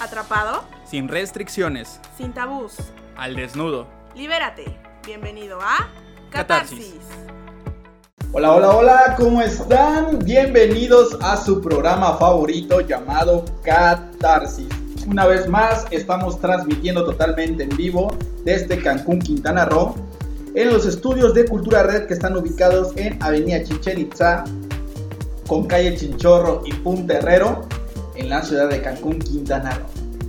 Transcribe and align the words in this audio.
Atrapado, 0.00 0.64
Sin 0.84 1.08
restricciones. 1.08 2.00
sin 2.16 2.32
tabús. 2.32 2.72
Al 3.16 3.36
desnudo. 3.36 3.86
Libérate. 4.16 4.64
Bienvenido 5.06 5.58
a 5.60 5.88
Catarsis. 6.30 6.94
Catarsis. 6.94 8.32
Hola, 8.32 8.52
hola, 8.52 8.70
hola, 8.70 9.14
¿cómo 9.18 9.42
están? 9.42 10.18
Bienvenidos 10.20 11.18
a 11.20 11.36
su 11.36 11.60
programa 11.60 12.14
favorito 12.16 12.80
llamado 12.80 13.44
Catarsis. 13.62 14.68
Una 15.06 15.26
vez 15.26 15.46
más, 15.48 15.84
estamos 15.90 16.40
transmitiendo 16.40 17.04
totalmente 17.04 17.64
en 17.64 17.76
vivo 17.76 18.16
desde 18.44 18.80
Cancún, 18.82 19.18
Quintana 19.18 19.66
Roo, 19.66 19.94
en 20.54 20.68
los 20.72 20.86
estudios 20.86 21.34
de 21.34 21.44
Cultura 21.44 21.82
Red 21.82 22.06
que 22.06 22.14
están 22.14 22.36
ubicados 22.36 22.96
en 22.96 23.22
Avenida 23.22 23.62
Chichen 23.64 24.00
Itza, 24.00 24.44
con 25.46 25.66
calle 25.66 25.94
Chinchorro 25.96 26.62
y 26.64 26.72
Punta 26.72 27.14
Herrero, 27.18 27.66
en 28.14 28.28
la 28.28 28.42
ciudad 28.42 28.68
de 28.68 28.80
Cancún, 28.82 29.18
Quintana 29.18 29.70
Roo. 29.70 29.86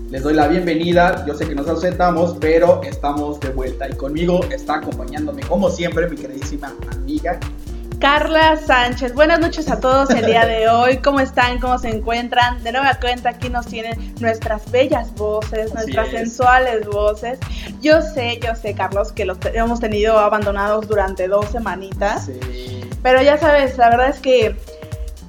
Les 0.09 0.23
doy 0.23 0.34
la 0.34 0.47
bienvenida, 0.47 1.25
yo 1.25 1.33
sé 1.36 1.47
que 1.47 1.56
nos 1.56 1.68
ausentamos, 1.69 2.36
pero 2.39 2.82
estamos 2.83 3.39
de 3.39 3.50
vuelta 3.50 3.87
y 3.89 3.93
conmigo 3.93 4.42
está 4.51 4.75
acompañándome 4.75 5.42
como 5.43 5.69
siempre 5.69 6.09
mi 6.09 6.18
queridísima 6.18 6.73
amiga 6.92 7.39
Carla 8.01 8.57
Sánchez, 8.57 9.14
buenas 9.14 9.39
noches 9.39 9.70
a 9.70 9.79
todos 9.79 10.09
el 10.09 10.25
día 10.25 10.47
de 10.47 10.68
hoy. 10.68 10.97
¿Cómo 10.97 11.20
están? 11.20 11.59
¿Cómo 11.59 11.78
se 11.78 11.89
encuentran? 11.89 12.64
De 12.64 12.71
nueva 12.71 12.96
cuenta, 13.00 13.29
aquí 13.29 13.47
nos 13.47 13.68
tienen 13.68 14.15
nuestras 14.20 14.71
bellas 14.71 15.14
voces, 15.14 15.68
Así 15.68 15.73
nuestras 15.75 16.07
es. 16.07 16.14
sensuales 16.14 16.87
voces. 16.87 17.37
Yo 17.79 18.01
sé, 18.01 18.39
yo 18.43 18.56
sé, 18.56 18.73
Carlos, 18.73 19.11
que 19.11 19.23
los 19.23 19.37
hemos 19.54 19.79
tenido 19.79 20.18
abandonados 20.18 20.87
durante 20.87 21.28
dos 21.28 21.45
semanitas. 21.51 22.25
Sí. 22.25 22.82
Pero 23.04 23.21
ya 23.21 23.37
sabes, 23.37 23.78
la 23.78 23.92
verdad 23.92 24.09
es 24.09 24.20
que 24.20 24.56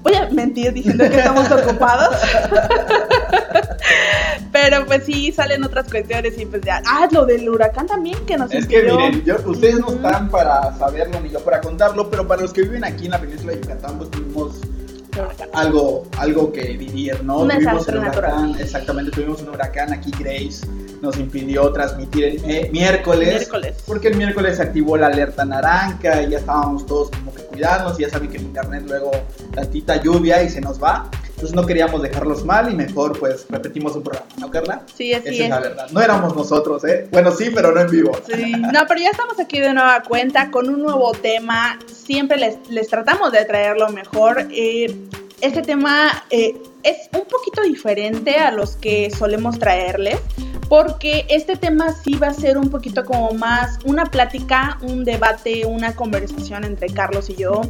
voy 0.02 0.14
a 0.14 0.28
mentir 0.30 0.72
diciendo 0.72 1.04
que 1.08 1.16
estamos 1.16 1.50
ocupados. 1.50 2.16
Pero 4.52 4.84
pues 4.86 5.04
sí, 5.04 5.32
salen 5.32 5.64
otras 5.64 5.88
cuestiones 5.90 6.38
y 6.38 6.46
pues 6.46 6.62
ya. 6.62 6.82
Ah, 6.86 7.08
lo 7.10 7.24
del 7.24 7.48
huracán 7.48 7.86
también 7.86 8.18
que 8.26 8.36
nos 8.36 8.52
Es 8.52 8.66
que 8.66 8.82
miren, 8.82 9.24
yo- 9.24 9.36
ustedes 9.46 9.78
no 9.80 9.90
están 9.90 10.28
para 10.28 10.76
saberlo 10.76 11.20
ni 11.20 11.30
yo 11.30 11.40
para 11.40 11.60
contarlo, 11.60 12.10
pero 12.10 12.26
para 12.26 12.42
los 12.42 12.52
que 12.52 12.62
viven 12.62 12.84
aquí 12.84 13.06
en 13.06 13.12
la 13.12 13.20
península 13.20 13.52
de 13.52 13.60
Yucatán, 13.60 13.98
pues 13.98 14.10
tuvimos 14.10 14.56
algo, 15.54 16.06
algo 16.18 16.52
que 16.52 16.76
vivir, 16.76 17.22
¿no? 17.24 17.38
Un 17.40 17.48
tuvimos 17.48 17.88
el 17.88 17.98
huracán, 17.98 18.22
natural. 18.22 18.60
exactamente, 18.60 19.10
tuvimos 19.10 19.40
un 19.42 19.48
huracán 19.50 19.92
aquí, 19.92 20.10
Grace, 20.18 20.66
nos 21.02 21.18
impidió 21.18 21.70
transmitir 21.72 22.24
el 22.24 22.50
eh, 22.50 22.70
miércoles, 22.72 23.28
Miércoles. 23.28 23.82
porque 23.86 24.08
el 24.08 24.16
miércoles 24.16 24.56
se 24.56 24.62
activó 24.62 24.96
la 24.96 25.08
alerta 25.08 25.44
naranja 25.44 26.22
y 26.22 26.30
ya 26.30 26.38
estábamos 26.38 26.86
todos 26.86 27.10
como 27.10 27.34
que 27.34 27.42
cuidarnos, 27.42 27.98
y 27.98 28.02
ya 28.02 28.10
saben 28.10 28.30
que 28.30 28.36
el 28.38 28.44
internet 28.44 28.84
luego 28.86 29.10
tantita 29.52 30.00
lluvia 30.00 30.42
y 30.44 30.48
se 30.48 30.60
nos 30.60 30.80
va, 30.82 31.10
entonces 31.30 31.54
no 31.56 31.66
queríamos 31.66 32.00
dejarlos 32.02 32.44
mal 32.44 32.72
y 32.72 32.76
mejor 32.76 33.18
pues 33.18 33.46
repetimos 33.50 33.96
un 33.96 34.04
programa, 34.04 34.28
¿no, 34.38 34.48
Carla? 34.48 34.82
Sí, 34.94 35.12
así 35.12 35.28
Esa 35.28 35.34
es 35.34 35.40
es. 35.40 35.50
la 35.50 35.60
verdad, 35.60 35.86
no 35.90 36.00
éramos 36.00 36.36
nosotros, 36.36 36.84
¿eh? 36.84 37.08
Bueno, 37.10 37.32
sí, 37.32 37.50
pero 37.52 37.72
no 37.72 37.80
en 37.80 37.90
vivo. 37.90 38.12
Sí, 38.32 38.52
no, 38.52 38.80
pero 38.86 39.00
ya 39.00 39.10
estamos 39.10 39.40
aquí 39.40 39.58
de 39.58 39.74
nueva 39.74 40.04
cuenta 40.04 40.52
con 40.52 40.68
un 40.68 40.80
nuevo 40.82 41.10
tema. 41.14 41.80
Siempre 41.92 42.38
les, 42.38 42.58
les 42.70 42.86
tratamos 42.86 43.32
de 43.32 43.44
traer 43.44 43.76
lo 43.76 43.88
mejor. 43.88 44.46
Eh, 44.52 44.94
este 45.40 45.62
tema 45.62 46.24
eh, 46.30 46.54
es 46.84 47.08
un 47.12 47.26
poquito 47.26 47.62
diferente 47.62 48.36
a 48.36 48.52
los 48.52 48.76
que 48.76 49.10
solemos 49.10 49.58
traerles. 49.58 50.20
Porque 50.72 51.26
este 51.28 51.54
tema 51.56 51.94
sí 52.02 52.14
va 52.14 52.28
a 52.28 52.32
ser 52.32 52.56
un 52.56 52.70
poquito 52.70 53.04
como 53.04 53.32
más 53.32 53.78
una 53.84 54.06
plática, 54.06 54.78
un 54.80 55.04
debate, 55.04 55.66
una 55.66 55.94
conversación 55.94 56.64
entre 56.64 56.88
Carlos 56.88 57.28
y 57.28 57.34
yo 57.34 57.60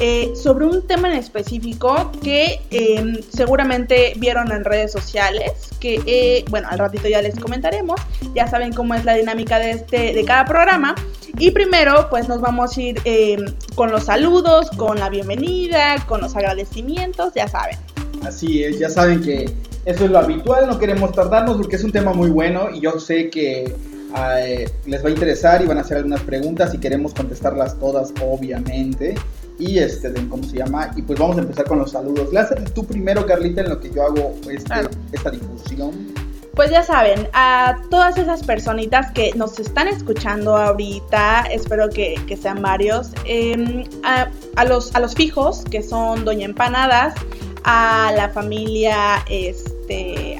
eh, 0.00 0.32
sobre 0.34 0.64
un 0.64 0.86
tema 0.86 1.12
en 1.12 1.18
específico 1.18 2.10
que 2.22 2.62
eh, 2.70 3.20
seguramente 3.28 4.14
vieron 4.16 4.50
en 4.52 4.64
redes 4.64 4.90
sociales, 4.90 5.52
que 5.80 6.00
eh, 6.06 6.46
bueno, 6.48 6.68
al 6.70 6.78
ratito 6.78 7.06
ya 7.08 7.20
les 7.20 7.38
comentaremos, 7.38 8.00
ya 8.34 8.48
saben 8.48 8.72
cómo 8.72 8.94
es 8.94 9.04
la 9.04 9.12
dinámica 9.12 9.58
de, 9.58 9.72
este, 9.72 10.14
de 10.14 10.24
cada 10.24 10.46
programa. 10.46 10.94
Y 11.38 11.50
primero 11.50 12.08
pues 12.08 12.26
nos 12.26 12.40
vamos 12.40 12.74
a 12.78 12.80
ir 12.80 12.98
eh, 13.04 13.36
con 13.74 13.90
los 13.90 14.04
saludos, 14.04 14.70
con 14.78 14.98
la 14.98 15.10
bienvenida, 15.10 16.02
con 16.08 16.22
los 16.22 16.34
agradecimientos, 16.34 17.34
ya 17.34 17.48
saben. 17.48 17.76
Así 18.24 18.64
es, 18.64 18.78
ya 18.78 18.88
saben 18.88 19.20
que 19.20 19.44
eso 19.86 20.04
es 20.04 20.10
lo 20.10 20.18
habitual, 20.18 20.66
no 20.66 20.78
queremos 20.78 21.12
tardarnos 21.12 21.56
porque 21.56 21.76
es 21.76 21.84
un 21.84 21.92
tema 21.92 22.12
muy 22.12 22.28
bueno 22.28 22.68
y 22.74 22.80
yo 22.80 22.98
sé 22.98 23.30
que 23.30 23.72
eh, 24.36 24.68
les 24.84 25.04
va 25.04 25.08
a 25.08 25.10
interesar 25.12 25.62
y 25.62 25.66
van 25.66 25.78
a 25.78 25.82
hacer 25.82 25.98
algunas 25.98 26.22
preguntas 26.22 26.74
y 26.74 26.78
queremos 26.78 27.14
contestarlas 27.14 27.78
todas, 27.78 28.12
obviamente. 28.20 29.14
Y 29.58 29.78
este, 29.78 30.10
de 30.10 30.28
cómo 30.28 30.42
se 30.42 30.58
llama, 30.58 30.90
y 30.96 31.02
pues 31.02 31.18
vamos 31.18 31.38
a 31.38 31.40
empezar 31.40 31.66
con 31.66 31.78
los 31.78 31.92
saludos. 31.92 32.34
Haces 32.36 32.74
tú 32.74 32.84
primero, 32.84 33.24
Carlita, 33.24 33.62
en 33.62 33.70
lo 33.70 33.80
que 33.80 33.90
yo 33.90 34.02
hago 34.02 34.34
este, 34.50 34.74
esta 35.12 35.30
difusión. 35.30 35.92
Pues 36.54 36.70
ya 36.70 36.82
saben, 36.82 37.28
a 37.32 37.76
todas 37.88 38.18
esas 38.18 38.42
personitas 38.42 39.12
que 39.12 39.32
nos 39.34 39.58
están 39.58 39.88
escuchando 39.88 40.56
ahorita, 40.56 41.46
espero 41.52 41.88
que, 41.88 42.20
que 42.26 42.36
sean 42.36 42.60
varios, 42.60 43.12
eh, 43.24 43.84
a, 44.04 44.28
a 44.56 44.64
los, 44.64 44.94
a 44.94 45.00
los 45.00 45.14
fijos, 45.14 45.64
que 45.70 45.82
son 45.82 46.24
Doña 46.24 46.46
Empanadas, 46.46 47.14
a 47.64 48.12
la 48.14 48.28
familia 48.30 49.24
este, 49.28 49.75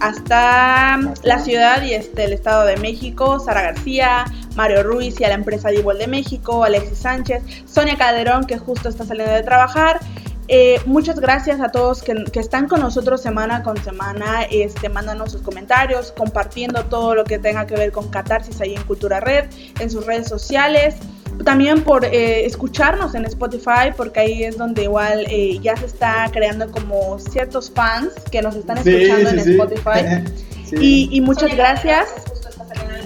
hasta 0.00 0.98
la 1.22 1.38
ciudad 1.38 1.82
y 1.82 1.94
este, 1.94 2.24
el 2.24 2.32
Estado 2.32 2.64
de 2.66 2.76
México, 2.76 3.38
Sara 3.38 3.62
García, 3.62 4.24
Mario 4.54 4.82
Ruiz 4.82 5.20
y 5.20 5.24
a 5.24 5.28
la 5.28 5.34
empresa 5.34 5.70
Dibol 5.70 5.98
de 5.98 6.06
México, 6.06 6.64
Alexis 6.64 6.98
Sánchez, 6.98 7.42
Sonia 7.66 7.96
Calderón, 7.96 8.46
que 8.46 8.58
justo 8.58 8.88
está 8.88 9.04
saliendo 9.04 9.34
de 9.34 9.42
trabajar, 9.42 10.00
eh, 10.48 10.80
muchas 10.86 11.18
gracias 11.18 11.60
a 11.60 11.70
todos 11.70 12.02
que, 12.02 12.14
que 12.32 12.38
están 12.38 12.68
con 12.68 12.80
nosotros 12.80 13.20
semana 13.20 13.64
con 13.64 13.76
semana, 13.82 14.42
este, 14.44 14.88
mandando 14.88 15.26
sus 15.26 15.42
comentarios, 15.42 16.12
compartiendo 16.12 16.84
todo 16.84 17.16
lo 17.16 17.24
que 17.24 17.38
tenga 17.38 17.66
que 17.66 17.74
ver 17.74 17.90
con 17.90 18.08
Catarsis 18.08 18.60
ahí 18.60 18.74
en 18.74 18.82
Cultura 18.84 19.18
Red, 19.18 19.46
en 19.80 19.90
sus 19.90 20.06
redes 20.06 20.28
sociales. 20.28 20.96
También 21.44 21.82
por 21.82 22.04
eh, 22.04 22.47
escucharnos 22.47 23.14
en 23.14 23.24
Spotify, 23.26 23.92
porque 23.97 24.20
ahí 24.20 24.44
es 24.44 24.56
donde 24.56 24.84
igual 24.84 25.26
eh, 25.28 25.58
ya 25.62 25.76
se 25.76 25.86
está 25.86 26.28
creando 26.32 26.70
como 26.70 27.19
ciertos 27.19 27.70
fans 27.70 28.12
que 28.30 28.42
nos 28.42 28.56
están 28.56 28.78
escuchando 28.78 29.30
en 29.30 29.38
Spotify. 29.38 30.25
Sí. 30.66 30.75
Y, 30.80 31.16
y 31.19 31.20
muchas 31.20 31.54
gracias. 31.54 32.08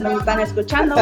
Nos 0.01 0.21
están 0.21 0.41
escuchando. 0.41 0.97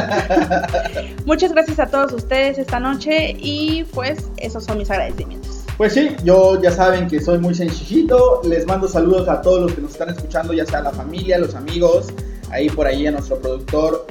muchas 1.24 1.52
gracias 1.52 1.78
a 1.78 1.86
todos 1.86 2.12
ustedes 2.12 2.58
esta 2.58 2.80
noche 2.80 3.36
y 3.38 3.84
pues 3.94 4.26
esos 4.38 4.64
son 4.64 4.78
mis 4.78 4.90
agradecimientos. 4.90 5.62
Pues 5.78 5.92
sí, 5.92 6.16
yo 6.24 6.60
ya 6.60 6.72
saben 6.72 7.06
que 7.06 7.20
soy 7.20 7.38
muy 7.38 7.54
sencillito. 7.54 8.40
Les 8.42 8.66
mando 8.66 8.88
saludos 8.88 9.28
a 9.28 9.40
todos 9.40 9.62
los 9.62 9.72
que 9.74 9.80
nos 9.80 9.92
están 9.92 10.08
escuchando, 10.08 10.52
ya 10.52 10.66
sea 10.66 10.82
la 10.82 10.90
familia, 10.90 11.38
los 11.38 11.54
amigos, 11.54 12.08
ahí 12.50 12.68
por 12.68 12.88
ahí 12.88 13.06
a 13.06 13.12
nuestro 13.12 13.38
productor 13.38 14.04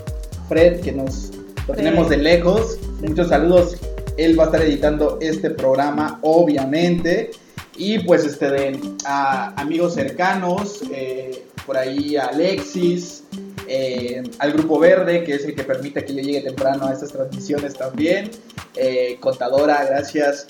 Fred, 0.48 0.80
que 0.80 0.94
nos 0.94 1.32
lo 1.68 1.74
tenemos 1.74 2.08
de 2.08 2.16
lejos. 2.16 2.80
Muchos 3.00 3.30
saludos. 3.30 3.78
Él 4.18 4.38
va 4.38 4.44
a 4.44 4.46
estar 4.48 4.62
editando 4.62 5.20
este 5.22 5.52
programa, 5.52 6.20
obviamente. 6.24 7.32
Y 7.78 8.00
pues 8.00 8.26
este 8.26 8.50
de 8.50 8.80
amigos 9.06 9.94
cercanos, 9.94 10.82
eh, 10.92 11.46
por 11.68 11.78
ahí 11.78 12.16
a 12.16 12.26
Alexis, 12.26 13.24
eh, 13.68 14.24
al 14.40 14.54
Grupo 14.54 14.80
Verde, 14.80 15.24
que 15.24 15.36
es 15.36 15.46
el 15.46 15.54
que 15.54 15.64
permite 15.64 16.04
que 16.04 16.16
yo 16.16 16.22
llegue 16.22 16.42
temprano 16.42 16.88
a 16.88 16.94
estas 16.94 17.12
transmisiones 17.12 17.76
también. 17.76 18.32
Eh, 18.76 19.18
contadora, 19.20 19.86
gracias. 19.86 20.48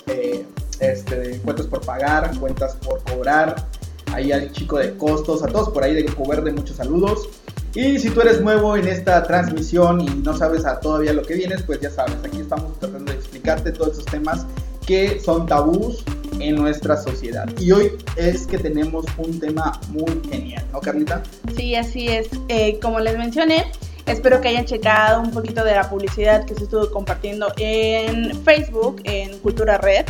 Este, 0.79 1.39
cuentas 1.43 1.67
por 1.67 1.81
pagar, 1.81 2.31
cuentas 2.39 2.75
por 2.75 3.03
cobrar. 3.03 3.67
Ahí 4.13 4.31
al 4.31 4.53
chico 4.53 4.77
de 4.77 4.95
costos, 4.95 5.43
a 5.43 5.47
todos 5.47 5.69
por 5.69 5.83
ahí 5.83 5.93
de 5.93 6.03
Grupo 6.03 6.29
Verde, 6.29 6.53
muchos 6.53 6.77
saludos. 6.77 7.27
Y 7.77 7.99
si 7.99 8.09
tú 8.09 8.21
eres 8.21 8.41
nuevo 8.41 8.75
en 8.75 8.87
esta 8.87 9.21
transmisión 9.21 10.01
y 10.01 10.09
no 10.23 10.35
sabes 10.35 10.63
todavía 10.81 11.13
lo 11.13 11.21
que 11.21 11.35
vienes, 11.35 11.61
pues 11.61 11.79
ya 11.79 11.91
sabes, 11.91 12.15
aquí 12.25 12.39
estamos 12.39 12.79
tratando 12.79 13.11
de 13.11 13.19
explicarte 13.19 13.71
todos 13.71 13.93
esos 13.93 14.05
temas 14.05 14.47
que 14.87 15.19
son 15.19 15.45
tabús 15.45 16.03
en 16.39 16.55
nuestra 16.55 16.97
sociedad. 16.97 17.47
Y 17.59 17.71
hoy 17.71 17.91
es 18.15 18.47
que 18.47 18.57
tenemos 18.57 19.05
un 19.19 19.39
tema 19.39 19.79
muy 19.89 20.19
genial, 20.27 20.65
¿no, 20.73 20.79
Carlita? 20.79 21.21
Sí, 21.55 21.75
así 21.75 22.07
es. 22.07 22.29
Eh, 22.47 22.79
como 22.81 22.99
les 22.99 23.15
mencioné, 23.15 23.71
espero 24.07 24.41
que 24.41 24.47
hayan 24.47 24.65
checado 24.65 25.21
un 25.21 25.29
poquito 25.29 25.63
de 25.63 25.75
la 25.75 25.87
publicidad 25.87 26.45
que 26.45 26.55
se 26.55 26.63
estuvo 26.63 26.89
compartiendo 26.89 27.53
en 27.59 28.43
Facebook, 28.43 29.01
en 29.03 29.37
Cultura 29.37 29.77
Red. 29.77 30.07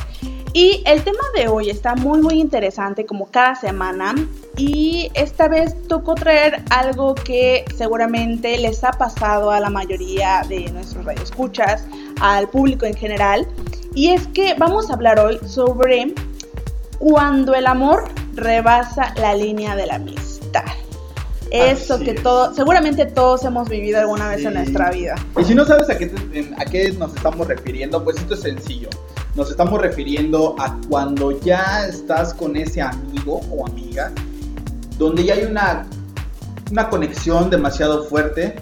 Y 0.53 0.81
el 0.85 1.03
tema 1.03 1.19
de 1.35 1.47
hoy 1.49 1.69
está 1.69 1.93
muy 1.95 2.19
muy 2.21 2.39
interesante 2.39 3.05
como 3.05 3.27
cada 3.27 3.53
semana 3.55 4.15
y 4.55 5.11
esta 5.13 5.47
vez 5.47 5.75
tocó 5.87 6.15
traer 6.15 6.63
algo 6.71 7.13
que 7.13 7.63
seguramente 7.75 8.57
les 8.57 8.83
ha 8.83 8.91
pasado 8.91 9.51
a 9.51 9.59
la 9.59 9.69
mayoría 9.69 10.41
de 10.49 10.71
nuestros 10.71 11.05
radioescuchas, 11.05 11.83
al 12.21 12.47
público 12.49 12.85
en 12.87 12.95
general, 12.95 13.47
y 13.93 14.09
es 14.09 14.25
que 14.27 14.55
vamos 14.57 14.89
a 14.89 14.93
hablar 14.93 15.19
hoy 15.19 15.37
sobre 15.45 16.13
cuando 16.97 17.53
el 17.53 17.67
amor 17.67 18.05
rebasa 18.33 19.13
la 19.17 19.35
línea 19.35 19.75
de 19.75 19.85
la 19.85 19.95
amistad. 19.95 20.63
Eso 21.51 21.93
Así 21.95 22.05
que 22.05 22.11
es. 22.11 22.23
todo, 22.23 22.53
seguramente 22.53 23.05
todos 23.05 23.43
hemos 23.45 23.69
vivido 23.69 23.99
alguna 23.99 24.29
vez 24.29 24.43
en 24.43 24.55
nuestra 24.55 24.89
vida. 24.91 25.15
Y 25.39 25.43
si 25.45 25.53
no 25.53 25.65
sabes 25.65 25.89
a 25.89 25.97
qué, 25.97 26.07
te- 26.07 26.49
a 26.57 26.65
qué 26.65 26.91
nos 26.93 27.15
estamos 27.15 27.47
refiriendo, 27.47 28.03
pues 28.03 28.17
esto 28.17 28.33
es 28.33 28.41
sencillo. 28.41 28.89
Nos 29.37 29.51
estamos 29.51 29.79
refiriendo 29.79 30.55
a 30.59 30.77
cuando 30.89 31.39
ya 31.39 31.85
estás 31.87 32.33
con 32.33 32.57
ese 32.57 32.81
amigo 32.81 33.39
o 33.51 33.65
amiga, 33.67 34.11
donde 34.97 35.23
ya 35.23 35.35
hay 35.35 35.43
una 35.45 35.85
una 36.71 36.89
conexión 36.89 37.49
demasiado 37.49 38.03
fuerte 38.05 38.55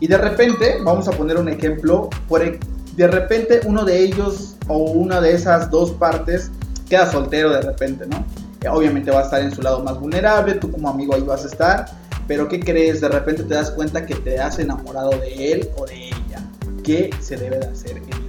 y 0.00 0.06
de 0.06 0.18
repente, 0.18 0.78
vamos 0.82 1.06
a 1.06 1.12
poner 1.12 1.36
un 1.36 1.48
ejemplo, 1.48 2.10
por, 2.28 2.42
de 2.42 3.06
repente 3.06 3.60
uno 3.66 3.84
de 3.84 4.02
ellos 4.02 4.56
o 4.68 4.78
una 4.78 5.20
de 5.20 5.32
esas 5.34 5.70
dos 5.70 5.92
partes 5.92 6.50
queda 6.88 7.10
soltero 7.10 7.50
de 7.50 7.60
repente, 7.60 8.06
¿no? 8.06 8.24
Obviamente 8.70 9.10
va 9.10 9.20
a 9.20 9.24
estar 9.24 9.42
en 9.42 9.54
su 9.54 9.62
lado 9.62 9.82
más 9.82 9.98
vulnerable, 9.98 10.54
tú 10.54 10.70
como 10.70 10.88
amigo 10.88 11.14
ahí 11.14 11.22
vas 11.22 11.44
a 11.44 11.48
estar, 11.48 11.86
pero 12.26 12.48
¿qué 12.48 12.60
crees? 12.60 13.00
De 13.00 13.08
repente 13.08 13.42
te 13.44 13.54
das 13.54 13.70
cuenta 13.70 14.06
que 14.06 14.14
te 14.14 14.40
has 14.40 14.58
enamorado 14.58 15.10
de 15.10 15.52
él 15.52 15.68
o 15.76 15.84
de 15.84 16.06
ella. 16.08 16.42
¿Qué 16.82 17.10
se 17.20 17.36
debe 17.36 17.58
de 17.58 17.66
hacer 17.66 17.96
en? 17.98 18.21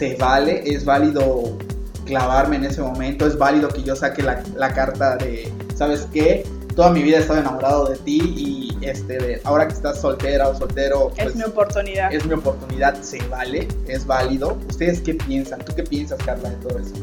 ¿Se 0.00 0.14
vale? 0.14 0.62
¿Es 0.64 0.86
válido 0.86 1.58
clavarme 2.06 2.56
en 2.56 2.64
ese 2.64 2.80
momento? 2.80 3.26
¿Es 3.26 3.36
válido 3.36 3.68
que 3.68 3.82
yo 3.82 3.94
saque 3.94 4.22
la, 4.22 4.42
la 4.56 4.72
carta 4.72 5.16
de, 5.18 5.52
¿sabes 5.74 6.08
qué? 6.10 6.42
Toda 6.74 6.88
mi 6.88 7.02
vida 7.02 7.18
he 7.18 7.20
estado 7.20 7.40
enamorado 7.40 7.84
de 7.84 7.98
ti 7.98 8.18
y 8.34 8.78
este, 8.80 9.18
de, 9.18 9.42
ahora 9.44 9.68
que 9.68 9.74
estás 9.74 10.00
soltera 10.00 10.48
o 10.48 10.56
soltero... 10.56 11.12
es 11.18 11.24
pues, 11.24 11.36
mi 11.36 11.42
oportunidad. 11.42 12.14
Es 12.14 12.24
mi 12.24 12.32
oportunidad, 12.32 12.98
¿se 13.02 13.18
vale? 13.28 13.68
¿Es 13.88 14.06
válido? 14.06 14.56
¿Ustedes 14.70 15.02
qué 15.02 15.16
piensan? 15.16 15.62
¿Tú 15.66 15.74
qué 15.74 15.82
piensas, 15.82 16.18
Carla, 16.24 16.48
de 16.48 16.56
todo 16.56 16.78
eso? 16.78 16.94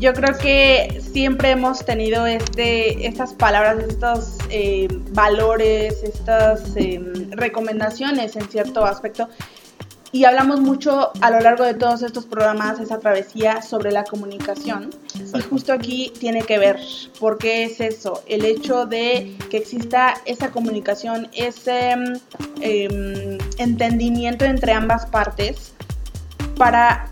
yo 0.00 0.14
creo 0.14 0.36
que 0.38 1.02
siempre 1.12 1.50
hemos 1.50 1.84
tenido 1.84 2.26
este, 2.26 3.06
estas 3.06 3.34
palabras, 3.34 3.84
estos 3.86 4.38
eh, 4.48 4.88
valores, 5.10 6.02
estas 6.02 6.74
em, 6.74 7.30
recomendaciones 7.32 8.34
en 8.34 8.48
cierto 8.48 8.84
aspecto. 8.86 9.28
Y 10.12 10.24
hablamos 10.24 10.60
mucho 10.60 11.12
a 11.20 11.30
lo 11.30 11.40
largo 11.40 11.64
de 11.64 11.74
todos 11.74 12.02
estos 12.02 12.26
programas, 12.26 12.80
esa 12.80 12.98
travesía 12.98 13.62
sobre 13.62 13.92
la 13.92 14.02
comunicación. 14.02 14.90
Y 15.34 15.40
justo 15.40 15.72
aquí 15.72 16.12
tiene 16.18 16.42
que 16.42 16.58
ver, 16.58 16.80
porque 17.20 17.64
es 17.64 17.80
eso, 17.80 18.22
el 18.26 18.44
hecho 18.44 18.86
de 18.86 19.36
que 19.50 19.58
exista 19.58 20.14
esa 20.24 20.50
comunicación, 20.50 21.28
ese 21.32 21.92
em, 22.60 23.38
entendimiento 23.58 24.44
entre 24.44 24.72
ambas 24.72 25.06
partes 25.06 25.72
para 26.56 27.10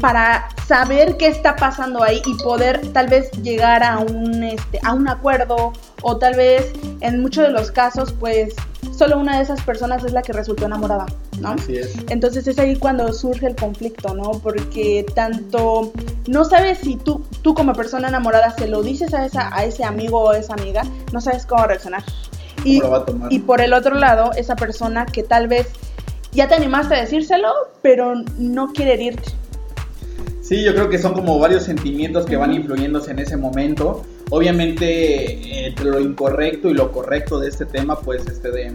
para 0.00 0.48
saber 0.66 1.16
qué 1.16 1.28
está 1.28 1.56
pasando 1.56 2.02
ahí 2.02 2.22
y 2.24 2.34
poder 2.42 2.80
tal 2.92 3.08
vez 3.08 3.30
llegar 3.42 3.82
a 3.82 3.98
un, 3.98 4.42
este, 4.44 4.78
a 4.82 4.92
un 4.92 5.08
acuerdo 5.08 5.72
o 6.02 6.16
tal 6.16 6.36
vez 6.36 6.72
en 7.00 7.20
muchos 7.20 7.44
de 7.44 7.50
los 7.50 7.70
casos 7.70 8.12
pues 8.12 8.54
solo 8.98 9.18
una 9.18 9.36
de 9.36 9.44
esas 9.44 9.62
personas 9.62 10.02
es 10.04 10.12
la 10.12 10.22
que 10.22 10.32
resultó 10.32 10.66
enamorada, 10.66 11.06
¿no? 11.40 11.50
Así 11.50 11.76
es. 11.76 11.94
Entonces 12.08 12.46
es 12.48 12.58
ahí 12.58 12.76
cuando 12.76 13.12
surge 13.12 13.46
el 13.46 13.54
conflicto, 13.54 14.12
¿no? 14.14 14.32
Porque 14.32 15.06
tanto 15.14 15.92
no 16.26 16.44
sabes 16.44 16.78
si 16.78 16.96
tú, 16.96 17.24
tú 17.42 17.54
como 17.54 17.72
persona 17.74 18.08
enamorada 18.08 18.50
se 18.50 18.66
lo 18.66 18.82
dices 18.82 19.14
a, 19.14 19.24
esa, 19.24 19.54
a 19.56 19.64
ese 19.64 19.84
amigo 19.84 20.20
o 20.20 20.32
esa 20.32 20.54
amiga, 20.54 20.82
no 21.12 21.20
sabes 21.20 21.46
cómo 21.46 21.64
reaccionar. 21.64 22.02
y, 22.64 22.80
lo 22.80 22.90
va 22.90 22.98
a 22.98 23.04
tomar? 23.04 23.32
y 23.32 23.38
por 23.38 23.60
el 23.60 23.72
otro 23.72 23.94
lado, 23.94 24.32
esa 24.36 24.56
persona 24.56 25.06
que 25.06 25.22
tal 25.22 25.46
vez 25.46 25.68
ya 26.32 26.48
te 26.48 26.56
animaste 26.56 26.96
a 26.96 27.00
decírselo, 27.00 27.52
pero 27.82 28.14
no 28.36 28.72
quiere 28.72 28.94
herirte. 28.94 29.32
Sí, 30.42 30.64
yo 30.64 30.74
creo 30.74 30.88
que 30.88 30.98
son 30.98 31.12
como 31.12 31.38
varios 31.38 31.64
sentimientos 31.64 32.26
que 32.26 32.36
van 32.36 32.52
influyéndose 32.54 33.10
en 33.10 33.18
ese 33.18 33.36
momento. 33.36 34.02
Obviamente, 34.30 35.66
entre 35.66 35.86
lo 35.86 36.00
incorrecto 36.00 36.68
y 36.68 36.74
lo 36.74 36.92
correcto 36.92 37.38
de 37.38 37.48
este 37.48 37.64
tema, 37.66 37.98
pues 37.98 38.26
este 38.26 38.50
de 38.50 38.72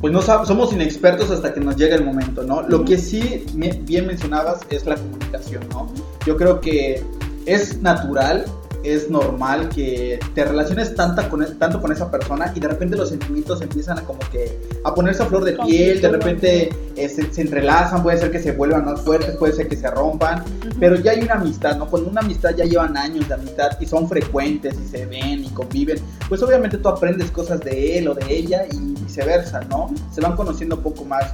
pues 0.00 0.12
no 0.12 0.20
somos 0.20 0.72
inexpertos 0.72 1.30
hasta 1.30 1.54
que 1.54 1.60
nos 1.60 1.76
llega 1.76 1.94
el 1.94 2.04
momento, 2.04 2.42
¿no? 2.42 2.62
Lo 2.62 2.84
que 2.84 2.98
sí 2.98 3.44
bien 3.54 4.08
mencionabas 4.08 4.58
es 4.68 4.84
la 4.84 4.96
comunicación, 4.96 5.62
¿no? 5.70 5.92
Yo 6.26 6.36
creo 6.36 6.60
que 6.60 7.04
es 7.46 7.80
natural 7.80 8.44
es 8.82 9.10
normal 9.10 9.68
que 9.68 10.18
te 10.34 10.44
relaciones 10.44 10.94
tanta 10.94 11.28
con, 11.28 11.44
tanto 11.58 11.80
con 11.80 11.92
esa 11.92 12.10
persona 12.10 12.52
y 12.54 12.60
de 12.60 12.68
repente 12.68 12.96
los 12.96 13.08
sentimientos 13.08 13.60
empiezan 13.62 13.98
a 13.98 14.02
como 14.02 14.20
que 14.30 14.58
a 14.84 14.94
ponerse 14.94 15.22
a 15.22 15.26
flor 15.26 15.44
de 15.44 15.52
piel, 15.52 16.00
de 16.00 16.08
repente 16.08 16.70
eh, 16.96 17.08
se, 17.08 17.40
entrelazan, 17.40 18.02
puede 18.02 18.18
ser 18.18 18.30
que 18.30 18.40
se 18.40 18.52
vuelvan 18.52 18.84
más 18.84 19.00
fuertes, 19.00 19.36
puede 19.36 19.52
ser 19.52 19.68
que 19.68 19.76
se 19.76 19.90
rompan, 19.90 20.42
pero 20.78 20.96
ya 20.96 21.12
hay 21.12 21.22
una 21.22 21.34
amistad, 21.34 21.76
¿no? 21.76 21.86
Cuando 21.86 22.10
una 22.10 22.20
amistad 22.20 22.54
ya 22.56 22.64
llevan 22.64 22.96
años 22.96 23.28
de 23.28 23.34
amistad 23.34 23.78
y 23.80 23.86
son 23.86 24.08
frecuentes 24.08 24.74
y 24.84 24.88
se 24.88 25.06
ven 25.06 25.44
y 25.44 25.50
conviven, 25.50 25.98
pues 26.28 26.42
obviamente 26.42 26.78
tú 26.78 26.88
aprendes 26.88 27.30
cosas 27.30 27.60
de 27.60 27.98
él 27.98 28.08
o 28.08 28.14
de 28.14 28.34
ella 28.34 28.64
y 28.70 28.94
viceversa, 29.02 29.60
¿no? 29.70 29.92
Se 30.12 30.20
van 30.20 30.36
conociendo 30.36 30.76
un 30.76 30.82
poco 30.82 31.04
más. 31.04 31.32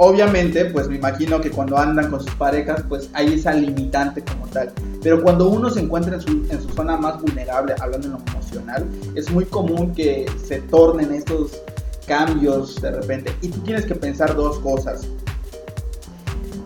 Obviamente, 0.00 0.66
pues 0.66 0.88
me 0.88 0.94
imagino 0.94 1.40
que 1.40 1.50
cuando 1.50 1.76
andan 1.76 2.08
con 2.08 2.20
sus 2.20 2.32
parejas, 2.36 2.84
pues 2.88 3.10
hay 3.14 3.34
esa 3.34 3.52
limitante 3.52 4.22
como 4.22 4.46
tal. 4.46 4.72
Pero 5.02 5.20
cuando 5.20 5.48
uno 5.48 5.68
se 5.70 5.80
encuentra 5.80 6.14
en 6.14 6.20
su, 6.20 6.46
en 6.48 6.62
su 6.62 6.68
zona 6.68 6.96
más 6.96 7.20
vulnerable, 7.20 7.74
hablando 7.80 8.06
en 8.06 8.12
lo 8.12 8.20
emocional, 8.30 8.86
es 9.16 9.28
muy 9.32 9.44
común 9.44 9.92
que 9.92 10.30
se 10.46 10.60
tornen 10.60 11.12
estos 11.12 11.60
cambios 12.06 12.80
de 12.80 12.92
repente. 12.92 13.32
Y 13.42 13.48
tú 13.48 13.58
tienes 13.62 13.86
que 13.86 13.96
pensar 13.96 14.36
dos 14.36 14.60
cosas. 14.60 15.00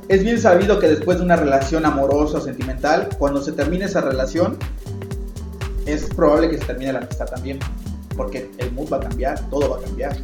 Es 0.08 0.22
bien 0.22 0.38
sabido 0.38 0.78
que 0.78 0.88
después 0.88 1.16
de 1.16 1.24
una 1.24 1.36
relación 1.36 1.86
amorosa 1.86 2.36
o 2.36 2.40
sentimental, 2.42 3.08
cuando 3.18 3.40
se 3.40 3.52
termine 3.52 3.86
esa 3.86 4.02
relación, 4.02 4.58
es 5.86 6.04
probable 6.04 6.50
que 6.50 6.58
se 6.58 6.66
termine 6.66 6.92
la 6.92 6.98
amistad 6.98 7.24
también. 7.24 7.58
Porque 8.14 8.50
el 8.58 8.72
mood 8.72 8.92
va 8.92 8.98
a 8.98 9.00
cambiar, 9.00 9.40
todo 9.48 9.70
va 9.70 9.78
a 9.78 9.80
cambiar. 9.80 10.18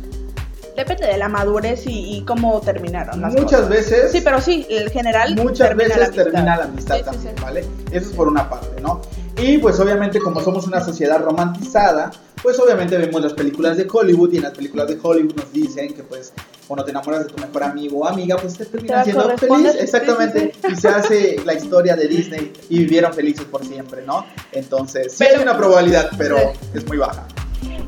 Depende 0.79 1.09
de 1.09 1.19
la 1.19 1.29
madurez 1.29 1.83
y, 1.87 2.23
cómo 2.25 2.61
terminaron 2.61 3.21
las 3.21 3.35
Muchas 3.35 3.69
veces. 3.69 4.13
Sí, 4.13 4.21
pero 4.23 4.41
sí, 4.41 4.65
en 4.69 4.89
general. 4.89 5.35
Muchas 5.35 5.75
veces 5.75 6.13
termina 6.13 6.57
la 6.57 6.65
amistad 6.67 7.01
también, 7.01 7.35
¿vale? 7.43 7.65
Eso 7.91 8.11
es 8.11 8.15
por 8.15 8.29
una 8.29 8.49
parte, 8.49 8.81
¿no? 8.81 9.01
Y 9.43 9.59
pues 9.59 9.81
obviamente 9.81 10.21
como 10.21 10.41
somos 10.41 10.69
una 10.69 10.81
sociedad 10.81 11.21
romantizada, 11.21 12.13
pues 12.41 12.61
obviamente 12.61 12.97
vemos 12.97 13.21
las 13.21 13.33
películas 13.33 13.77
de 13.77 13.89
Hollywood 13.91 14.33
y 14.35 14.37
en 14.37 14.45
las 14.45 14.53
películas 14.53 14.87
de 14.87 14.97
Hollywood 15.03 15.35
nos 15.35 15.53
dicen 15.53 15.93
que 15.95 16.05
pues 16.05 16.33
cuando 16.69 16.85
te 16.85 16.93
enamoras 16.93 17.27
de 17.27 17.33
tu 17.33 17.41
mejor 17.41 17.65
amigo 17.65 17.99
o 17.99 18.07
amiga, 18.07 18.37
pues 18.37 18.57
te 18.57 18.65
terminas 18.67 19.03
siendo 19.03 19.37
feliz. 19.37 19.75
Exactamente. 19.81 20.53
Y 20.71 20.77
se 20.77 20.89
hace 20.89 21.41
la 21.45 21.55
historia 21.55 21.97
de 21.97 22.07
Disney 22.07 22.53
y 22.69 22.79
vivieron 22.79 23.13
felices 23.13 23.47
por 23.47 23.65
siempre, 23.65 24.07
¿no? 24.07 24.25
Entonces, 24.53 25.13
sí 25.13 25.25
hay 25.25 25.43
una 25.43 25.57
probabilidad, 25.57 26.09
pero 26.17 26.37
es 26.73 26.87
muy 26.87 26.99
baja. 26.99 27.27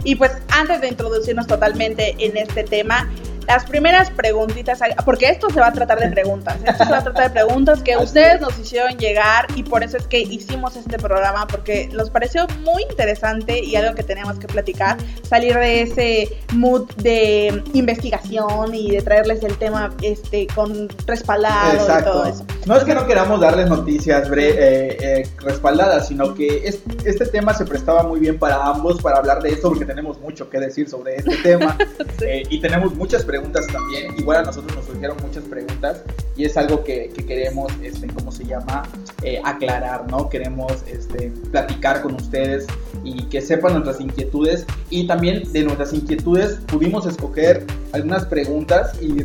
Y 0.05 0.15
pues 0.15 0.33
antes 0.49 0.81
de 0.81 0.89
introducirnos 0.89 1.47
totalmente 1.47 2.17
en 2.19 2.37
este 2.37 2.65
tema, 2.65 3.09
las 3.47 3.65
primeras 3.65 4.11
preguntitas, 4.11 4.81
porque 5.05 5.29
esto 5.29 5.51
se 5.51 5.61
va 5.61 5.69
a 5.69 5.73
tratar 5.73 5.99
de 5.99 6.09
preguntas, 6.09 6.57
esto 6.65 6.85
se 6.85 6.91
va 6.91 6.99
a 6.99 7.03
tratar 7.03 7.25
de 7.25 7.31
preguntas 7.31 7.83
que 7.83 7.97
ustedes 7.97 8.41
nos 8.41 8.59
hicieron 8.59 8.97
llegar 8.99 9.47
y 9.55 9.63
por 9.63 9.83
eso 9.83 9.97
es 9.97 10.07
que 10.07 10.21
hicimos 10.21 10.77
este 10.77 10.99
programa, 10.99 11.47
porque 11.47 11.89
nos 11.93 12.11
pareció 12.11 12.47
muy 12.63 12.83
interesante 12.85 13.63
y 13.63 13.77
algo 13.77 13.95
que 13.95 14.03
teníamos 14.03 14.39
que 14.39 14.47
platicar, 14.47 14.97
salir 15.23 15.55
de 15.55 15.83
ese 15.83 16.29
mood 16.55 16.91
de 16.97 17.63
investigación 17.73 18.75
y 18.75 18.91
de 18.91 19.03
traerles 19.03 19.43
el 19.43 19.57
tema 19.59 19.91
este 20.03 20.47
con 20.55 20.89
respaldado 21.07 22.01
y 22.01 22.05
todo 22.05 22.25
eso. 22.27 22.45
No 22.67 22.77
es 22.77 22.85
que 22.85 22.95
no 22.95 23.07
queramos 23.07 23.41
darles 23.41 23.69
noticias 23.69 24.29
eh, 24.31 24.97
eh, 25.01 25.29
respaldadas, 25.39 26.09
sino 26.09 26.35
que 26.35 26.69
este 27.05 27.27
tema 27.27 27.55
se 27.55 27.65
prestaba 27.65 28.03
muy 28.03 28.21
bien 28.21 28.39
para 28.39 28.65
ambos, 28.65 29.01
para 29.01 29.19
hablar 29.19 29.43
de 29.43 29.51
esto, 29.51 29.69
porque 29.69 29.85
tenemos 29.85 30.21
mucho 30.21 30.49
que 30.51 30.59
decir 30.59 30.89
sobre 30.89 31.17
este 31.17 31.37
tema 31.43 31.77
eh, 32.21 32.43
y 32.49 32.61
tenemos 32.61 32.95
muchas 32.95 33.25
preguntas 33.31 33.67
también. 33.69 34.13
Igual 34.19 34.39
a 34.39 34.43
nosotros 34.43 34.75
nos 34.75 34.85
surgieron 34.87 35.17
muchas 35.23 35.45
preguntas 35.45 36.03
y 36.37 36.45
es 36.45 36.57
algo 36.57 36.83
que, 36.83 37.11
queremos, 37.29 37.73
este, 37.81 38.09
¿cómo 38.09 38.33
se 38.33 38.45
llama? 38.45 38.83
Eh, 39.23 39.41
aclarar, 39.45 40.11
¿no? 40.11 40.29
Queremos 40.29 40.73
este, 40.89 41.33
platicar 41.53 42.03
con 42.03 42.15
ustedes 42.15 42.67
y 43.05 43.23
que 43.25 43.41
sepan 43.41 43.75
nuestras 43.75 44.01
inquietudes 44.01 44.67
y 44.91 45.07
también 45.07 45.51
de 45.53 45.63
nuestras 45.63 45.93
inquietudes 45.93 46.59
pudimos 46.67 47.07
escoger 47.07 47.65
algunas 47.93 48.27
preguntas 48.27 48.93
y, 49.01 49.21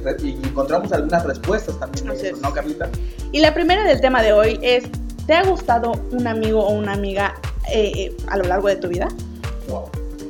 encontramos 0.46 0.92
algunas 0.92 1.26
respuestas 1.26 1.80
también 1.80 2.08
de 2.08 2.30
eso, 2.30 2.38
¿no, 2.42 2.54
Carlita? 2.54 2.90
Y 3.32 3.40
la 3.40 3.54
primera 3.54 3.84
del 3.86 4.00
tema 4.02 4.22
de 4.22 4.34
hoy 4.34 4.60
es, 4.62 4.84
¿te 5.26 5.34
ha 5.34 5.44
gustado 5.44 5.94
un 6.12 6.28
amigo 6.28 6.64
o 6.64 6.74
una 6.74 6.94
amiga 6.94 7.34
eh, 7.74 7.92
eh, 7.96 8.18
a 8.28 8.38
lo 8.38 8.44
largo 8.44 8.68
de 8.68 8.76
tu 8.76 8.88
vida? 8.88 9.08
Wow. 9.68 9.90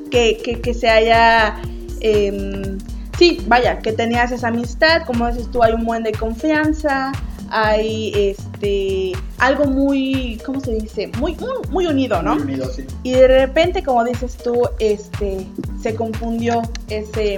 Que, 0.09 0.61
que, 0.63 0.73
se 0.73 0.87
haya... 0.87 1.61
Em, 1.99 2.77
sí, 3.17 3.43
vaya, 3.47 3.79
que 3.79 3.93
tenías 3.93 4.31
esa 4.31 4.49
amistad, 4.49 5.03
como 5.05 5.27
dices 5.27 5.49
tú, 5.51 5.63
hay 5.63 5.73
un 5.73 5.85
buen 5.85 6.03
de 6.03 6.11
confianza, 6.11 7.11
hay 7.49 8.11
este 8.15 9.13
algo 9.37 9.65
muy, 9.65 10.41
¿cómo 10.45 10.59
se 10.59 10.75
dice? 10.75 11.11
Muy, 11.19 11.37
muy, 11.69 11.87
unido, 11.87 12.21
¿no? 12.21 12.35
Muy 12.35 12.43
unido, 12.43 12.71
sí. 12.71 12.85
Y 13.03 13.11
de 13.11 13.27
repente, 13.27 13.83
como 13.83 14.03
dices 14.03 14.37
tú, 14.37 14.67
este 14.79 15.45
se 15.81 15.95
confundió 15.95 16.61
ese, 16.89 17.35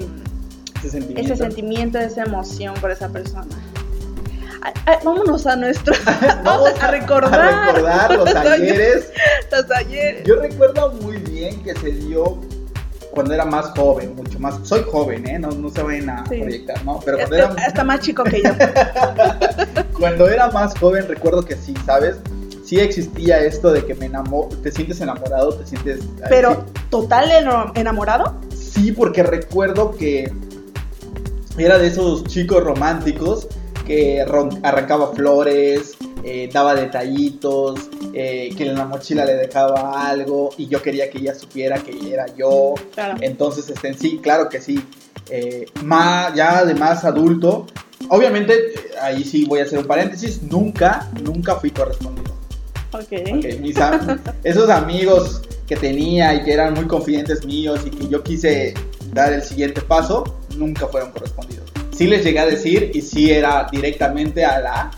ese 0.77 0.89
sentimiento, 0.89 1.33
ese 1.33 1.35
sentimiento 1.35 1.99
esa 1.99 2.23
emoción 2.23 2.73
por 2.75 2.91
esa 2.91 3.09
persona. 3.09 3.47
vámonos 5.03 5.45
a 5.45 5.55
nuestro. 5.55 5.93
vamos 6.43 6.71
a, 6.81 6.91
recordar. 6.91 7.41
A 7.41 7.71
recordar 7.73 8.15
los 8.15 8.35
ayeres. 8.35 9.11
Los 9.51 9.71
ayeres. 9.71 10.23
Yo 10.25 10.37
recuerdo 10.37 10.93
muy 11.01 11.17
bien 11.17 11.61
que 11.63 11.75
se 11.75 11.91
dio 11.91 12.39
cuando 13.17 13.33
era 13.33 13.45
más 13.45 13.71
joven, 13.71 14.15
mucho 14.15 14.39
más. 14.39 14.59
Soy 14.61 14.83
joven, 14.91 15.27
¿eh? 15.27 15.39
No, 15.39 15.49
no 15.49 15.69
se 15.69 15.81
vayan 15.81 16.07
a 16.11 16.23
proyectar, 16.23 16.85
¿no? 16.85 16.99
Pero 17.03 17.17
cuando 17.17 17.35
era. 17.35 17.55
Está 17.67 17.83
más 17.83 17.99
chico 18.01 18.23
que 18.23 18.43
yo. 18.43 18.51
cuando 19.97 20.29
era 20.29 20.51
más 20.51 20.77
joven, 20.77 21.07
recuerdo 21.07 21.43
que 21.43 21.55
sí, 21.55 21.73
¿sabes? 21.83 22.17
Sí 22.63 22.79
existía 22.79 23.39
esto 23.39 23.71
de 23.71 23.83
que 23.83 23.95
me 23.95 24.05
enamoro, 24.05 24.49
te 24.61 24.71
sientes 24.71 25.01
enamorado, 25.01 25.55
te 25.55 25.65
sientes. 25.65 26.01
Pero, 26.29 26.63
¿total 26.91 27.31
enamorado? 27.73 28.35
Sí, 28.55 28.91
porque 28.91 29.23
recuerdo 29.23 29.89
que 29.97 30.31
era 31.57 31.79
de 31.79 31.87
esos 31.87 32.23
chicos 32.25 32.63
románticos 32.63 33.47
que 33.87 34.21
arrancaba 34.21 35.11
flores, 35.15 35.97
eh, 36.29 36.49
daba 36.51 36.75
detallitos, 36.75 37.89
eh, 38.13 38.49
que 38.57 38.65
en 38.67 38.75
la 38.75 38.85
mochila 38.85 39.23
le 39.23 39.35
dejaba 39.35 40.07
algo 40.09 40.49
y 40.57 40.67
yo 40.67 40.81
quería 40.81 41.09
que 41.09 41.19
ella 41.19 41.33
supiera 41.33 41.79
que 41.79 42.13
era 42.13 42.25
yo. 42.35 42.73
Claro. 42.93 43.15
Entonces, 43.21 43.69
este, 43.69 43.93
sí, 43.93 44.19
claro 44.21 44.49
que 44.49 44.59
sí. 44.59 44.83
Eh, 45.29 45.65
más, 45.83 46.33
ya 46.35 46.65
de 46.65 46.75
más 46.75 47.05
adulto, 47.05 47.67
obviamente, 48.09 48.53
eh, 48.53 48.79
ahí 49.01 49.23
sí 49.23 49.45
voy 49.45 49.59
a 49.61 49.63
hacer 49.63 49.79
un 49.79 49.85
paréntesis, 49.85 50.41
nunca, 50.43 51.09
nunca 51.23 51.55
fui 51.55 51.71
correspondido. 51.71 52.33
Ok. 52.91 53.13
Ok, 53.37 53.59
mis 53.61 53.77
am- 53.77 54.19
esos 54.43 54.69
amigos 54.69 55.41
que 55.65 55.75
tenía 55.75 56.33
y 56.35 56.43
que 56.43 56.53
eran 56.53 56.73
muy 56.73 56.87
confidentes 56.87 57.45
míos 57.45 57.81
y 57.85 57.89
que 57.89 58.07
yo 58.07 58.21
quise 58.23 58.73
dar 59.13 59.31
el 59.31 59.43
siguiente 59.43 59.81
paso, 59.81 60.23
nunca 60.57 60.87
fueron 60.87 61.11
correspondidos. 61.11 61.65
Sí 61.91 62.05
les 62.07 62.23
llegué 62.23 62.39
a 62.39 62.45
decir 62.45 62.91
y 62.93 63.01
sí 63.01 63.31
era 63.31 63.67
directamente 63.71 64.45
a 64.45 64.59
la 64.59 64.91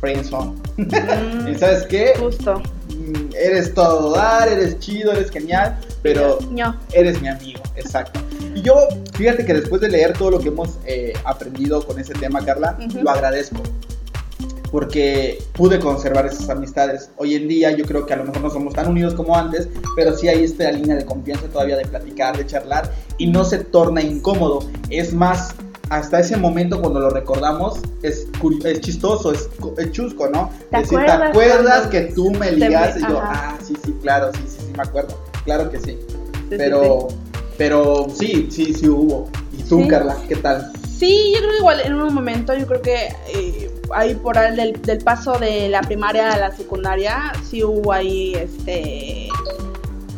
friendzone. 0.00 0.52
Mm, 0.76 1.48
¿Y 1.48 1.54
sabes 1.56 1.84
qué? 1.86 2.12
Justo. 2.18 2.60
Mm, 2.88 3.34
Eres 3.34 3.74
todo 3.74 4.12
dar, 4.14 4.48
eres 4.48 4.78
chido, 4.78 5.12
eres 5.12 5.30
genial, 5.30 5.78
pero 6.02 6.38
No. 6.50 6.74
eres 6.92 7.20
mi 7.20 7.28
amigo, 7.28 7.60
exacto. 7.76 8.20
Y 8.54 8.62
yo, 8.62 8.74
fíjate 9.14 9.44
que 9.44 9.52
después 9.54 9.80
de 9.82 9.88
leer 9.90 10.14
todo 10.16 10.30
lo 10.30 10.38
que 10.38 10.48
hemos 10.48 10.78
eh, 10.86 11.12
aprendido 11.24 11.84
con 11.86 11.98
ese 12.00 12.14
tema, 12.14 12.44
Carla, 12.44 12.78
lo 12.94 13.10
agradezco. 13.10 13.62
Porque 14.72 15.38
pude 15.52 15.78
conservar 15.78 16.26
esas 16.26 16.50
amistades. 16.50 17.10
Hoy 17.18 17.34
en 17.36 17.46
día 17.46 17.70
yo 17.70 17.84
creo 17.84 18.04
que 18.04 18.14
a 18.14 18.16
lo 18.16 18.24
mejor 18.24 18.40
no 18.42 18.50
somos 18.50 18.74
tan 18.74 18.88
unidos 18.88 19.14
como 19.14 19.36
antes, 19.36 19.68
pero 19.94 20.16
sí 20.16 20.28
hay 20.28 20.42
esta 20.44 20.70
línea 20.72 20.96
de 20.96 21.04
confianza 21.04 21.46
todavía 21.46 21.76
de 21.76 21.84
platicar, 21.86 22.36
de 22.36 22.46
charlar, 22.46 22.90
y 23.16 23.28
no 23.28 23.44
se 23.44 23.58
torna 23.58 24.02
incómodo. 24.02 24.68
Es 24.90 25.14
más, 25.14 25.54
hasta 25.90 26.18
ese 26.20 26.36
momento 26.36 26.80
cuando 26.80 27.00
lo 27.00 27.10
recordamos, 27.10 27.80
es, 28.02 28.26
es 28.64 28.80
chistoso, 28.80 29.32
es, 29.32 29.48
chusco, 29.92 30.28
¿no? 30.28 30.50
¿Te 30.70 30.78
Decir, 30.78 30.98
acuerdas 30.98 31.20
¿te 31.20 31.26
acuerdas 31.28 31.86
que 31.88 32.00
tú 32.14 32.30
me 32.32 32.48
te 32.48 32.56
ligaste? 32.56 33.00
me- 33.00 33.06
Y 33.06 33.10
yo, 33.10 33.20
ah, 33.22 33.56
sí, 33.64 33.74
sí, 33.84 33.94
claro, 34.02 34.32
sí, 34.32 34.40
sí, 34.46 34.56
sí, 34.66 34.72
me 34.76 34.82
acuerdo. 34.82 35.16
Claro 35.44 35.70
que 35.70 35.78
sí. 35.78 35.92
Sí, 35.92 35.98
sí, 36.50 36.56
Pero, 36.56 37.08
pero 37.56 38.06
sí, 38.12 38.48
sí, 38.50 38.74
sí 38.74 38.88
hubo. 38.88 39.28
¿Y 39.56 39.62
tú. 39.62 39.86
Carla, 39.88 40.16
qué 40.28 40.36
tal? 40.36 40.72
Sí, 40.98 41.32
yo 41.34 41.38
creo 41.40 41.50
que 41.52 41.58
igual 41.58 41.80
en 41.84 41.94
un 41.94 42.12
momento, 42.14 42.54
yo 42.56 42.66
creo 42.66 42.82
que 42.82 43.08
eh, 43.32 43.70
ahí 43.94 44.14
por 44.14 44.36
el 44.38 44.56
del, 44.56 44.80
del 44.82 44.98
paso 44.98 45.38
de 45.38 45.68
la 45.68 45.82
primaria 45.82 46.32
a 46.32 46.38
la 46.38 46.56
secundaria, 46.56 47.32
sí 47.48 47.62
hubo 47.62 47.92
ahí 47.92 48.34
este 48.34 49.28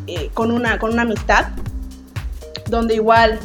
eh, 0.06 0.30
con 0.34 0.50
una 0.50 0.78
con 0.78 0.92
una 0.92 1.02
amistad 1.02 1.48
donde 2.68 2.94
igual 2.94 3.38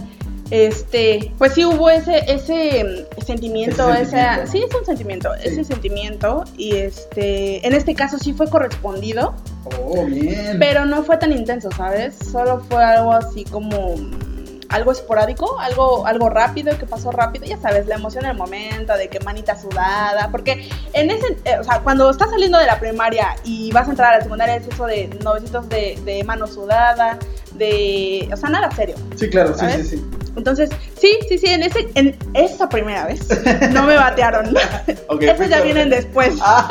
este 0.53 1.31
pues 1.39 1.53
sí 1.53 1.65
hubo 1.65 1.89
ese 1.89 2.19
ese 2.31 2.83
mm, 2.83 3.21
sentimiento, 3.25 3.89
Ese 3.91 4.01
esa 4.03 4.11
sentimiento. 4.45 4.51
sí 4.51 4.63
es 4.69 4.75
un 4.79 4.85
sentimiento, 4.85 5.29
Sí. 5.41 5.49
ese 5.49 5.63
sentimiento 5.63 6.43
y 6.57 6.75
este 6.75 7.65
en 7.65 7.73
este 7.73 7.95
caso 7.95 8.17
sí 8.19 8.33
fue 8.33 8.47
correspondido, 8.49 9.33
Oh, 9.65 10.05
bien. 10.05 10.57
pero 10.59 10.85
no 10.85 11.03
fue 11.03 11.17
tan 11.17 11.31
intenso, 11.31 11.69
¿sabes? 11.71 12.15
Solo 12.31 12.59
fue 12.69 12.83
algo 12.83 13.13
así 13.13 13.43
como 13.45 13.95
mm, 13.97 14.32
algo 14.73 14.91
esporádico, 14.91 15.59
algo, 15.59 16.05
algo 16.07 16.29
rápido 16.29 16.77
que 16.77 16.85
pasó 16.87 17.11
rápido, 17.11 17.45
ya 17.45 17.57
sabes, 17.57 17.85
la 17.85 17.95
emoción 17.95 18.23
del 18.23 18.35
momento, 18.35 18.93
de 18.97 19.07
que 19.07 19.19
manita 19.19 19.55
sudada, 19.55 20.29
porque 20.31 20.67
en 20.93 21.11
ese, 21.11 21.37
eh, 21.45 21.57
o 21.59 21.63
sea, 21.63 21.79
cuando 21.81 22.09
estás 22.09 22.31
saliendo 22.31 22.57
de 22.57 22.65
la 22.65 22.79
primaria 22.79 23.35
y 23.43 23.71
vas 23.71 23.87
a 23.87 23.91
entrar 23.91 24.13
a 24.13 24.17
la 24.17 24.23
secundaria 24.23 24.55
es 24.55 24.67
eso 24.67 24.85
de 24.87 25.07
novecitos 25.23 25.69
de, 25.69 25.99
de 26.03 26.23
mano 26.23 26.47
sudada, 26.47 27.19
de, 27.53 28.27
o 28.33 28.35
sea, 28.37 28.49
nada 28.49 28.71
serio. 28.71 28.95
Sí, 29.15 29.29
claro, 29.29 29.53
sí, 29.53 29.59
¿sabes? 29.59 29.89
sí, 29.89 29.97
sí. 29.97 30.05
Entonces, 30.35 30.71
sí, 30.99 31.19
sí, 31.29 31.37
sí, 31.37 31.45
en 31.47 31.61
ese, 31.61 31.87
en 31.93 32.17
esa 32.33 32.67
primera 32.67 33.05
vez 33.05 33.27
no 33.71 33.83
me 33.83 33.95
batearon. 33.95 34.55
Ok, 35.07 35.21
Esos 35.21 35.47
ya 35.49 35.61
vienen 35.61 35.91
después. 35.91 36.33
Ah. 36.41 36.67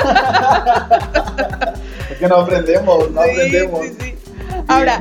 es 2.11 2.19
que 2.19 2.27
no 2.27 2.37
aprendemos, 2.39 3.11
no 3.13 3.23
Sí, 3.23 3.31
aprendemos. 3.31 3.81
sí, 3.87 3.97
sí. 4.01 4.15
Ahora, 4.67 4.99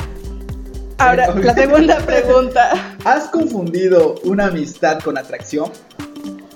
ahora, 1.02 1.36
la 1.36 1.54
segunda 1.54 1.98
pregunta. 2.06 2.96
¿Has 3.04 3.26
confundido 3.30 4.16
una 4.24 4.48
amistad 4.48 5.00
con 5.00 5.18
atracción? 5.18 5.72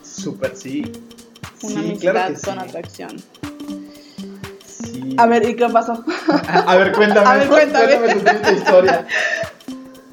Súper 0.03 0.55
sí. 0.55 0.91
Una 1.63 1.73
sí, 1.73 1.77
amistad 1.77 2.11
claro 2.11 2.33
que 2.33 2.39
sí. 2.39 2.45
con 2.45 2.59
atracción. 2.59 3.17
Sí. 4.65 5.15
A 5.17 5.25
ver, 5.25 5.49
¿y 5.49 5.55
qué 5.55 5.67
pasó? 5.69 6.03
A, 6.47 6.59
a 6.71 6.75
ver, 6.77 6.91
cuéntame. 6.93 7.27
A 7.29 7.35
ver, 7.35 7.47
cuéntame. 7.47 8.13
tu 8.13 8.19
triste 8.19 8.53
historia. 8.53 9.07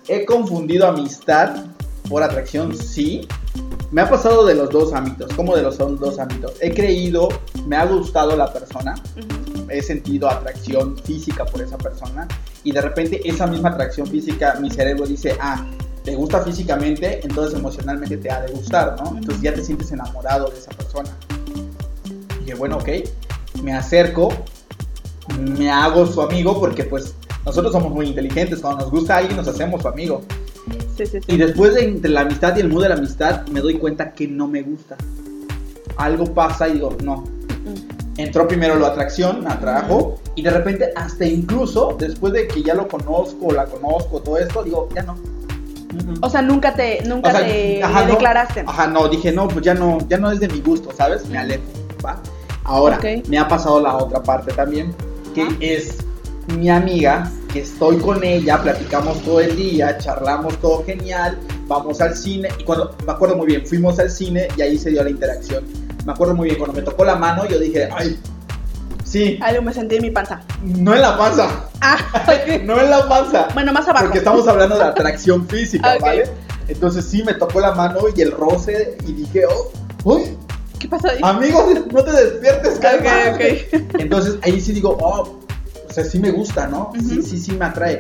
He 0.09 0.25
confundido 0.25 0.87
amistad 0.89 1.65
por 2.09 2.23
atracción, 2.23 2.77
sí. 2.77 3.29
Me 3.91 4.01
ha 4.01 4.09
pasado 4.09 4.47
de 4.47 4.55
los 4.55 4.71
dos 4.71 4.93
ámbitos. 4.95 5.33
¿Cómo 5.35 5.55
de 5.55 5.63
los 5.63 5.77
son 5.77 5.99
dos 5.99 6.19
ámbitos? 6.19 6.55
He 6.61 6.73
creído, 6.73 7.29
me 7.67 7.77
ha 7.77 7.85
gustado 7.85 8.37
la 8.37 8.51
persona. 8.53 8.95
He 9.69 9.83
sentido 9.83 10.29
atracción 10.29 10.97
física 10.99 11.45
por 11.45 11.61
esa 11.63 11.79
persona 11.79 12.27
y 12.65 12.73
de 12.73 12.81
repente 12.81 13.21
esa 13.25 13.47
misma 13.47 13.71
atracción 13.71 14.07
física, 14.07 14.59
mi 14.61 14.71
cerebro 14.71 15.07
dice, 15.07 15.37
ah, 15.41 15.67
te 16.05 16.15
gusta 16.15 16.43
físicamente, 16.43 17.21
entonces 17.23 17.59
emocionalmente 17.59 18.17
te 18.17 18.31
ha 18.31 18.41
de 18.41 18.53
gustar, 18.53 18.97
¿no? 19.01 19.17
Entonces 19.17 19.43
ya 19.43 19.55
te 19.55 19.65
sientes 19.65 19.91
enamorado 19.93 20.51
de 20.51 20.59
esa 20.59 20.71
persona. 20.73 21.11
Y 22.37 22.45
dije, 22.45 22.55
bueno, 22.55 22.79
ok, 22.79 22.89
me 23.63 23.73
acerco, 23.75 24.31
me 25.39 25.71
hago 25.71 26.07
su 26.07 26.21
amigo 26.21 26.59
porque 26.59 26.85
pues 26.85 27.15
nosotros 27.45 27.73
somos 27.73 27.93
muy 27.93 28.07
inteligentes, 28.07 28.61
cuando 28.61 28.85
nos 28.85 28.91
gusta 28.91 29.17
alguien 29.17 29.37
nos 29.37 29.49
hacemos 29.49 29.83
su 29.83 29.89
amigo. 29.89 30.23
Sí, 30.97 31.07
sí, 31.07 31.19
Y 31.27 31.37
después 31.37 31.75
de 31.75 31.85
entre 31.85 32.11
la 32.11 32.21
amistad 32.21 32.57
y 32.57 32.61
el 32.61 32.69
mood 32.69 32.83
de 32.83 32.89
la 32.91 32.95
amistad 32.95 33.47
me 33.49 33.61
doy 33.61 33.79
cuenta 33.79 34.13
que 34.13 34.29
no 34.29 34.47
me 34.47 34.63
gusta. 34.63 34.97
Algo 35.97 36.33
pasa 36.33 36.69
y 36.69 36.75
digo, 36.75 36.97
no. 37.03 37.25
Entró 38.17 38.47
primero 38.47 38.77
la 38.79 38.89
atracción, 38.89 39.43
me 39.45 39.51
atrajo, 39.51 40.19
y 40.35 40.43
de 40.43 40.51
repente, 40.51 40.93
hasta 40.97 41.25
incluso 41.25 41.97
después 41.99 42.33
de 42.33 42.47
que 42.49 42.63
ya 42.63 42.75
lo 42.75 42.89
conozco, 42.89 43.53
la 43.53 43.65
conozco, 43.67 44.21
todo 44.21 44.39
esto, 44.39 44.63
digo, 44.63 44.89
ya 44.95 45.03
no. 45.03 45.17
O 46.23 46.31
sea, 46.31 46.41
nunca 46.41 46.75
te, 46.75 47.03
nunca 47.05 47.29
O 47.29 47.33
sea, 47.33 47.47
te 47.47 47.83
ajá, 47.83 48.05
no. 48.07 48.13
declaraste. 48.13 48.65
Ajá, 48.67 48.87
no, 48.87 49.09
dije, 49.09 49.31
no, 49.33 49.49
pues 49.49 49.65
ya 49.65 49.75
no, 49.75 49.99
ya 50.09 50.17
no 50.19 50.31
es 50.33 50.41
de 50.41 50.49
mi 50.49 50.61
gusto, 50.61 50.91
¿sabes? 50.97 51.27
Me 51.29 51.37
alejo, 51.39 51.63
¿va? 52.05 52.19
Ahora, 52.65 52.97
Ok. 52.97 53.27
me 53.29 53.39
ha 53.39 53.47
pasado 53.49 53.81
la 53.81 53.97
otra 53.97 54.23
parte 54.23 54.53
también, 54.53 54.95
que 55.35 55.43
Ajá. 55.43 55.53
es 55.61 55.99
mi 56.57 56.71
amiga, 56.71 57.31
que 57.53 57.61
estoy 57.61 57.99
con 57.99 58.25
ella, 58.25 58.61
platicamos 58.63 59.21
todo 59.23 59.41
el 59.41 59.55
día, 59.57 59.99
charlamos 59.99 60.57
todo 60.61 60.83
genial, 60.85 61.39
vamos 61.69 62.01
al 62.01 62.17
cine, 62.17 62.49
y 62.59 62.65
cuando, 62.65 62.95
me 63.07 63.13
acuerdo 63.13 63.37
muy 63.37 63.47
bien, 63.47 63.67
fuimos 63.67 63.99
al 63.99 64.11
cine 64.11 64.49
y 64.57 64.63
ahí 64.63 64.79
se 64.79 64.91
dio 64.91 65.05
la 65.05 65.11
interacción. 65.11 65.65
Me 66.05 66.13
acuerdo 66.13 66.35
muy 66.35 66.49
bien, 66.49 66.59
cuando 66.59 66.77
me 66.77 66.83
tocó 66.83 67.05
la 67.05 67.17
mano, 67.17 67.47
yo 67.47 67.59
dije, 67.59 67.89
ay, 67.97 68.19
sí, 69.05 69.39
Algo 69.43 69.63
me 69.63 69.73
sentí 69.73 69.97
en 69.97 70.03
mi 70.03 70.11
panza. 70.11 70.41
no 70.63 70.95
en 70.95 71.01
la 71.03 71.17
panza, 71.17 71.69
Ah, 71.81 71.97
no 72.65 72.81
en 72.81 72.91
la 72.91 73.09
panza. 73.09 73.49
Bueno, 73.55 73.73
más 73.73 73.87
abajo. 73.89 74.05
Porque 74.07 74.19
estamos 74.19 74.47
hablando 74.49 74.77
de 74.77 74.85
atracción 74.85 75.47
física. 75.49 75.97
¿vale? 76.01 76.25
Entonces 76.69 77.05
sí 77.05 77.23
me 77.25 77.35
tocó 77.35 77.61
la 77.61 77.73
mano 77.73 78.01
y 78.15 78.21
el 78.23 78.31
roce 78.33 78.97
y 79.07 79.13
dije, 79.13 79.45
oh, 79.47 79.73
uy, 80.05 80.37
¿Qué 80.79 80.89
pasó 80.89 81.09
ahí? 81.09 81.19
amigo, 81.23 81.65
no 81.93 82.03
te 82.05 82.13
despiertes, 82.13 82.79
calma. 82.81 83.11
ok, 83.35 83.35
ok. 83.35 83.83
Entonces 84.01 84.39
ahí 84.43 84.61
sí 84.61 84.73
digo, 84.73 84.97
oh, 85.01 85.39
o 85.89 85.93
sea, 85.93 86.05
sí 86.05 86.19
me 86.19 86.31
gusta, 86.31 86.67
¿no? 86.67 86.91
Sí, 86.99 87.23
sí, 87.23 87.39
sí 87.39 87.53
me 87.53 87.67
atrae. 87.67 87.99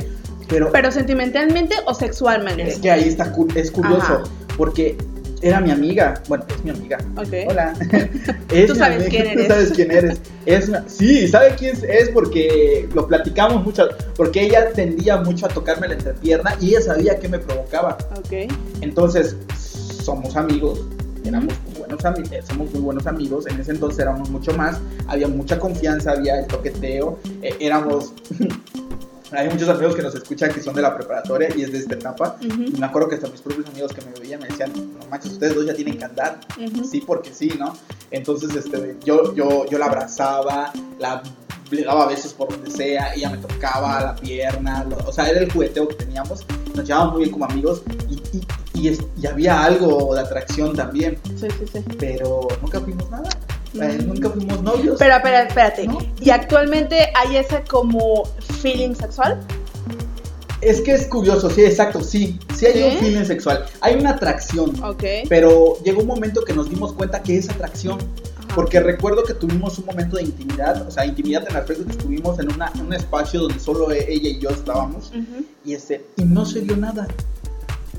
Pero, 0.49 0.71
¿Pero 0.73 0.90
sentimentalmente 0.90 1.75
o 1.87 1.94
sexualmente? 1.94 2.62
es 2.68 2.78
que 2.78 2.90
ahí 2.90 3.09
está, 3.09 3.32
es 3.54 3.71
curioso, 3.71 4.02
Ajá. 4.02 4.23
porque 4.56 4.97
era 5.42 5.61
mi 5.61 5.70
amiga, 5.70 6.14
bueno, 6.28 6.44
es 6.49 6.64
mi 6.64 6.70
amiga. 6.70 6.99
Ok. 7.16 7.32
Hola. 7.50 7.75
Es 8.52 8.66
Tú 8.66 8.75
sabes 8.75 8.96
amiga, 9.06 9.11
quién 9.11 9.25
Tú 9.25 9.30
eres. 9.40 9.49
sabes 9.49 9.70
quién 9.72 9.90
eres. 9.90 10.20
Es 10.46 10.68
una- 10.68 10.84
sí, 10.88 11.26
¿sabe 11.28 11.54
quién 11.58 11.76
es? 11.88 12.08
porque 12.11 12.88
lo 12.94 13.06
platicamos 13.06 13.64
mucho, 13.64 13.88
porque 14.16 14.42
ella 14.44 14.72
tendía 14.72 15.16
mucho 15.18 15.46
a 15.46 15.49
tocarme 15.49 15.88
la 15.88 15.94
entrepierna 15.94 16.54
y 16.61 16.68
ella 16.70 16.82
sabía 16.82 17.18
que 17.18 17.28
me 17.28 17.38
provocaba. 17.38 17.96
Ok. 18.18 18.52
Entonces, 18.82 19.37
somos 19.56 20.37
amigos, 20.37 20.80
éramos 21.25 21.54
muy 21.66 21.78
buenos 21.78 22.04
amigos, 22.04 22.30
somos 22.46 22.70
muy 22.72 22.80
buenos 22.80 23.06
amigos, 23.06 23.46
en 23.46 23.58
ese 23.61 23.70
entonces 23.70 24.00
éramos 24.00 24.28
mucho 24.30 24.52
más, 24.56 24.78
había 25.06 25.28
mucha 25.28 25.58
confianza, 25.58 26.12
había 26.12 26.40
el 26.40 26.46
toqueteo, 26.46 27.18
eh, 27.42 27.54
éramos... 27.61 28.12
Hay 29.32 29.48
muchos 29.48 29.68
amigos 29.68 29.94
que 29.96 30.02
nos 30.02 30.14
escuchan 30.14 30.52
que 30.52 30.60
son 30.62 30.74
de 30.74 30.82
la 30.82 30.94
preparatoria 30.94 31.48
y 31.56 31.62
es 31.62 31.72
de 31.72 31.78
esta 31.78 31.94
etapa. 31.94 32.36
Ujú. 32.44 32.62
Y 32.64 32.72
me 32.78 32.86
acuerdo 32.86 33.08
que 33.08 33.14
hasta 33.16 33.28
mis 33.28 33.40
propios 33.40 33.66
amigos 33.68 33.92
que 33.92 34.02
me 34.02 34.12
veían 34.20 34.40
me 34.40 34.48
decían, 34.48 34.72
no 34.74 35.06
manches, 35.08 35.32
ustedes 35.32 35.54
dos 35.54 35.66
ya 35.66 35.74
tienen 35.74 35.96
que 35.98 36.04
andar. 36.04 36.38
Ujú. 36.58 36.84
Sí, 36.84 37.02
porque 37.06 37.32
sí, 37.32 37.52
¿no? 37.58 37.76
Entonces, 38.10 38.54
este, 38.54 38.96
yo, 39.04 39.34
yo, 39.34 39.64
yo 39.66 39.78
la 39.78 39.86
abrazaba, 39.86 40.72
la, 40.98 41.22
le 41.70 41.84
daba 41.84 42.06
besos 42.06 42.34
por 42.34 42.50
donde 42.50 42.70
sea, 42.70 43.14
ella 43.14 43.30
me 43.30 43.38
tocaba 43.38 44.00
la 44.02 44.14
pierna, 44.16 44.84
lo- 44.84 44.98
o 45.08 45.12
sea, 45.12 45.30
era 45.30 45.40
el 45.40 45.50
jugueteo 45.50 45.88
que 45.88 45.94
teníamos, 45.94 46.44
nos 46.74 46.84
llevábamos 46.86 47.14
muy 47.14 47.22
bien 47.22 47.32
como 47.32 47.46
amigos 47.46 47.82
y, 48.10 48.14
y, 48.36 48.46
y 48.74 48.88
es- 48.88 49.00
y 49.18 49.26
había 49.26 49.64
algo 49.64 50.14
de 50.14 50.20
atracción 50.20 50.76
también, 50.76 51.18
Sí, 51.40 51.48
sí, 51.50 51.64
sí. 51.72 51.82
pero 51.98 52.46
nunca 52.60 52.78
fuimos 52.80 53.10
nada, 53.10 53.30
nunca 53.75 54.31
fuimos 54.31 54.62
novios. 54.62 54.97
Pero, 54.99 55.17
espera, 55.17 55.43
espérate. 55.43 55.87
¿No? 55.87 55.99
¿Y 56.21 56.31
actualmente 56.31 57.12
hay 57.14 57.37
ese 57.37 57.62
como 57.69 58.25
feeling 58.61 58.95
sexual? 58.95 59.41
Es 60.61 60.81
que 60.81 60.93
es 60.95 61.07
curioso, 61.07 61.50
sí, 61.50 61.64
exacto, 61.64 62.02
sí. 62.02 62.38
Sí 62.57 62.67
hay 62.67 62.73
¿Sí? 62.75 62.83
un 62.85 62.99
feeling 62.99 63.25
sexual. 63.25 63.64
Hay 63.81 63.97
una 63.97 64.11
atracción. 64.11 64.71
Ok. 64.85 65.02
Pero 65.29 65.76
llegó 65.85 66.02
un 66.02 66.07
momento 66.07 66.45
que 66.45 66.52
nos 66.52 66.71
dimos 66.71 66.93
cuenta 66.93 67.21
que 67.23 67.37
es 67.37 67.50
atracción. 67.50 67.99
Ajá. 68.38 68.55
Porque 68.55 68.79
recuerdo 68.79 69.25
que 69.25 69.35
tuvimos 69.35 69.79
un 69.81 69.87
momento 69.87 70.17
de 70.19 70.23
intimidad, 70.25 70.87
o 70.87 70.91
sea, 70.91 71.05
intimidad 71.05 71.43
en 71.43 71.50
el 71.50 71.57
aspecto 71.57 71.85
que 71.85 71.93
estuvimos 71.93 72.38
en 72.38 72.52
una- 72.52 72.71
un 72.81 72.93
espacio 72.93 73.41
donde 73.41 73.59
solo 73.59 73.91
e- 73.91 74.07
ella 74.12 74.29
y 74.29 74.38
yo 74.38 74.50
estábamos. 74.50 75.11
Y, 75.64 75.75
este, 75.75 76.05
y 76.17 76.25
no 76.25 76.45
se 76.47 76.61
dio 76.61 76.76
nada. 76.76 77.09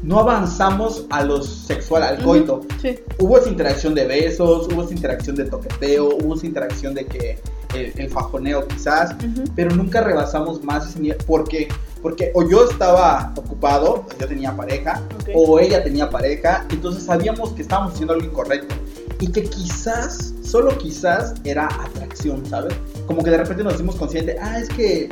No 0.03 0.19
avanzamos 0.19 1.05
a 1.09 1.23
lo 1.23 1.41
sexual, 1.41 2.03
al 2.03 2.21
coito. 2.21 2.61
Sí. 2.81 2.99
Hubo 3.19 3.37
esa 3.37 3.49
interacción 3.49 3.95
de 3.95 4.05
besos, 4.05 4.67
hubo 4.71 4.83
esa 4.83 4.93
interacción 4.93 5.35
de 5.37 5.45
toqueteo, 5.45 6.17
hubo 6.17 6.35
esa 6.35 6.45
interacción 6.45 6.93
de 6.93 7.05
que 7.05 7.39
el, 7.73 7.93
el 7.97 8.09
fajoneo 8.09 8.67
quizás, 8.67 9.15
pero 9.55 9.73
nunca 9.73 10.01
rebasamos 10.01 10.61
más 10.61 10.89
ese 10.89 10.99
nivel. 10.99 11.17
¿Por 11.25 11.47
qué? 11.47 11.69
Porque 12.01 12.31
o 12.33 12.47
yo 12.47 12.69
estaba 12.69 13.31
ocupado, 13.37 14.05
yo 14.19 14.27
tenía 14.27 14.55
pareja, 14.55 15.01
o 15.33 15.57
ella 15.57 15.81
tenía 15.81 16.09
pareja, 16.09 16.65
entonces 16.69 17.03
sabíamos 17.03 17.51
que 17.51 17.61
estábamos 17.61 17.93
haciendo 17.93 18.13
algo 18.13 18.25
incorrecto. 18.25 18.75
Y 19.21 19.31
que 19.31 19.43
quizás, 19.43 20.33
solo 20.43 20.77
quizás, 20.77 21.33
era 21.45 21.67
atracción, 21.67 22.45
¿sabes? 22.45 22.73
Como 23.07 23.23
que 23.23 23.29
de 23.29 23.37
repente 23.37 23.63
nos 23.63 23.77
dimos 23.77 23.95
conscientes, 23.95 24.35
ah, 24.41 24.59
es 24.59 24.67
que 24.67 25.09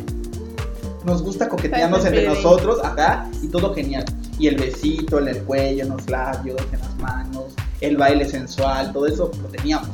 nos 1.05 1.23
gusta 1.23 1.47
coquetearnos 1.47 2.05
entre 2.05 2.27
nosotros, 2.27 2.83
acá, 2.83 3.29
y 3.40 3.40
todo 3.51 3.73
genial. 3.73 4.05
Y 4.39 4.47
el 4.47 4.55
besito 4.55 5.19
en 5.19 5.27
el 5.27 5.43
cuello, 5.43 5.83
en 5.83 5.89
los 5.89 6.09
labios, 6.09 6.59
en 6.71 6.79
las 6.79 6.95
manos, 6.97 7.53
el 7.81 7.97
baile 7.97 8.25
sensual, 8.25 8.91
todo 8.93 9.05
eso 9.05 9.31
lo 9.41 9.47
teníamos 9.49 9.89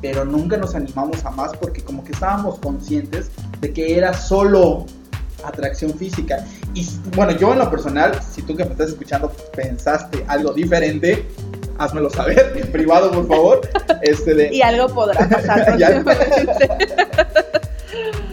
pero 0.00 0.24
nunca 0.24 0.56
nos 0.56 0.74
animamos 0.74 1.24
a 1.24 1.30
más 1.30 1.52
porque 1.56 1.82
como 1.82 2.04
que 2.04 2.12
estábamos 2.12 2.58
conscientes 2.58 3.30
de 3.60 3.72
que 3.72 3.96
era 3.96 4.14
solo 4.14 4.86
atracción 5.44 5.92
física. 5.94 6.44
Y 6.74 6.86
bueno, 7.14 7.32
yo 7.32 7.52
en 7.52 7.58
lo 7.58 7.70
personal, 7.70 8.20
si 8.22 8.42
tú 8.42 8.56
que 8.56 8.64
me 8.64 8.72
estás 8.72 8.90
escuchando 8.90 9.30
pensaste 9.54 10.24
algo 10.28 10.52
diferente, 10.52 11.26
házmelo 11.78 12.10
saber 12.10 12.52
en 12.56 12.70
privado, 12.72 13.10
por 13.10 13.28
favor. 13.28 13.68
Este 14.02 14.34
de, 14.34 14.54
Y 14.54 14.62
algo 14.62 14.88
podrá 14.88 15.28
pasar 15.28 15.78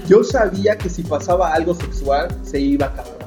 yo 0.08 0.24
sabía 0.24 0.78
que 0.78 0.90
si 0.90 1.04
pasaba 1.04 1.54
algo 1.54 1.74
sexual 1.74 2.28
se 2.44 2.60
iba 2.60 2.88
a 2.88 2.90
acabar 2.90 3.23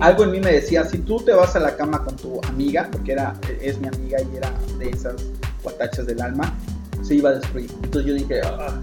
Algo 0.00 0.24
en 0.24 0.30
mí 0.32 0.40
me 0.40 0.52
decía, 0.52 0.84
si 0.84 0.98
tú 0.98 1.16
te 1.18 1.32
vas 1.32 1.54
a 1.56 1.60
la 1.60 1.76
cama 1.76 2.02
con 2.04 2.16
tu 2.16 2.40
amiga, 2.48 2.88
porque 2.90 3.12
era, 3.12 3.34
es 3.60 3.78
mi 3.78 3.88
amiga 3.88 4.18
y 4.32 4.36
era 4.36 4.52
de 4.78 4.90
esas 4.90 5.14
guatachas 5.62 6.06
del 6.06 6.20
alma, 6.20 6.54
se 7.02 7.14
iba 7.16 7.30
a 7.30 7.34
destruir. 7.34 7.70
Entonces 7.82 8.08
yo 8.10 8.14
dije, 8.14 8.40
"Ah, 8.44 8.74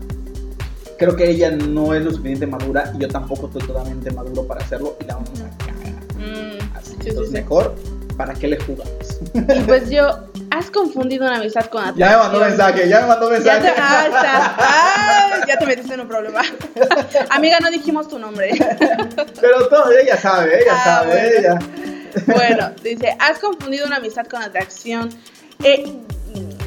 creo 0.97 1.15
que 1.15 1.29
ella 1.29 1.51
no 1.51 1.93
es 1.93 2.03
lo 2.03 2.11
suficiente 2.11 2.45
madura 2.47 2.91
y 2.95 2.99
yo 2.99 3.07
tampoco 3.07 3.47
estoy 3.47 3.63
totalmente 3.63 4.11
maduro 4.11 4.43
para 4.47 4.63
hacerlo 4.63 4.95
y 5.01 5.05
la 5.05 5.15
vamos 5.15 5.29
a 5.41 5.57
cagar. 5.57 5.93
Mm, 6.17 6.77
Así, 6.77 6.91
sí, 7.01 7.09
entonces 7.09 7.27
sí. 7.27 7.33
mejor, 7.33 7.75
¿para 8.17 8.33
qué 8.33 8.47
le 8.47 8.57
jugamos? 8.61 9.19
Y 9.33 9.61
pues 9.63 9.89
yo, 9.89 10.07
has 10.51 10.69
confundido 10.69 11.25
una 11.25 11.37
amistad 11.37 11.65
con 11.65 11.81
atracción. 11.83 12.09
Ya 12.09 12.17
me 12.17 12.23
mandó 12.23 12.39
mensaje, 12.39 12.87
ya 12.89 13.01
me 13.01 13.07
mandó 13.07 13.27
Ya 13.31 13.33
mensaje. 13.33 13.61
te, 13.61 13.73
ah, 13.81 14.03
está. 14.05 14.55
Ah, 14.59 14.92
ya 15.47 15.57
te 15.57 15.65
metiste 15.65 15.93
en 15.93 16.01
un 16.01 16.07
problema. 16.07 16.41
Amiga, 17.29 17.59
no 17.59 17.69
dijimos 17.71 18.07
tu 18.07 18.19
nombre. 18.19 18.51
Pero 19.41 19.67
todo, 19.67 19.91
ella 19.91 20.17
sabe, 20.17 20.61
ella 20.61 20.71
Ah, 20.73 20.83
sabe, 20.83 21.11
bueno. 21.11 21.39
ella. 21.39 21.59
Bueno, 22.27 22.71
dice, 22.83 23.15
¿has 23.19 23.39
confundido 23.39 23.87
una 23.87 23.97
amistad 23.97 24.25
con 24.27 24.41
atracción? 24.41 25.09
Eh, 25.63 25.91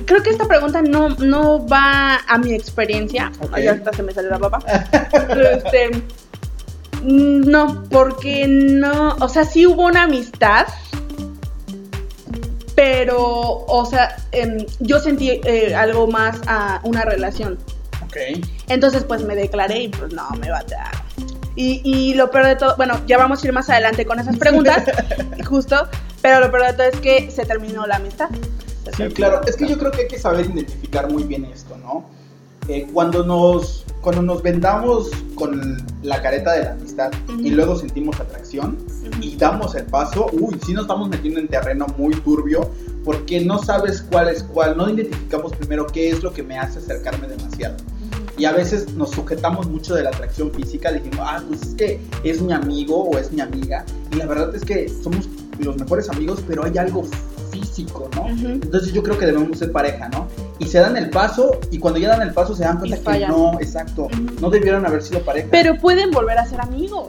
creo 0.06 0.22
que 0.22 0.30
esta 0.30 0.46
pregunta 0.46 0.82
no, 0.82 1.10
no 1.10 1.66
va 1.66 2.20
a 2.26 2.38
mi 2.38 2.52
experiencia. 2.52 3.30
Ok. 3.40 3.50
Ay, 3.52 3.68
ahorita 3.68 3.92
se 3.92 4.02
me 4.02 4.12
salió 4.12 4.30
la 4.30 4.38
papa. 4.38 4.58
Pero, 5.28 5.48
este, 5.50 5.90
mm, 7.02 7.42
no, 7.48 7.84
porque 7.90 8.46
no, 8.48 9.16
o 9.20 9.28
sea, 9.28 9.44
sí 9.44 9.66
hubo 9.66 9.84
una 9.86 10.02
amistad, 10.04 10.66
pero, 12.74 13.16
o 13.20 13.86
sea, 13.86 14.16
em, 14.32 14.58
yo 14.80 14.98
sentí 14.98 15.40
eh, 15.44 15.74
algo 15.74 16.06
más 16.08 16.40
a 16.46 16.80
una 16.82 17.02
relación. 17.02 17.58
Entonces, 18.68 19.04
pues 19.04 19.22
me 19.22 19.34
declaré 19.34 19.82
y 19.82 19.88
pues 19.88 20.12
no, 20.12 20.28
me 20.40 20.50
batearon. 20.50 21.00
Y, 21.54 21.80
y 21.84 22.14
lo 22.14 22.30
peor 22.30 22.46
de 22.46 22.56
todo, 22.56 22.76
bueno, 22.76 23.00
ya 23.06 23.16
vamos 23.16 23.42
a 23.42 23.46
ir 23.46 23.52
más 23.52 23.70
adelante 23.70 24.04
con 24.04 24.18
esas 24.18 24.36
preguntas, 24.36 24.84
justo, 25.48 25.88
pero 26.20 26.40
lo 26.40 26.50
peor 26.50 26.66
de 26.66 26.72
todo 26.74 26.86
es 26.86 27.00
que 27.00 27.30
se 27.30 27.46
terminó 27.46 27.86
la 27.86 27.96
amistad. 27.96 28.28
Se 28.84 28.92
Sí, 28.92 29.14
claro. 29.14 29.40
la 29.42 29.48
Es 29.48 29.56
que 29.56 29.66
yo 29.66 29.78
creo 29.78 29.90
que 29.90 30.02
hay 30.02 30.08
que 30.08 30.18
saber 30.18 30.46
identificar 30.46 31.10
muy 31.10 31.24
bien 31.24 31.44
esto, 31.46 31.76
¿no? 31.78 32.04
Eh, 32.68 32.86
cuando, 32.92 33.24
nos, 33.24 33.84
cuando 34.00 34.22
nos 34.22 34.42
vendamos 34.42 35.10
con 35.36 35.76
la 36.02 36.20
careta 36.20 36.52
de 36.52 36.64
la 36.64 36.72
amistad 36.72 37.12
y 37.38 37.50
luego 37.50 37.76
sentimos 37.76 38.18
atracción 38.18 38.76
y 39.20 39.36
damos 39.36 39.76
el 39.76 39.84
paso, 39.84 40.26
uy, 40.32 40.58
sí 40.66 40.72
nos 40.72 40.82
estamos 40.82 41.08
metiendo 41.08 41.38
en 41.38 41.46
terreno 41.46 41.86
muy 41.96 42.14
turbio 42.16 42.68
porque 43.04 43.40
no 43.40 43.62
sabes 43.62 44.02
cuál 44.10 44.28
es 44.28 44.42
cuál, 44.42 44.76
no 44.76 44.90
identificamos 44.90 45.54
primero 45.54 45.86
qué 45.86 46.10
es 46.10 46.24
lo 46.24 46.32
que 46.32 46.42
me 46.42 46.58
hace 46.58 46.80
acercarme 46.80 47.28
demasiado. 47.28 47.76
Y 48.38 48.44
a 48.44 48.52
veces 48.52 48.92
nos 48.94 49.10
sujetamos 49.10 49.66
mucho 49.68 49.94
de 49.94 50.02
la 50.02 50.10
atracción 50.10 50.52
física, 50.52 50.92
diciendo, 50.92 51.22
ah, 51.22 51.42
pues 51.46 51.62
es 51.62 51.74
que 51.74 52.00
es 52.22 52.40
mi 52.42 52.52
amigo 52.52 53.04
o 53.04 53.18
es 53.18 53.32
mi 53.32 53.40
amiga. 53.40 53.84
Y 54.12 54.16
la 54.16 54.26
verdad 54.26 54.54
es 54.54 54.64
que 54.64 54.88
somos 54.88 55.28
los 55.58 55.76
mejores 55.76 56.08
amigos, 56.10 56.42
pero 56.46 56.64
hay 56.64 56.76
algo 56.76 57.04
físico, 57.50 58.10
¿no? 58.14 58.28
Entonces 58.28 58.92
yo 58.92 59.02
creo 59.02 59.18
que 59.18 59.26
debemos 59.26 59.58
ser 59.58 59.72
pareja, 59.72 60.08
¿no? 60.10 60.28
Y 60.58 60.66
se 60.66 60.78
dan 60.78 60.96
el 60.96 61.10
paso 61.10 61.58
y 61.70 61.78
cuando 61.78 61.98
ya 61.98 62.10
dan 62.10 62.22
el 62.22 62.32
paso 62.32 62.54
se 62.54 62.64
dan 62.64 62.78
cuenta 62.78 62.98
que 63.12 63.26
no, 63.26 63.58
exacto, 63.60 64.08
no 64.40 64.50
debieron 64.50 64.84
haber 64.84 65.02
sido 65.02 65.20
pareja. 65.20 65.48
Pero 65.50 65.78
pueden 65.78 66.10
volver 66.10 66.38
a 66.38 66.46
ser 66.46 66.60
amigos. 66.60 67.08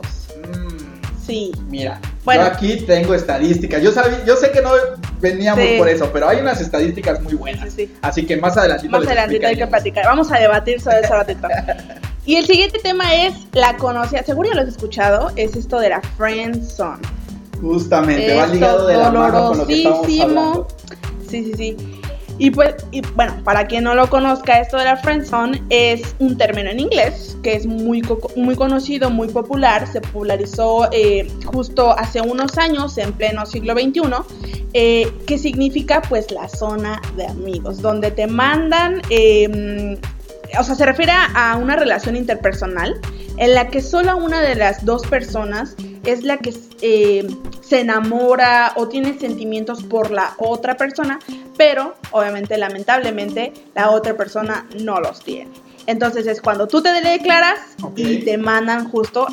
Sí. 1.28 1.52
mira, 1.70 2.00
Bueno. 2.24 2.44
yo 2.44 2.48
aquí 2.48 2.78
tengo 2.88 3.14
estadísticas. 3.14 3.84
Yo, 3.84 3.92
sabí- 3.92 4.24
yo 4.26 4.36
sé 4.38 4.50
que 4.52 4.62
no 4.62 4.72
veníamos 5.20 5.64
Sí. 5.64 5.76
por 5.78 5.90
eso, 5.90 6.10
pero 6.14 6.30
hay 6.30 6.40
unas 6.40 6.60
estadísticas 6.62 7.22
muy 7.22 7.34
buenas. 7.36 7.66
Sí, 7.74 7.86
sí. 7.88 7.96
Así 8.02 8.26
que 8.26 8.38
más 8.38 8.56
adelantito 8.58 8.92
Más 8.98 9.06
adelantito 9.06 9.46
hay 9.46 9.58
que 9.58 9.68
platicar. 9.68 10.06
Vamos 10.06 10.32
a 10.32 10.40
debatir 10.40 10.80
sobre 10.82 11.02
eso 11.02 11.14
ratito. 11.14 11.48
Y 12.26 12.36
el 12.36 12.46
siguiente 12.46 12.80
tema 12.80 13.14
es 13.16 13.34
la 13.54 13.78
conocida, 13.78 14.22
seguro 14.22 14.50
ya 14.50 14.56
lo 14.56 14.62
has 14.64 14.68
escuchado, 14.68 15.32
es 15.38 15.56
esto 15.56 15.80
de 15.80 15.90
la 15.92 16.02
friend 16.18 16.62
zone. 16.62 17.00
Justamente, 17.62 18.36
va 18.36 18.42
Esto 18.44 18.54
ligado 18.54 18.88
de 18.88 18.98
la 18.98 19.12
mano 19.12 19.48
con 19.50 19.58
lo 19.60 19.66
que 19.68 19.78
estamos 19.78 19.98
dolorosísimo. 20.02 20.24
hablando. 20.40 20.68
Sí, 21.30 21.44
sí, 21.46 21.54
sí. 21.56 22.02
Y 22.40 22.52
pues, 22.52 22.76
bueno, 23.16 23.34
para 23.44 23.66
quien 23.68 23.84
no 23.84 23.96
lo 23.96 24.10
conozca, 24.10 24.60
esto 24.60 24.78
de 24.78 24.86
la 24.86 24.98
friendzone 24.98 25.64
es 25.70 26.16
un 26.20 26.38
término 26.38 26.70
en 26.70 26.80
inglés 26.80 27.36
que 27.42 27.56
es 27.56 27.66
muy, 27.66 28.04
muy 28.36 28.56
conocido, 28.56 29.10
muy 29.10 29.28
popular. 29.30 29.88
Se 29.88 30.02
popularizó 30.02 30.88
eh, 30.92 31.28
justo 31.46 31.98
hace 31.98 32.22
unos 32.22 32.58
años, 32.58 32.98
en 32.98 33.14
pleno 33.14 33.46
siglo 33.46 33.74
XXI, 33.74 34.02
eh, 34.74 35.12
que 35.26 35.38
significa 35.38 36.02
pues 36.02 36.30
la 36.32 36.48
zona 36.48 37.02
de 37.16 37.26
amigos, 37.26 37.82
donde 37.82 38.12
te 38.12 38.28
mandan, 38.28 39.02
eh, 39.10 39.98
o 40.60 40.64
sea, 40.64 40.76
se 40.76 40.86
refiere 40.86 41.14
a 41.34 41.58
una 41.58 41.76
relación 41.76 42.16
interpersonal 42.16 43.00
en 43.38 43.54
la 43.54 43.70
que 43.70 43.82
solo 43.82 44.18
una 44.18 44.42
de 44.42 44.56
las 44.56 44.84
dos 44.84 45.06
personas 45.08 45.76
es 46.06 46.24
la 46.24 46.38
que 46.38 46.54
eh, 46.82 47.28
se 47.62 47.82
enamora 47.82 48.74
o 48.76 48.88
tiene 48.88 49.18
sentimientos 49.20 49.84
por 49.84 50.12
la 50.12 50.34
otra 50.38 50.78
persona, 50.78 51.20
pero 51.58 51.96
obviamente, 52.12 52.58
lamentablemente, 52.58 53.54
la 53.76 53.90
otra 53.92 54.16
persona 54.16 54.68
no 54.80 55.00
los 55.00 55.22
tiene. 55.22 55.52
Entonces 55.88 56.28
es 56.28 56.42
cuando 56.42 56.68
tú 56.68 56.82
te 56.82 56.90
declaras 57.02 57.60
y 57.96 58.20
te 58.20 58.38
mandan 58.38 58.90
justo 58.90 59.28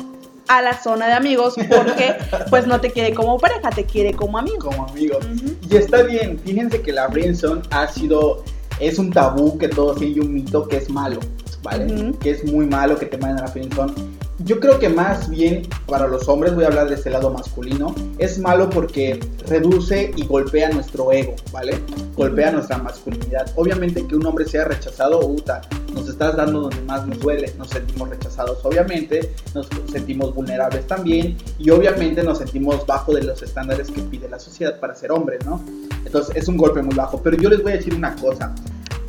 a 0.47 0.61
la 0.61 0.81
zona 0.81 1.07
de 1.07 1.13
amigos 1.13 1.55
porque 1.69 2.15
pues 2.49 2.67
no 2.67 2.79
te 2.79 2.91
quiere 2.91 3.13
como 3.13 3.37
pareja, 3.37 3.69
te 3.69 3.83
quiere 3.85 4.13
como 4.13 4.37
amigo. 4.37 4.69
como 4.69 4.87
amigos. 4.87 5.25
Ujú. 5.25 5.55
Y 5.69 5.75
está 5.75 6.03
bien, 6.03 6.39
fíjense 6.39 6.81
que 6.81 6.91
la 6.91 7.09
friendzone 7.09 7.61
ha 7.71 7.87
sido, 7.87 8.43
es 8.79 8.99
un 8.99 9.11
tabú 9.11 9.57
que 9.57 9.67
todos 9.67 9.97
tienen 9.97 10.17
y 10.17 10.19
un 10.21 10.33
mito 10.33 10.67
que 10.67 10.77
es 10.77 10.89
malo, 10.89 11.19
¿vale? 11.65 11.91
Ujú. 11.93 12.19
Que 12.19 12.29
es 12.29 12.45
muy 12.45 12.67
malo 12.67 12.97
que 12.97 13.07
te 13.07 13.17
manden 13.17 13.39
a 13.39 13.47
la 13.47 13.47
friendzone. 13.51 13.93
Yo 14.39 14.59
creo 14.59 14.79
que 14.79 14.89
más 14.89 15.29
bien 15.29 15.63
para 15.87 16.07
los 16.07 16.27
hombres, 16.27 16.53
voy 16.53 16.65
a 16.65 16.67
hablar 16.67 16.89
de 16.89 16.95
este 16.95 17.09
lado 17.09 17.31
masculino, 17.31 17.95
es 18.17 18.37
malo 18.37 18.69
porque 18.69 19.19
reduce 19.47 20.11
y 20.15 20.25
golpea 20.25 20.69
nuestro 20.69 21.11
ego, 21.11 21.35
¿vale? 21.53 21.79
Golpea 22.15 22.51
nuestra 22.51 22.77
masculinidad. 22.77 23.49
Obviamente 23.55 24.05
que 24.05 24.15
un 24.15 24.25
hombre 24.25 24.45
sea 24.45 24.65
rechazado, 24.65 25.25
uta, 25.25 25.61
nos 25.93 26.09
estás 26.09 26.35
dando 26.35 26.61
donde 26.61 26.81
más 26.81 27.07
nos 27.07 27.17
duele, 27.19 27.53
nos 27.57 27.69
sentimos 27.69 28.09
rechazados, 28.09 28.59
obviamente, 28.63 29.33
nos 29.53 29.69
sentimos 29.89 30.35
vulnerables 30.35 30.85
también 30.85 31.37
y 31.57 31.69
obviamente 31.69 32.21
nos 32.21 32.39
sentimos 32.39 32.85
bajo 32.85 33.13
de 33.13 33.23
los 33.23 33.41
estándares 33.41 33.89
que 33.89 34.01
pide 34.01 34.27
la 34.27 34.37
sociedad 34.37 34.79
para 34.81 34.95
ser 34.95 35.13
hombre, 35.13 35.39
¿no? 35.45 35.61
Entonces 36.05 36.35
es 36.35 36.47
un 36.49 36.57
golpe 36.57 36.81
muy 36.81 36.93
bajo, 36.93 37.21
pero 37.23 37.37
yo 37.37 37.49
les 37.49 37.63
voy 37.63 37.71
a 37.71 37.75
decir 37.77 37.95
una 37.95 38.13
cosa. 38.17 38.53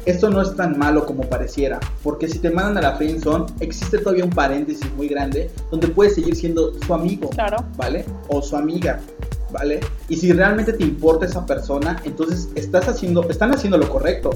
Esto 0.06 0.30
no 0.30 0.40
es 0.40 0.54
tan 0.54 0.78
malo 0.78 1.04
como 1.04 1.22
pareciera, 1.24 1.80
porque 2.04 2.28
si 2.28 2.38
te 2.38 2.50
mandan 2.50 2.78
a 2.84 2.90
la 2.90 2.96
friendzone, 2.96 3.46
existe 3.60 3.98
todavía 3.98 4.24
un 4.24 4.30
paréntesis 4.30 4.86
muy 4.96 5.08
grande 5.08 5.50
donde 5.70 5.88
puedes 5.88 6.14
seguir 6.14 6.36
siendo 6.36 6.72
su 6.86 6.94
amigo, 6.94 7.28
Claro. 7.30 7.56
¿vale? 7.76 8.04
O 8.28 8.40
su 8.40 8.56
amiga, 8.56 9.00
¿vale? 9.52 9.80
Y 10.08 10.16
si 10.16 10.32
realmente 10.32 10.72
te 10.72 10.84
importa 10.84 11.26
esa 11.26 11.44
persona, 11.44 12.00
entonces 12.04 12.48
estás 12.54 12.86
haciendo, 12.88 13.28
están 13.28 13.52
haciendo 13.52 13.76
lo 13.78 13.88
correcto. 13.90 14.30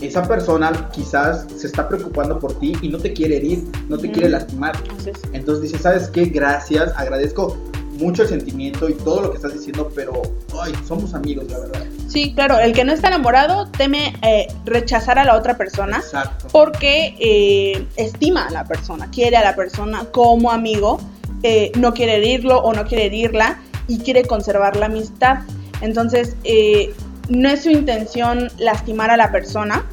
esa 0.00 0.22
persona 0.28 0.90
quizás 0.92 1.44
se 1.56 1.66
está 1.66 1.88
preocupando 1.88 2.38
por 2.38 2.56
ti 2.60 2.72
y 2.82 2.88
no 2.88 2.98
te 2.98 3.12
quiere 3.12 3.38
herir, 3.38 3.64
no 3.88 3.98
te 3.98 4.06
Ujú. 4.06 4.12
quiere 4.14 4.28
lastimar. 4.28 4.76
Así 4.96 5.10
es. 5.10 5.18
Entonces 5.32 5.62
dices, 5.62 5.80
¿sabes 5.82 6.06
qué? 6.08 6.26
Gracias, 6.26 6.92
agradezco 6.96 7.56
mucho 7.98 8.22
el 8.22 8.28
sentimiento 8.28 8.88
y 8.88 8.94
todo 8.94 9.22
lo 9.22 9.30
que 9.30 9.36
estás 9.36 9.52
diciendo, 9.52 9.90
pero, 9.94 10.22
ay, 10.60 10.72
somos 10.86 11.14
amigos, 11.14 11.50
la 11.50 11.58
verdad. 11.58 11.84
Sí, 12.08 12.32
claro, 12.34 12.58
el 12.58 12.72
que 12.72 12.84
no 12.84 12.92
está 12.92 13.08
enamorado 13.08 13.66
teme 13.66 14.14
eh, 14.22 14.48
rechazar 14.64 15.18
a 15.18 15.24
la 15.24 15.36
otra 15.36 15.56
persona 15.56 15.98
Exacto. 15.98 16.46
porque 16.52 17.14
eh, 17.18 17.86
estima 17.96 18.46
a 18.46 18.50
la 18.50 18.64
persona, 18.64 19.10
quiere 19.10 19.36
a 19.36 19.44
la 19.44 19.54
persona 19.56 20.06
como 20.12 20.50
amigo, 20.50 21.00
eh, 21.42 21.70
no 21.76 21.92
quiere 21.92 22.16
herirlo 22.16 22.58
o 22.58 22.72
no 22.72 22.84
quiere 22.84 23.06
herirla 23.06 23.60
y 23.86 23.98
quiere 23.98 24.24
conservar 24.24 24.76
la 24.76 24.86
amistad. 24.86 25.40
Entonces, 25.80 26.36
eh, 26.44 26.94
no 27.28 27.48
es 27.48 27.62
su 27.62 27.70
intención 27.70 28.48
lastimar 28.58 29.10
a 29.10 29.16
la 29.16 29.30
persona 29.30 29.84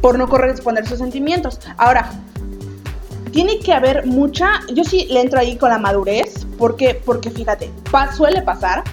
por 0.00 0.18
no 0.18 0.28
corresponder 0.28 0.86
sus 0.86 0.98
sentimientos. 0.98 1.60
Ahora, 1.76 2.10
tiene 3.32 3.58
que 3.60 3.72
haber 3.72 4.06
mucha, 4.06 4.60
yo 4.72 4.84
sí 4.84 5.06
le 5.10 5.20
entro 5.20 5.38
ahí 5.38 5.56
con 5.56 5.70
la 5.70 5.78
madurez, 5.78 6.46
porque, 6.60 6.94
porque 7.04 7.30
fíjate, 7.30 7.70
pa- 7.90 8.12
suele 8.14 8.42
pasar 8.42 8.84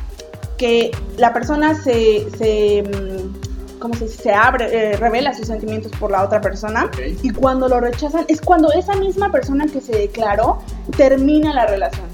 que 0.58 0.90
la 1.18 1.34
persona 1.34 1.76
se, 1.76 2.26
se 2.36 2.82
mm, 2.82 3.78
¿cómo 3.80 3.94
se 3.94 4.06
dice? 4.06 4.24
Se 4.24 4.34
abre, 4.34 4.66
eh, 4.94 4.98
revela 4.98 5.34
sus 5.36 5.46
sentimientos 5.48 5.92
por 6.00 6.10
la 6.10 6.24
otra 6.24 6.42
persona 6.42 6.86
Ok. 6.86 6.98
y 7.22 7.30
cuando 7.30 7.68
lo 7.68 7.80
rechazan 7.80 8.26
es 8.28 8.42
cuando 8.42 8.72
esa 8.72 8.96
misma 8.96 9.32
persona 9.32 9.68
que 9.68 9.82
se 9.82 9.92
declaró 9.92 10.58
termina 10.96 11.54
la 11.54 11.68
relación. 11.68 12.08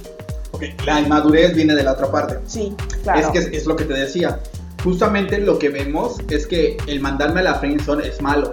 Ok, 0.51 0.63
La 0.85 0.99
inmadurez 0.99 1.55
viene 1.55 1.73
de 1.73 1.83
la 1.83 1.93
otra 1.93 2.11
parte. 2.11 2.39
Sí, 2.47 2.75
claro. 3.03 3.19
Es 3.19 3.27
que 3.27 3.55
es, 3.57 3.65
lo 3.65 3.75
que 3.75 3.85
te 3.85 3.93
decía. 3.93 4.39
Justamente 4.83 5.37
lo 5.37 5.57
que 5.57 5.69
vemos 5.69 6.17
es 6.29 6.45
que 6.45 6.75
el 6.87 6.99
mandarme 6.99 7.39
a 7.39 7.43
la 7.43 7.55
friendzone 7.55 8.05
es 8.07 8.21
malo, 8.21 8.51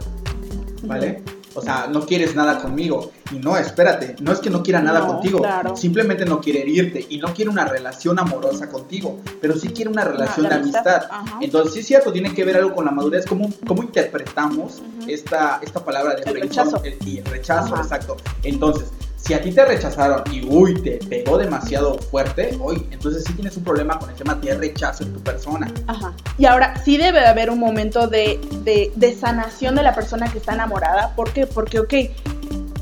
¿vale? 0.84 1.22
O 1.54 1.62
sea, 1.62 1.88
no 1.90 2.06
quieres 2.06 2.34
nada 2.36 2.58
conmigo. 2.60 3.10
Y 3.32 3.36
no, 3.38 3.56
espérate, 3.56 4.16
no 4.20 4.32
es 4.32 4.38
que 4.40 4.50
no 4.50 4.62
quiera 4.62 4.80
nada 4.80 5.00
No, 5.00 5.06
contigo. 5.08 5.38
claro. 5.38 5.76
Simplemente 5.76 6.24
no 6.24 6.40
quiere 6.40 6.62
herirte 6.62 7.04
y 7.08 7.18
no 7.18 7.32
quiere 7.34 7.50
una 7.50 7.64
relación 7.64 8.18
amorosa 8.18 8.68
contigo, 8.68 9.18
pero 9.40 9.56
sí 9.56 9.68
quiere 9.68 9.90
una 9.90 10.04
relación 10.04 10.44
de 10.44 10.50
de 10.50 10.54
amistad. 10.60 11.02
Entonces, 11.40 11.72
sí 11.74 11.80
es 11.80 11.86
cierto, 11.86 12.12
tiene 12.12 12.32
que 12.34 12.44
ver 12.44 12.56
algo 12.56 12.74
con 12.74 12.84
la 12.84 12.90
madurez, 12.90 13.24
cómo, 13.26 13.48
cómo 13.66 13.82
interpretamos 13.82 14.82
esta, 15.06 15.58
esta 15.62 15.84
palabra 15.84 16.14
de 16.14 16.22
El 16.22 16.40
rechazo. 16.40 16.80
el- 16.84 16.96
y 17.06 17.18
el 17.18 17.24
rechazo, 17.24 17.74
Ajá. 17.74 17.82
exacto. 17.82 18.16
Entonces, 18.42 18.88
si 19.22 19.34
a 19.34 19.40
ti 19.40 19.52
te 19.52 19.64
rechazaron 19.64 20.22
y 20.32 20.44
uy, 20.46 20.80
te 20.82 20.98
pegó 21.08 21.38
demasiado 21.38 21.98
fuerte, 21.98 22.56
uy, 22.60 22.86
entonces 22.90 23.24
sí 23.24 23.32
tienes 23.34 23.56
un 23.56 23.64
problema 23.64 23.98
con 23.98 24.10
el 24.10 24.16
tema 24.16 24.34
de 24.34 24.54
rechazo 24.54 25.04
en 25.04 25.12
tu 25.12 25.20
persona. 25.20 25.72
Ajá. 25.86 26.12
Y 26.38 26.46
ahora 26.46 26.74
sí 26.84 26.96
debe 26.96 27.20
haber 27.26 27.50
un 27.50 27.58
momento 27.58 28.06
de, 28.06 28.40
de, 28.64 28.90
de 28.94 29.14
sanación 29.14 29.74
de 29.74 29.82
la 29.82 29.94
persona 29.94 30.30
que 30.30 30.38
está 30.38 30.54
enamorada. 30.54 31.14
¿Por 31.14 31.32
qué? 31.32 31.46
Porque, 31.46 31.80
ok, 31.80 31.94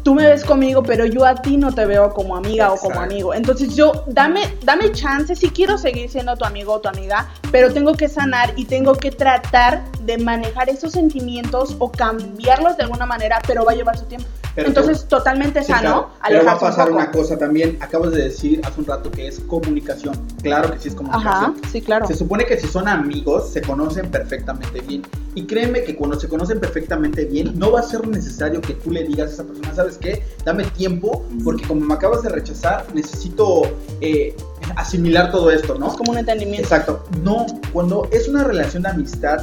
tú 0.02 0.14
me 0.14 0.26
ves 0.26 0.44
conmigo, 0.44 0.82
pero 0.82 1.04
yo 1.04 1.26
a 1.26 1.34
ti 1.34 1.56
no 1.56 1.74
te 1.74 1.84
veo 1.84 2.14
como 2.14 2.36
amiga 2.36 2.72
o 2.72 2.78
como 2.78 3.00
amigo. 3.00 3.34
Entonces 3.34 3.76
yo, 3.76 4.04
dame, 4.06 4.40
dame 4.62 4.90
chance, 4.92 5.34
si 5.34 5.50
quiero 5.50 5.76
seguir 5.76 6.08
siendo 6.08 6.36
tu 6.36 6.44
amigo 6.44 6.72
o 6.72 6.80
tu 6.80 6.88
amiga, 6.88 7.28
pero 7.52 7.72
tengo 7.72 7.92
que 7.94 8.08
sanar 8.08 8.54
y 8.56 8.64
tengo 8.64 8.94
que 8.94 9.10
tratar 9.10 9.84
de 10.00 10.16
manejar 10.16 10.70
esos 10.70 10.92
sentimientos 10.92 11.76
o 11.78 11.90
cambiarlos 11.90 12.76
de 12.76 12.84
alguna 12.84 13.04
manera, 13.04 13.38
pero 13.46 13.64
va 13.64 13.72
a 13.72 13.74
llevar 13.74 13.98
su 13.98 14.06
tiempo. 14.06 14.26
Pero 14.58 14.70
Entonces, 14.70 15.04
totalmente 15.06 15.60
Sí, 15.62 15.70
sano, 15.70 15.82
claro. 15.82 16.10
Pero 16.26 16.44
va 16.44 16.50
a 16.50 16.54
un 16.54 16.60
pasar 16.60 16.90
una 16.90 17.12
cosa 17.12 17.38
también, 17.38 17.78
acabas 17.80 18.10
de 18.10 18.24
decir 18.24 18.60
hace 18.64 18.80
un 18.80 18.86
rato 18.86 19.08
que 19.08 19.28
es 19.28 19.38
comunicación. 19.38 20.20
Claro 20.42 20.72
que 20.72 20.80
sí 20.80 20.88
es 20.88 20.96
comunicación. 20.96 21.32
Ajá, 21.32 21.54
sí, 21.70 21.80
claro. 21.80 22.08
Se 22.08 22.16
supone 22.16 22.44
que 22.44 22.58
si 22.58 22.66
son 22.66 22.88
amigos, 22.88 23.52
se 23.52 23.62
conocen 23.62 24.10
perfectamente 24.10 24.80
bien. 24.80 25.02
Y 25.36 25.46
créeme 25.46 25.84
que 25.84 25.94
cuando 25.94 26.18
se 26.18 26.28
conocen 26.28 26.58
perfectamente 26.58 27.24
bien, 27.24 27.56
no 27.56 27.70
va 27.70 27.80
a 27.80 27.82
ser 27.84 28.04
necesario 28.08 28.60
que 28.60 28.74
tú 28.74 28.90
le 28.90 29.04
digas 29.04 29.30
a 29.30 29.34
esa 29.34 29.44
persona, 29.44 29.72
¿sabes 29.76 29.96
qué? 29.96 30.24
Dame 30.44 30.64
tiempo, 30.64 31.24
porque 31.44 31.64
como 31.64 31.82
me 31.82 31.94
acabas 31.94 32.24
de 32.24 32.30
rechazar, 32.30 32.84
necesito 32.92 33.62
eh, 34.00 34.34
asimilar 34.74 35.30
todo 35.30 35.52
esto, 35.52 35.78
¿no? 35.78 35.86
Es 35.86 35.94
como 35.94 36.10
un 36.10 36.18
entendimiento. 36.18 36.64
Exacto. 36.64 37.04
No, 37.22 37.46
cuando 37.72 38.08
es 38.10 38.26
una 38.26 38.42
relación 38.42 38.82
de 38.82 38.88
amistad 38.88 39.40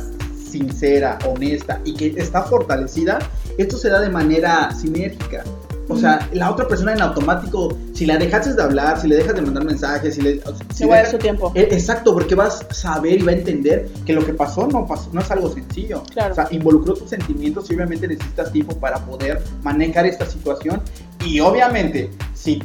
sincera, 0.59 1.19
honesta 1.27 1.79
y 1.83 1.93
que 1.93 2.07
está 2.17 2.43
fortalecida, 2.43 3.19
esto 3.57 3.77
se 3.77 3.89
da 3.89 3.99
de 3.99 4.09
manera 4.09 4.71
sinérgica. 4.73 5.43
O 5.87 5.95
sea, 5.95 6.27
la 6.33 6.49
otra 6.49 6.67
persona 6.67 6.93
en 6.93 7.01
automático, 7.01 7.77
si 7.93 8.07
la 8.07 8.17
dejaste 8.17 8.55
de 8.55 8.63
hablar, 8.63 8.99
si 8.99 9.07
le 9.07 9.17
dejas 9.17 9.35
de 9.35 9.41
mandar 9.43 9.65
mensajes, 9.65 10.15
si 10.15 10.21
le... 10.21 10.41
si 10.71 10.77
Se 10.77 10.85
va 10.87 10.95
a 10.95 10.97
dar 10.97 11.05
dejas- 11.05 11.11
su 11.11 11.17
tiempo. 11.19 11.51
eh, 11.53 11.67
Exacto, 11.71 12.11
porque 12.13 12.33
vas 12.33 12.65
a 12.67 12.73
saber 12.73 13.19
y 13.21 13.23
va 13.23 13.31
a 13.33 13.35
entender 13.35 13.87
que 14.03 14.13
lo 14.13 14.25
que 14.25 14.33
pasó 14.33 14.65
no 14.65 14.87
pasó, 14.87 15.09
no 15.13 15.21
es 15.21 15.29
algo 15.29 15.53
sencillo. 15.53 16.01
Claro. 16.11 16.31
O 16.31 16.35
sea, 16.35 16.47
involucró 16.49 16.95
tus 16.95 17.09
sentimientos 17.11 17.69
y 17.69 17.75
obviamente 17.75 18.07
necesitas 18.07 18.51
tiempo 18.51 18.75
para 18.79 18.97
poder 19.05 19.43
manejar 19.61 20.07
esta 20.07 20.25
situación. 20.25 20.81
Y 21.23 21.39
obviamente, 21.39 22.09
si 22.33 22.63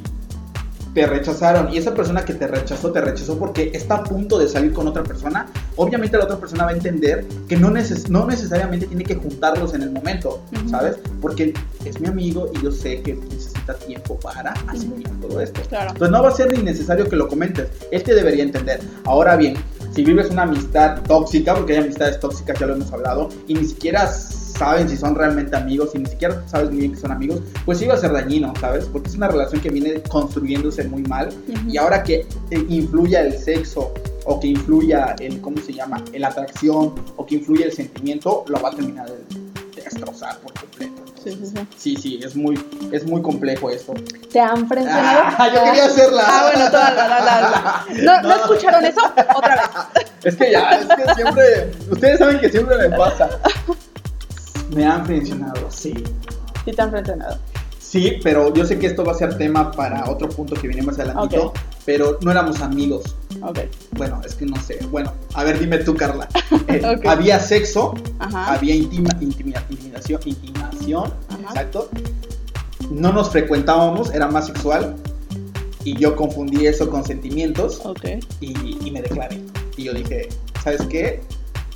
te 0.94 1.06
rechazaron 1.06 1.72
y 1.72 1.78
esa 1.78 1.94
persona 1.94 2.24
que 2.24 2.34
te 2.34 2.46
rechazó, 2.46 2.90
te 2.90 3.00
rechazó 3.00 3.38
porque 3.38 3.70
está 3.74 3.96
a 3.96 4.04
punto 4.04 4.38
de 4.38 4.48
salir 4.48 4.72
con 4.72 4.88
otra 4.88 5.02
persona, 5.02 5.46
obviamente 5.76 6.16
la 6.16 6.24
otra 6.24 6.38
persona 6.38 6.64
va 6.64 6.70
a 6.70 6.74
entender 6.74 7.24
que 7.48 7.56
no, 7.56 7.70
neces 7.70 8.10
no 8.10 8.26
necesariamente 8.26 8.86
tiene 8.86 9.04
que 9.04 9.14
juntarlos 9.14 9.74
en 9.74 9.82
el 9.82 9.90
momento, 9.90 10.42
Ujú. 10.52 10.68
¿sabes? 10.68 10.96
Porque 11.20 11.54
es 11.84 12.00
mi 12.00 12.08
amigo 12.08 12.50
y 12.54 12.62
yo 12.62 12.72
sé 12.72 13.02
que 13.02 13.14
necesita 13.14 13.74
tiempo 13.74 14.18
para 14.18 14.52
asimilar 14.66 15.12
todo 15.20 15.40
esto. 15.40 15.60
Claro. 15.68 15.90
Entonces 15.90 16.10
no 16.10 16.22
va 16.22 16.28
a 16.28 16.32
ser 16.32 16.52
ni 16.52 16.62
necesario 16.62 17.08
que 17.08 17.16
lo 17.16 17.28
comentes. 17.28 17.68
Él 17.90 18.02
te 18.02 18.14
debería 18.14 18.42
entender. 18.42 18.80
Ahora 19.04 19.36
bien, 19.36 19.54
si 19.94 20.04
vives 20.04 20.30
una 20.30 20.42
amistad 20.42 21.00
tóxica, 21.02 21.54
porque 21.54 21.74
hay 21.74 21.84
amistades 21.84 22.20
tóxicas, 22.20 22.58
ya 22.58 22.66
lo 22.66 22.74
hemos 22.74 22.92
hablado, 22.92 23.28
y 23.46 23.54
ni 23.54 23.64
siquiera 23.64 24.10
saben 24.60 24.86
si 24.90 24.96
son 24.98 25.14
realmente 25.14 25.56
amigos, 25.56 25.92
y 25.94 25.98
ni 26.00 26.04
siquiera 26.06 26.42
sabes 26.46 26.68
muy 26.70 26.80
bien 26.80 26.92
que 26.92 27.00
son 27.00 27.12
amigos, 27.12 27.40
pues 27.64 27.78
sí 27.78 27.86
va 27.86 27.94
a 27.94 27.96
ser 27.96 28.12
dañino, 28.12 28.52
¿sabes? 28.60 28.84
Porque 28.92 29.08
es 29.08 29.14
una 29.16 29.28
relación 29.28 29.58
que 29.62 29.70
viene 29.70 30.02
construyéndose 30.02 30.84
muy 30.84 31.02
mal. 31.04 31.28
Ujú. 31.48 31.70
Y 31.70 31.78
ahora 31.78 32.02
que 32.02 32.26
influya 32.68 33.22
el 33.22 33.38
sexo, 33.38 33.94
o 34.26 34.38
que 34.38 34.48
influya 34.48 35.16
el, 35.18 35.40
¿cómo 35.40 35.56
se 35.62 35.72
llama? 35.72 36.04
La 36.12 36.28
atracción, 36.28 36.94
o 37.16 37.24
que 37.24 37.36
influya 37.36 37.64
el 37.64 37.72
sentimiento, 37.72 38.44
lo 38.48 38.60
va 38.60 38.68
a 38.68 38.72
terminar 38.72 39.08
de 39.08 39.80
destrozar 39.82 40.36
por 40.40 40.52
completo. 40.52 40.92
Sí, 41.24 41.30
sí, 41.30 41.46
sí. 41.46 41.66
Sí, 41.78 41.96
sí, 41.96 42.20
es 42.22 42.36
muy, 42.36 42.62
es 42.92 43.06
muy 43.06 43.22
complejo 43.22 43.70
esto. 43.70 43.94
¿Te 44.30 44.40
han 44.40 44.68
frencionado? 44.68 45.20
Ah, 45.38 45.48
yo 45.54 45.64
quería 45.64 45.84
hacerla. 45.86 46.22
Ah, 46.26 46.50
bueno, 46.52 46.70
toda 46.70 46.90
la, 46.94 47.08
la, 47.08 47.20
la, 47.20 47.40
la. 47.40 47.84
¿No, 48.02 48.22
¿No 48.22 48.28
No. 48.28 48.36
escucharon 48.42 48.84
eso? 48.84 49.00
Otra 49.36 49.54
vez. 49.94 50.04
Es 50.24 50.36
que 50.36 50.52
ya, 50.52 50.70
es 50.72 50.86
que 50.86 51.14
siempre, 51.14 51.72
ustedes 51.90 52.18
saben 52.18 52.40
que 52.40 52.48
siempre 52.50 52.76
me 52.76 52.94
pasa. 52.96 53.28
Me 54.74 54.84
han 54.86 55.06
mencionado, 55.08 55.70
sí. 55.70 55.92
Sí, 56.64 56.72
te 56.72 56.82
han 56.82 56.90
frencionado. 56.90 57.38
Sí, 57.78 58.18
pero 58.22 58.54
yo 58.54 58.64
sé 58.64 58.78
que 58.78 58.86
esto 58.86 59.04
va 59.04 59.12
a 59.12 59.14
ser 59.16 59.36
tema 59.36 59.72
para 59.72 60.08
otro 60.08 60.28
punto 60.28 60.54
que 60.54 60.68
viene 60.68 60.82
más 60.82 60.96
adelantito, 60.98 61.52
pero 61.84 62.18
no 62.22 62.30
éramos 62.30 62.60
amigos. 62.60 63.16
Ok. 63.42 63.58
Bueno, 63.92 64.20
es 64.24 64.34
que 64.36 64.46
no 64.46 64.54
sé. 64.62 64.78
Bueno, 64.90 65.12
a 65.34 65.42
ver, 65.42 65.58
dime 65.58 65.78
tú, 65.78 65.94
Carla. 65.96 66.28
Eh. 66.68 67.00
Había 67.06 67.40
sexo, 67.40 67.94
Ajá. 68.20 68.54
había 68.54 68.74
intima, 68.76 69.10
intimida- 69.20 69.64
intimidación, 69.70 70.20
intimación, 70.24 71.12
Ajá. 71.30 71.40
exacto. 71.48 71.88
No 72.90 73.12
nos 73.12 73.30
frecuentábamos, 73.30 74.12
era 74.14 74.28
más 74.28 74.46
sexual. 74.46 74.94
Y 75.82 75.96
yo 75.98 76.14
confundí 76.14 76.66
eso 76.66 76.88
con 76.90 77.04
sentimientos 77.04 77.80
Ok. 77.84 78.04
y, 78.40 78.86
y 78.86 78.90
me 78.92 79.02
declaré. 79.02 79.40
Y 79.76 79.84
yo 79.84 79.94
dije, 79.94 80.28
¿sabes 80.62 80.82
qué? 80.82 81.20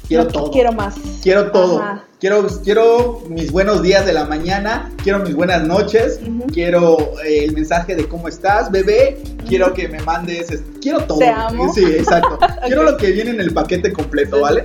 Quiero 0.06 0.24
No, 0.24 0.30
todo. 0.30 0.50
Quiero 0.50 0.72
más. 0.72 0.94
Quiero 1.22 1.50
todo. 1.50 1.78
Ajá. 1.80 2.04
Quiero, 2.20 2.46
quiero 2.62 3.22
mis 3.28 3.52
buenos 3.52 3.82
días 3.82 4.06
de 4.06 4.14
la 4.14 4.24
mañana, 4.24 4.90
quiero 5.02 5.18
mis 5.18 5.34
buenas 5.34 5.62
noches, 5.66 6.20
Ujú. 6.22 6.46
quiero 6.52 6.96
eh, 7.22 7.44
el 7.44 7.52
mensaje 7.52 7.94
de 7.94 8.08
cómo 8.08 8.28
estás, 8.28 8.70
bebé, 8.70 9.18
quiero 9.46 9.74
que 9.74 9.88
me 9.88 10.00
mandes, 10.02 10.50
es- 10.50 10.62
quiero 10.80 11.04
todo. 11.04 11.18
Te 11.18 11.28
amo. 11.28 11.70
Sí, 11.74 11.84
exacto. 11.84 12.38
Quiero 12.66 12.82
lo 12.84 12.96
que 12.96 13.10
viene 13.12 13.30
en 13.30 13.40
el 13.40 13.52
paquete 13.52 13.92
completo, 13.92 14.40
¿vale? 14.40 14.64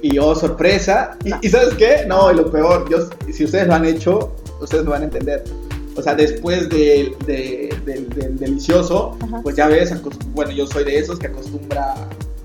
Y 0.00 0.18
oh, 0.18 0.34
sorpresa. 0.34 1.16
Y, 1.24 1.30
No. 1.30 1.38
y 1.42 1.48
¿sabes 1.50 1.74
qué? 1.74 2.04
No, 2.06 2.32
y 2.32 2.36
lo 2.36 2.50
peor, 2.50 2.88
yo, 2.88 2.98
si 3.30 3.44
ustedes 3.44 3.66
lo 3.66 3.74
han 3.74 3.84
hecho, 3.84 4.32
ustedes 4.62 4.84
me 4.84 4.90
van 4.90 5.02
a 5.02 5.04
entender. 5.04 5.44
O 5.96 6.02
sea, 6.02 6.14
después 6.14 6.68
del 6.70 7.14
de- 7.26 7.74
del- 7.84 8.08
del 8.10 8.38
delicioso, 8.38 9.18
Ajá. 9.22 9.40
pues 9.42 9.54
ya 9.56 9.66
ves, 9.68 9.92
bueno, 10.34 10.50
yo 10.52 10.66
soy 10.66 10.84
de 10.84 10.98
esos 10.98 11.18
que 11.18 11.26
acostumbra 11.26 11.94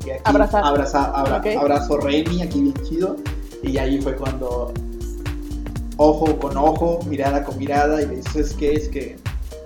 que 0.04 0.14
aquí 0.14 0.22
Abrazar. 0.26 0.64
abraza- 0.64 1.12
abra- 1.14 1.42
abrazo 1.60 1.98
Remy, 1.98 2.42
aquí 2.42 2.62
bien 2.62 2.74
chido. 2.88 3.16
Y 3.64 3.78
ahí 3.78 4.02
fue 4.02 4.16
cuando 4.16 4.74
ojo 5.98 6.38
con 6.40 6.58
ojo, 6.58 7.00
mirada 7.08 7.44
con 7.44 7.58
mirada, 7.58 8.02
y 8.02 8.08
le 8.08 8.16
dices, 8.18 8.36
es 8.36 8.54
que 8.54 8.74
es 8.74 8.90
que 8.90 9.18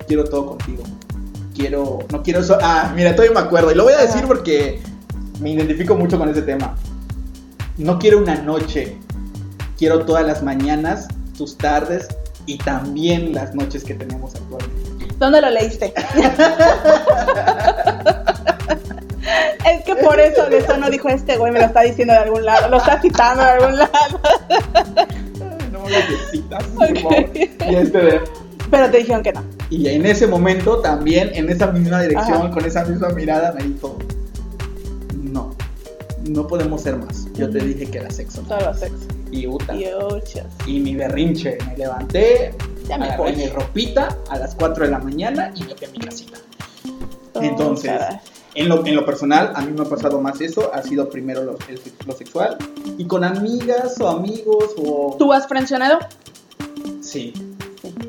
quiero 0.07 0.25
todo 0.25 0.47
contigo. 0.47 0.83
Quiero, 1.55 1.99
no 2.11 2.21
quiero 2.21 2.41
eso. 2.41 2.57
Ah, 2.61 2.91
mira, 2.93 3.15
todavía 3.15 3.39
me 3.39 3.45
acuerdo. 3.45 3.71
Y 3.71 3.75
lo 3.75 3.83
voy 3.85 3.93
a 3.93 4.01
decir 4.01 4.25
porque 4.27 4.81
me 5.39 5.51
identifico 5.51 5.95
mucho 5.95 6.17
con 6.17 6.27
ese 6.29 6.41
tema. 6.41 6.75
No 7.77 7.97
quiero 7.99 8.17
una 8.19 8.35
noche, 8.35 8.97
quiero 9.77 10.05
todas 10.05 10.25
las 10.25 10.43
mañanas, 10.43 11.07
tus 11.37 11.57
tardes 11.57 12.07
y 12.45 12.57
también 12.57 13.33
las 13.33 13.55
noches 13.55 13.83
que 13.85 13.93
tenemos 13.93 14.35
actualmente. 14.35 15.07
¿Dónde 15.17 15.39
lo 15.41 15.49
leíste? 15.49 15.93
que 19.85 19.95
por 19.95 20.19
eso 20.19 20.47
eso 20.47 20.77
no 20.77 20.89
dijo 20.89 21.09
este 21.09 21.37
güey, 21.37 21.51
me 21.51 21.59
lo 21.59 21.65
está 21.65 21.81
diciendo 21.81 22.13
de 22.13 22.19
algún 22.19 22.43
lado, 22.45 22.69
lo 22.69 22.77
está 22.77 22.99
citando 23.01 23.43
de 23.43 23.49
algún 23.49 23.77
lado. 23.77 23.91
no 25.71 25.83
necesitas, 25.89 26.63
por 26.65 26.99
favor. 26.99 27.15
Y 27.35 27.75
este 27.75 27.97
de, 27.97 28.21
Pero 28.71 28.89
te 28.91 28.97
dijeron 28.97 29.23
que 29.23 29.33
no. 29.33 29.43
Y 29.69 29.87
en 29.89 30.05
ese 30.05 30.27
momento 30.27 30.79
también, 30.81 31.31
en 31.33 31.49
esa 31.49 31.67
misma 31.67 32.01
dirección, 32.01 32.37
Ajá. 32.37 32.51
con 32.51 32.65
esa 32.65 32.83
misma 32.85 33.09
mirada, 33.09 33.51
me 33.53 33.63
dijo, 33.63 33.97
no, 35.23 35.55
no 36.29 36.47
podemos 36.47 36.81
ser 36.81 36.97
más. 36.97 37.25
Yo 37.33 37.49
te 37.49 37.59
dije 37.59 37.85
que 37.89 37.97
era 37.99 38.09
sexo. 38.09 38.41
¿no?". 38.43 38.59
Solo 38.59 38.73
sexo. 38.73 39.07
Y 39.31 39.47
puta. 39.47 39.75
Y. 39.75 39.85
Y 40.67 40.79
mi 40.79 40.95
berrinche, 40.95 41.57
me 41.67 41.77
levanté, 41.77 42.53
Ya 42.87 42.97
me 42.97 43.05
agarré 43.05 43.35
mi 43.35 43.47
ropita 43.47 44.09
a 44.29 44.37
las 44.37 44.53
4 44.55 44.85
de 44.85 44.91
la 44.91 44.99
mañana 44.99 45.51
y 45.55 45.63
me 45.63 45.75
fui 45.75 45.87
a 45.87 45.91
mi 45.91 45.99
casita. 45.99 46.37
Entonces, 47.41 47.91
Oh, 47.93 47.97
caray. 47.99 48.19
En 48.55 48.69
lo, 48.69 48.85
en 48.85 48.95
lo 48.95 49.05
personal, 49.05 49.51
a 49.53 49.61
mí 49.61 49.71
me 49.73 49.81
ha 49.81 49.89
pasado 49.89 50.19
más 50.21 50.39
eso, 50.41 50.71
ha 50.73 50.81
sido 50.81 51.09
primero 51.09 51.43
lo, 51.43 51.57
el- 51.67 51.79
lo 52.05 52.13
sexual. 52.13 52.57
Y 52.97 53.05
con 53.05 53.23
amigas 53.23 53.99
o 53.99 54.07
amigos 54.07 54.71
o... 54.77 55.15
¿Tú 55.19 55.31
has 55.33 55.47
frencionado 55.47 55.99
Sí, 57.01 57.33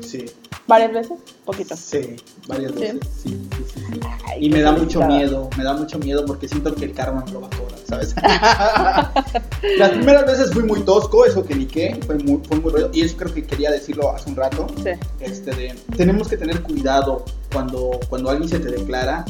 sí, 0.01 0.25
varias 0.67 0.91
veces? 0.93 1.19
Poquito. 1.45 1.75
sí, 1.75 2.15
varias 2.47 2.73
veces. 2.73 2.99
Sí, 3.23 3.29
sí, 3.29 3.63
sí, 3.73 3.81
sí. 3.93 3.99
Ay, 4.25 4.45
Y 4.45 4.49
me 4.49 4.61
da 4.61 4.71
mucho 4.71 4.99
delicada. 4.99 5.07
miedo, 5.17 5.49
me 5.57 5.63
da 5.63 5.73
mucho 5.73 5.99
miedo 5.99 6.25
porque 6.25 6.47
siento 6.47 6.73
que 6.73 6.85
el 6.85 6.93
karma 6.93 7.23
me 7.25 7.31
lo 7.31 7.41
va 7.41 7.47
a 7.47 7.49
cobrar, 7.51 7.79
¿sabes? 7.87 8.15
Las 9.77 9.89
primeras 9.91 10.25
veces 10.25 10.51
fui 10.53 10.63
muy 10.63 10.81
tosco, 10.81 11.25
eso 11.25 11.43
que 11.45 11.55
ni 11.55 11.65
qué, 11.65 11.99
fue 12.05 12.15
muy, 12.19 12.41
fue 12.47 12.57
muy 12.59 12.71
ruido, 12.71 12.89
y 12.93 13.01
eso 13.01 13.15
creo 13.17 13.33
que 13.33 13.43
quería 13.45 13.71
decirlo 13.71 14.11
hace 14.13 14.29
un 14.29 14.35
rato, 14.35 14.67
Sí. 14.83 14.91
este 15.19 15.51
de, 15.51 15.75
tenemos 15.95 16.27
que 16.27 16.37
tener 16.37 16.61
cuidado 16.63 17.23
cuando, 17.51 17.99
cuando 18.09 18.29
alguien 18.29 18.49
se 18.49 18.59
te 18.59 18.69
declara, 18.69 19.25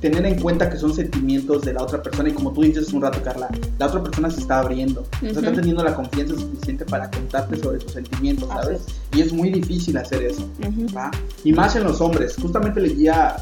tener 0.00 0.24
en 0.26 0.40
cuenta 0.40 0.70
que 0.70 0.76
son 0.76 0.94
sentimientos 0.94 1.62
de 1.62 1.72
la 1.72 1.82
otra 1.82 2.02
persona, 2.02 2.28
y 2.28 2.32
como 2.32 2.52
tú 2.52 2.62
dices 2.62 2.86
hace 2.86 2.96
un 2.96 3.02
rato, 3.02 3.20
Carla, 3.22 3.48
la 3.78 3.86
otra 3.86 4.02
persona 4.02 4.30
se 4.30 4.40
está 4.40 4.60
abriendo, 4.60 5.00
o 5.00 5.20
sea, 5.20 5.30
está 5.30 5.52
teniendo 5.52 5.82
la 5.82 5.94
confianza 5.94 6.34
suficiente 6.34 6.84
para 6.84 7.10
contarte 7.10 7.56
sobre 7.56 7.80
sus 7.80 7.92
sentimientos, 7.92 8.48
¿sabes? 8.48 8.82
Y 9.12 9.22
es 9.22 9.32
muy 9.32 9.50
difícil 9.50 9.96
hacer 9.96 10.22
eso. 10.22 10.48
¿va? 10.96 11.10
Y 11.44 11.52
más 11.52 11.74
en 11.76 11.84
los 11.84 12.00
hombres. 12.00 12.36
Justamente 12.40 12.80
leía 12.80 13.36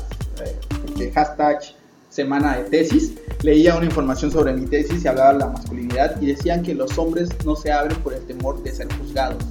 eh, 0.45 0.57
el 0.99 1.13
hashtag 1.13 1.59
semana 2.09 2.57
de 2.57 2.65
tesis, 2.65 3.13
leía 3.43 3.77
una 3.77 3.85
información 3.85 4.31
sobre 4.31 4.55
mi 4.55 4.67
tesis 4.67 5.05
y 5.05 5.09
hablaba 5.09 5.35
de 5.35 5.39
la 5.41 5.47
masculinidad 5.49 6.21
y 6.23 6.27
decían 6.27 6.63
que 6.63 6.75
los 6.75 6.97
hombres 6.97 7.29
no 7.45 7.55
se 7.57 7.71
abren 7.71 7.99
por 7.99 8.15
el 8.15 8.23
temor 8.27 8.63
de 8.63 8.73
ser 8.73 8.89
juzgados. 8.99 9.45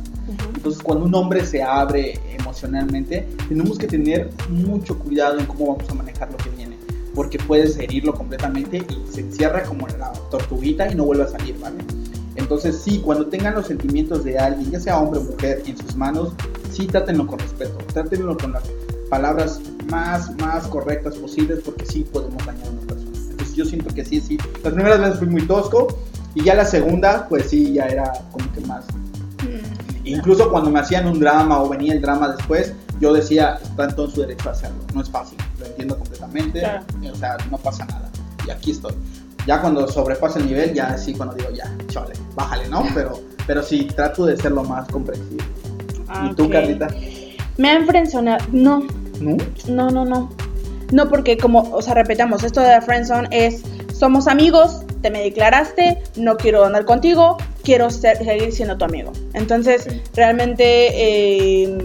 Entonces 0.56 0.82
cuando 0.82 1.06
un 1.06 1.14
hombre 1.14 1.46
se 1.46 1.62
abre 1.62 2.20
emocionalmente, 2.40 3.28
tenemos 3.48 3.78
que 3.78 3.86
tener 3.86 4.32
mucho 4.50 4.98
cuidado 4.98 5.38
en 5.40 5.46
cómo 5.46 5.76
vamos 5.76 5.88
a 5.92 5.94
manejar 5.94 6.32
lo 6.32 6.38
que. 6.38 6.55
Porque 7.16 7.40
puedes 7.40 7.78
herirlo 7.80 8.14
completamente 8.14 8.78
y 8.78 9.12
se 9.12 9.22
encierra 9.22 9.64
como 9.64 9.88
la 9.88 10.12
tortuguita 10.30 10.92
y 10.92 10.96
no 10.96 11.06
vuelve 11.06 11.24
a 11.24 11.28
salir, 11.28 11.58
¿vale? 11.60 11.78
Entonces 12.36 12.78
sí, 12.78 13.00
cuando 13.00 13.28
tengan 13.28 13.56
los 13.56 13.68
sentimientos 13.68 14.24
de 14.24 14.38
alguien, 14.38 14.72
ya 14.72 14.80
sea 14.80 15.00
hombre 15.00 15.22
o 15.22 15.24
mujer, 15.24 15.64
en 15.66 15.78
sus 15.78 15.96
manos, 15.96 16.34
sí 16.72 16.88
trátenlo 16.88 17.26
con 17.26 17.40
respeto, 17.40 17.78
trátenlo 17.94 18.38
con 18.38 18.52
las 18.52 18.64
palabras 19.10 19.62
más, 19.90 20.36
más 20.38 20.68
correctas 20.68 21.16
posibles, 21.16 21.60
porque 21.64 21.86
sí 21.86 22.06
podemos 22.12 22.46
dañar 22.46 22.68
a 22.68 22.72
una 22.72 22.82
persona. 22.82 23.12
Entonces 23.30 23.56
yo 23.56 23.66
siento 23.66 23.94
que 23.94 24.04
sí, 24.04 24.20
sí. 24.20 24.38
Las 24.64 24.74
primeras 24.74 25.00
veces 25.00 25.20
fui 25.20 25.28
muy 25.28 25.48
tosco 25.48 25.88
y 26.34 26.44
ya 26.44 26.56
la 26.56 26.66
segunda, 26.66 27.28
pues 27.30 27.50
sí, 27.50 27.74
ya 27.74 27.86
era 27.86 28.12
como 28.32 28.52
que 28.52 28.62
más. 28.62 28.86
Mm. 29.44 30.08
Incluso 30.08 30.52
cuando 30.52 30.70
me 30.70 30.80
hacían 30.80 31.08
un 31.08 31.20
drama 31.20 31.62
o 31.62 31.70
venía 31.70 31.94
el 31.94 32.02
drama 32.02 32.36
después, 32.36 32.74
yo 33.00 33.14
decía, 33.14 33.60
está 33.64 33.86
en 33.86 33.96
todo 33.96 34.10
su 34.10 34.22
derecho 34.22 34.50
a 34.50 34.52
hacerlo. 34.52 34.78
No 34.94 35.02
es 35.02 35.10
fácil, 35.10 35.38
entiendo 35.76 35.98
completamente, 35.98 36.60
Claro. 36.60 36.84
o 37.12 37.16
sea, 37.16 37.38
no 37.52 37.58
pasa 37.58 37.86
nada. 37.86 38.10
Y 38.48 38.50
aquí 38.52 38.72
estoy. 38.72 38.94
Ya 39.46 39.62
cuando 39.62 39.88
sobrepasa 39.88 40.40
el 40.40 40.48
nivel, 40.48 40.74
ya 40.74 40.98
sí, 40.98 41.14
cuando 41.14 41.36
digo, 41.36 41.50
ya, 41.52 41.72
chole, 41.88 42.14
bájale, 42.34 42.68
¿no? 42.70 42.84
Pero, 42.96 43.20
pero 43.46 43.62
sí, 43.62 43.86
trato 43.96 44.26
de 44.26 44.38
ser 44.38 44.52
lo 44.54 44.64
más 44.64 44.88
comprensible. 44.88 45.44
¿Y 46.32 46.34
tú, 46.36 46.46
Ok. 46.46 46.52
Carlita? 46.52 46.88
Me 47.58 47.70
han 47.70 47.86
frencionado. 47.86 48.44
No, 48.52 48.84
¿No? 49.20 49.38
no, 49.68 49.90
no, 49.92 50.06
no. 50.06 50.30
No, 50.92 51.10
porque 51.10 51.38
como, 51.38 51.62
o 51.72 51.82
sea, 51.82 51.94
repetamos, 51.94 52.44
esto 52.44 52.62
de 52.62 52.70
la 52.70 52.82
friendzone 52.82 53.28
es, 53.32 53.62
somos 53.94 54.28
amigos, 54.28 54.82
te 55.02 55.10
me 55.12 55.22
declaraste, 55.22 56.02
no 56.16 56.38
quiero 56.38 56.64
andar 56.66 56.86
contigo, 56.86 57.38
quiero 57.64 57.90
ser- 57.90 58.18
seguir 58.18 58.52
siendo 58.52 58.78
tu 58.78 58.86
amigo. 58.86 59.12
Entonces, 59.34 59.84
Sí. 59.90 60.02
realmente 60.16 60.64
eh, 61.64 61.78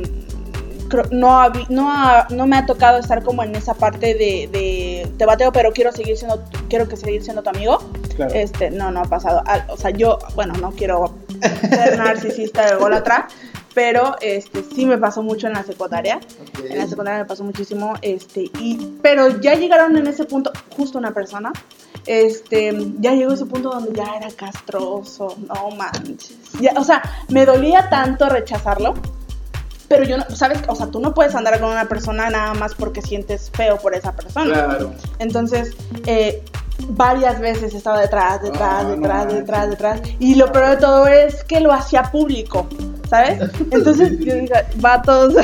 no, 1.11 1.50
no, 1.68 1.90
ha- 1.90 2.26
no 2.31 2.46
me 2.46 2.57
ha 2.57 2.66
tocado 2.66 2.98
estar 2.98 3.22
como 3.22 3.42
en 3.42 3.55
esa 3.55 3.74
parte 3.74 4.14
de, 4.14 4.48
de 4.53 5.11
te 5.18 5.24
bateo, 5.26 5.53
pero 5.53 5.72
quiero 5.72 5.92
seguir 5.92 6.16
siendo, 6.16 6.38
tu- 6.40 6.68
quiero 6.68 6.88
que 6.88 6.96
seguir 6.96 7.22
siendo 7.22 7.42
tu 7.42 7.50
amigo. 7.50 7.79
Claro. 8.16 8.35
Este, 8.35 8.70
no, 8.70 8.90
no 8.90 9.00
ha 9.00 9.05
pasado. 9.05 9.42
O 9.68 9.76
sea, 9.76 9.90
yo, 9.90 10.18
bueno, 10.35 10.55
no 10.61 10.70
quiero 10.72 11.14
ser 11.68 11.96
narcisista 11.98 12.66
de 12.70 12.76
golatra, 12.76 13.29
pero 13.74 14.16
este 14.20 14.62
sí 14.74 14.85
me 14.85 14.98
pasó 14.98 15.22
mucho 15.22 15.46
en 15.46 15.55
la 15.55 15.62
secundaria. 15.62 16.20
En 16.68 16.76
la 16.79 16.87
secundaria 16.87 17.20
me 17.20 17.24
pasó 17.26 17.44
muchísimo, 17.44 17.94
este, 18.03 18.50
y, 18.59 18.98
pero 19.03 19.40
ya 19.40 19.55
llegaron 19.55 19.96
en 19.96 20.07
ese 20.07 20.24
punto, 20.24 20.53
justo 20.76 20.98
una 20.98 21.12
persona, 21.14 21.53
este, 22.07 22.74
ya 22.98 23.12
llegó 23.14 23.33
ese 23.33 23.46
punto 23.46 23.70
donde 23.70 23.92
ya 23.94 24.16
era 24.16 24.29
castroso, 24.31 25.37
no 25.48 25.70
manches. 25.76 26.37
Ya, 26.61 26.72
o 26.76 26.85
sea, 26.85 27.03
me 27.29 27.46
dolía 27.46 27.88
tanto 27.88 28.29
rechazarlo, 28.29 28.94
pero 29.90 30.05
yo 30.05 30.18
no, 30.18 30.24
¿sabes? 30.37 30.61
O 30.68 30.76
sea, 30.76 30.87
tú 30.87 31.00
no 31.00 31.12
puedes 31.12 31.35
andar 31.35 31.59
con 31.59 31.68
una 31.70 31.88
persona 31.88 32.31
nada 32.31 32.55
más 32.55 32.76
porque 32.76 33.03
sientes 33.03 33.50
feo 33.53 33.76
por 33.76 33.92
esa 33.92 34.12
persona. 34.12 34.55
Claro. 34.66 34.92
Entonces, 35.18 35.72
eh, 36.07 36.44
varias 36.90 37.40
veces 37.40 37.74
estaba 37.74 38.00
detrás, 38.00 38.40
detrás, 38.40 38.85
no 38.85 38.90
detrás, 38.90 39.16
manches. 39.24 39.38
detrás, 39.40 39.68
detrás. 39.70 40.00
Y 40.20 40.37
lo 40.37 40.53
peor 40.53 40.68
de 40.70 40.76
todo 40.76 41.09
es 41.09 41.42
que 41.42 41.59
lo 41.59 41.72
hacía 41.72 42.05
público, 42.05 42.68
¿sabes? 43.11 43.40
Entonces 43.72 44.16
yo 44.20 44.35
dije, 44.37 44.55
vatos, 44.76 45.35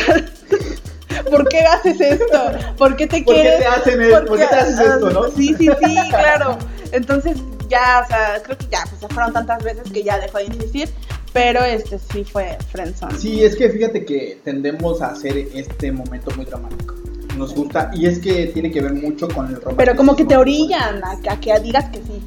¿por 1.31 1.49
qué 1.49 1.61
haces 1.63 2.01
esto? 2.01 2.41
¿Por 2.79 2.95
qué 2.97 3.09
te 3.09 3.23
¿Por 3.23 3.35
qué 3.35 3.41
quieres? 3.43 3.59
te 3.59 3.67
hacen 3.67 4.01
el- 4.01 4.25
por 4.27 4.39
qué 4.39 4.47
te 4.47 4.55
haces 4.55 4.79
esto, 4.79 5.11
no? 5.11 5.25
Sí, 5.37 5.57
sí, 5.59 5.69
sí, 5.85 5.97
claro. 6.11 6.57
Entonces 6.93 7.37
ya, 7.69 8.03
o 8.05 8.07
sea, 8.07 8.41
creo 8.45 8.57
que 8.57 8.67
ya, 8.71 8.85
pues 8.89 9.01
ya 9.01 9.09
fueron 9.09 9.33
tantas 9.33 9.61
veces 9.65 9.91
que 9.93 10.05
ya 10.05 10.19
dejó 10.21 10.39
de 10.39 10.45
insistir. 10.45 10.89
Pero 11.37 11.63
este 11.65 11.99
sí 11.99 12.25
fue 12.25 12.57
friendzone. 12.73 13.19
Sí, 13.19 13.45
es 13.45 13.55
que 13.57 13.69
fíjate 13.69 14.05
que 14.05 14.39
tendemos 14.43 15.03
a 15.03 15.09
hacer 15.09 15.37
este 15.55 15.93
momento 15.93 16.31
muy 16.35 16.47
dramático. 16.47 16.95
Nos 17.37 17.55
gusta, 17.55 17.91
y 17.95 18.07
es 18.07 18.19
que 18.19 18.47
tiene 18.47 18.71
que 18.71 18.81
ver 18.81 18.95
mucho 18.95 19.29
con 19.29 19.47
el 19.47 19.57
romanticismo. 19.57 19.77
Pero 19.77 19.95
como 19.97 20.17
que 20.17 20.25
te 20.25 20.37
orillan 20.37 21.05
a, 21.05 21.19
a 21.31 21.39
que 21.41 21.59
digas 21.61 21.85
que 21.91 21.99
sí. 21.99 22.23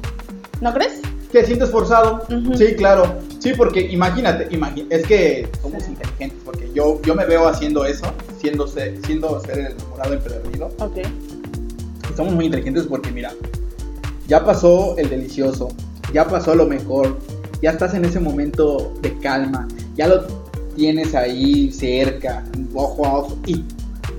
¿No 0.60 0.72
crees? 0.72 1.00
¿Te 1.32 1.44
sientes 1.44 1.70
forzado? 1.70 2.24
Sí, 2.56 2.74
claro. 2.76 3.16
Sí, 3.40 3.52
porque 3.56 3.80
imagínate, 3.80 4.48
imagi- 4.50 4.86
es 4.90 5.04
que 5.06 5.48
somos 5.62 5.86
inteligentes, 5.88 6.38
porque 6.44 6.70
yo, 6.74 7.00
yo 7.02 7.14
me 7.14 7.24
veo 7.24 7.48
haciendo 7.48 7.84
eso, 7.84 8.06
siendo 8.40 8.66
ser, 8.68 8.96
siendo 9.04 9.40
ser 9.40 9.58
el 9.58 9.66
enamorado 9.72 10.14
empedernido. 10.14 10.66
Ok. 10.78 10.98
Somos 12.16 12.32
muy 12.34 12.46
inteligentes 12.46 12.84
porque, 12.86 13.10
mira, 13.10 13.32
ya 14.28 14.44
pasó 14.44 14.96
el 14.98 15.08
delicioso, 15.08 15.68
ya 16.12 16.26
pasó 16.28 16.54
lo 16.54 16.66
mejor, 16.66 17.16
ya 17.62 17.70
estás 17.70 17.94
en 17.94 18.04
ese 18.04 18.20
momento 18.20 18.92
de 19.02 19.16
calma, 19.18 19.66
ya 19.96 20.08
lo 20.08 20.22
tienes 20.76 21.14
ahí 21.14 21.70
cerca, 21.72 22.44
ojo 22.74 23.06
a 23.06 23.18
ojo, 23.18 23.38
y 23.46 23.64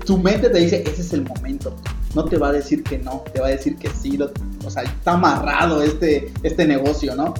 tu 0.06 0.18
mente 0.18 0.48
te 0.50 0.58
dice, 0.58 0.82
ese 0.86 1.02
es 1.02 1.12
el 1.12 1.22
momento. 1.24 1.74
No 2.14 2.24
te 2.26 2.36
va 2.36 2.48
a 2.48 2.52
decir 2.52 2.82
que 2.82 2.98
no, 2.98 3.24
te 3.32 3.40
va 3.40 3.46
a 3.46 3.50
decir 3.50 3.76
que 3.76 3.88
sí, 3.88 4.16
lo- 4.18 4.30
o 4.66 4.70
sea, 4.70 4.82
está 4.82 5.12
amarrado 5.12 5.82
este, 5.82 6.30
este 6.42 6.66
negocio, 6.66 7.14
¿no? 7.16 7.32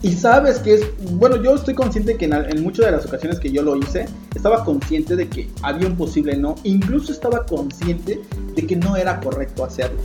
Y 0.00 0.12
sabes 0.12 0.60
que 0.60 0.74
es, 0.74 0.86
bueno, 1.12 1.42
yo 1.42 1.56
estoy 1.56 1.74
consciente 1.74 2.16
que 2.16 2.24
en, 2.24 2.32
en 2.32 2.62
muchas 2.62 2.86
de 2.86 2.92
las 2.92 3.04
ocasiones 3.04 3.38
que 3.38 3.50
yo 3.50 3.62
lo 3.62 3.76
hice, 3.76 4.06
estaba 4.34 4.64
consciente 4.64 5.14
de 5.16 5.28
que 5.28 5.50
había 5.62 5.88
un 5.88 5.96
posible 5.96 6.36
no, 6.36 6.54
incluso 6.62 7.12
estaba 7.12 7.44
consciente 7.44 8.20
de 8.54 8.66
que 8.66 8.76
no 8.76 8.96
era 8.96 9.20
correcto 9.20 9.64
hacerlo. 9.64 9.98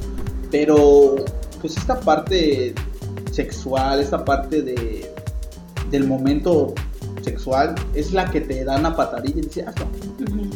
Pero, 0.52 1.16
pues 1.62 1.78
esta 1.78 2.00
parte 2.00 2.74
sexual, 3.32 4.00
esta 4.00 4.26
parte 4.26 4.62
de, 4.64 5.13
del 5.94 6.08
momento 6.08 6.74
sexual, 7.22 7.76
es 7.94 8.12
la 8.12 8.30
que 8.30 8.42
te 8.42 8.66
da 8.66 8.78
una 8.78 8.96
patadilla 8.96 9.38
y 9.38 9.42
dice, 9.42 9.64
hazlo. 9.64 9.86
Ujú. 10.20 10.50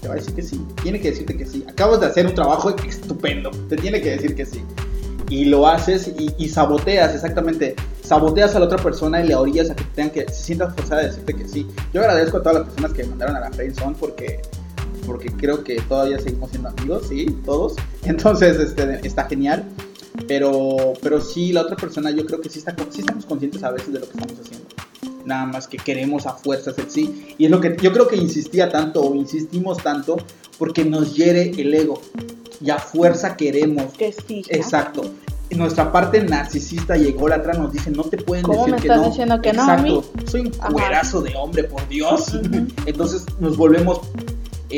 Te 0.00 0.08
va 0.08 0.14
a 0.14 0.16
decir 0.16 0.34
que 0.34 0.42
sí, 0.42 0.64
tiene 0.82 1.00
que 1.00 1.10
decirte 1.10 1.36
que 1.36 1.44
sí. 1.44 1.64
Acabas 1.68 2.00
de 2.00 2.06
hacer 2.06 2.26
un 2.26 2.34
trabajo 2.34 2.70
estupendo, 2.86 3.50
te 3.68 3.76
tiene 3.76 4.00
que 4.00 4.10
decir 4.10 4.34
que 4.34 4.46
sí. 4.46 4.62
Y 5.30 5.46
lo 5.46 5.66
haces 5.66 6.12
y, 6.18 6.32
y 6.38 6.48
saboteas, 6.48 7.14
exactamente. 7.14 7.74
Saboteas 8.02 8.54
a 8.54 8.60
la 8.60 8.66
otra 8.66 8.78
persona 8.78 9.22
y 9.22 9.28
le 9.28 9.34
orillas 9.34 9.70
a 9.70 9.74
que 9.74 9.84
tengan 9.94 10.12
que 10.12 10.26
se 10.28 10.44
sientas 10.44 10.74
forzada 10.74 11.00
a 11.00 11.04
decirte 11.06 11.34
que 11.34 11.48
sí. 11.48 11.66
Yo 11.92 12.00
agradezco 12.02 12.36
a 12.36 12.42
todas 12.42 12.58
las 12.58 12.66
personas 12.66 12.92
que 12.92 13.02
me 13.02 13.10
mandaron 13.10 13.36
a 13.36 13.40
la 13.40 13.50
friendzone 13.50 13.96
porque 13.98 14.42
porque 15.06 15.30
creo 15.30 15.62
que 15.62 15.76
todavía 15.82 16.18
seguimos 16.18 16.50
siendo 16.50 16.70
amigos, 16.70 17.08
sí, 17.08 17.26
todos. 17.44 17.74
Entonces, 18.04 18.58
este, 18.58 19.06
está 19.06 19.24
genial. 19.24 19.64
Pero, 20.28 20.94
pero 21.02 21.20
sí, 21.20 21.52
la 21.52 21.62
otra 21.62 21.76
persona 21.76 22.10
yo 22.10 22.24
creo 22.24 22.40
que 22.40 22.48
sí, 22.48 22.60
está, 22.60 22.74
sí 22.90 23.00
estamos 23.00 23.26
conscientes 23.26 23.62
a 23.64 23.70
veces 23.70 23.92
de 23.92 23.98
lo 23.98 24.06
que 24.06 24.12
estamos 24.12 24.40
haciendo. 24.40 24.64
Nada 25.24 25.46
más 25.46 25.68
que 25.68 25.76
queremos 25.78 26.26
a 26.26 26.32
fuerzas 26.34 26.78
el 26.78 26.90
sí. 26.90 27.34
Y 27.38 27.46
es 27.46 27.50
lo 27.50 27.60
que 27.60 27.76
yo 27.80 27.92
creo 27.92 28.08
que 28.08 28.16
insistía 28.16 28.70
tanto 28.70 29.00
o 29.02 29.14
insistimos 29.14 29.78
tanto 29.78 30.16
porque 30.58 30.84
nos 30.84 31.14
hiere 31.14 31.50
el 31.56 31.72
ego. 31.74 32.00
Y 32.60 32.70
a 32.70 32.78
fuerza 32.78 33.36
queremos 33.36 33.92
Que 33.94 34.12
sí. 34.12 34.42
¿no? 34.48 34.56
Exacto. 34.56 35.10
nuestra 35.50 35.92
parte 35.92 36.22
narcisista 36.22 36.96
y 36.96 37.08
ególatra 37.08 37.52
nos 37.54 37.72
dice, 37.72 37.90
no 37.90 38.04
te 38.04 38.16
pueden 38.18 38.44
¿Cómo 38.44 38.66
decir 38.66 38.74
me 38.74 38.80
que 38.80 38.86
estás 38.88 39.00
no. 39.02 39.08
diciendo 39.08 39.40
que 39.40 39.52
no 39.52 39.62
a 39.62 39.74
Exacto. 39.74 40.04
mí? 40.14 40.26
Soy 40.26 40.40
un 40.42 40.50
cuerazo 40.50 41.22
de 41.22 41.34
hombre, 41.36 41.64
por 41.64 41.86
Dios. 41.88 42.32
Entonces 42.86 43.24
nos 43.40 43.56
volvemos 43.56 44.00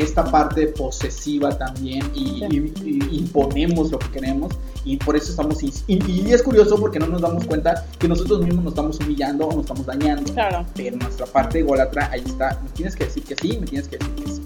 esta 0.01 0.23
parte 0.25 0.67
posesiva 0.67 1.57
también 1.57 2.03
y, 2.13 2.39
Sí. 2.39 2.73
y- 2.85 3.15
y 3.15 3.17
imponemos 3.19 3.91
lo 3.91 3.99
que 3.99 4.09
queremos 4.11 4.53
y 4.85 4.97
por 4.97 5.15
eso 5.15 5.31
estamos 5.31 5.61
y, 5.63 5.71
y 5.87 6.31
es 6.31 6.41
curioso 6.43 6.77
porque 6.79 6.99
no 6.99 7.07
nos 7.07 7.21
damos 7.21 7.45
cuenta 7.45 7.85
que 7.99 8.07
nosotros 8.07 8.41
mismos 8.41 8.63
nos 8.63 8.73
estamos 8.73 8.99
humillando 8.99 9.47
o 9.47 9.51
nos 9.51 9.61
estamos 9.61 9.85
dañando 9.85 10.33
Claro. 10.33 10.65
pero 10.75 10.95
nuestra 10.97 11.25
parte 11.25 11.59
ególatra 11.59 12.09
ahí 12.11 12.23
está 12.25 12.59
me 12.63 12.69
tienes 12.71 12.95
que 12.95 13.05
decir 13.05 13.23
que 13.23 13.35
sí 13.35 13.57
me 13.59 13.65
tienes 13.67 13.87
que 13.87 13.97
decir 13.97 14.15
que 14.15 14.31
sí 14.31 14.41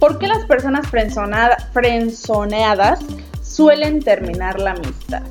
¿Por 0.00 0.18
qué 0.18 0.26
las 0.28 0.44
personas 0.46 0.86
frenzoneadas 1.72 3.00
suelen 3.42 4.00
terminar 4.02 4.58
la 4.60 4.72
amistad? 4.72 5.22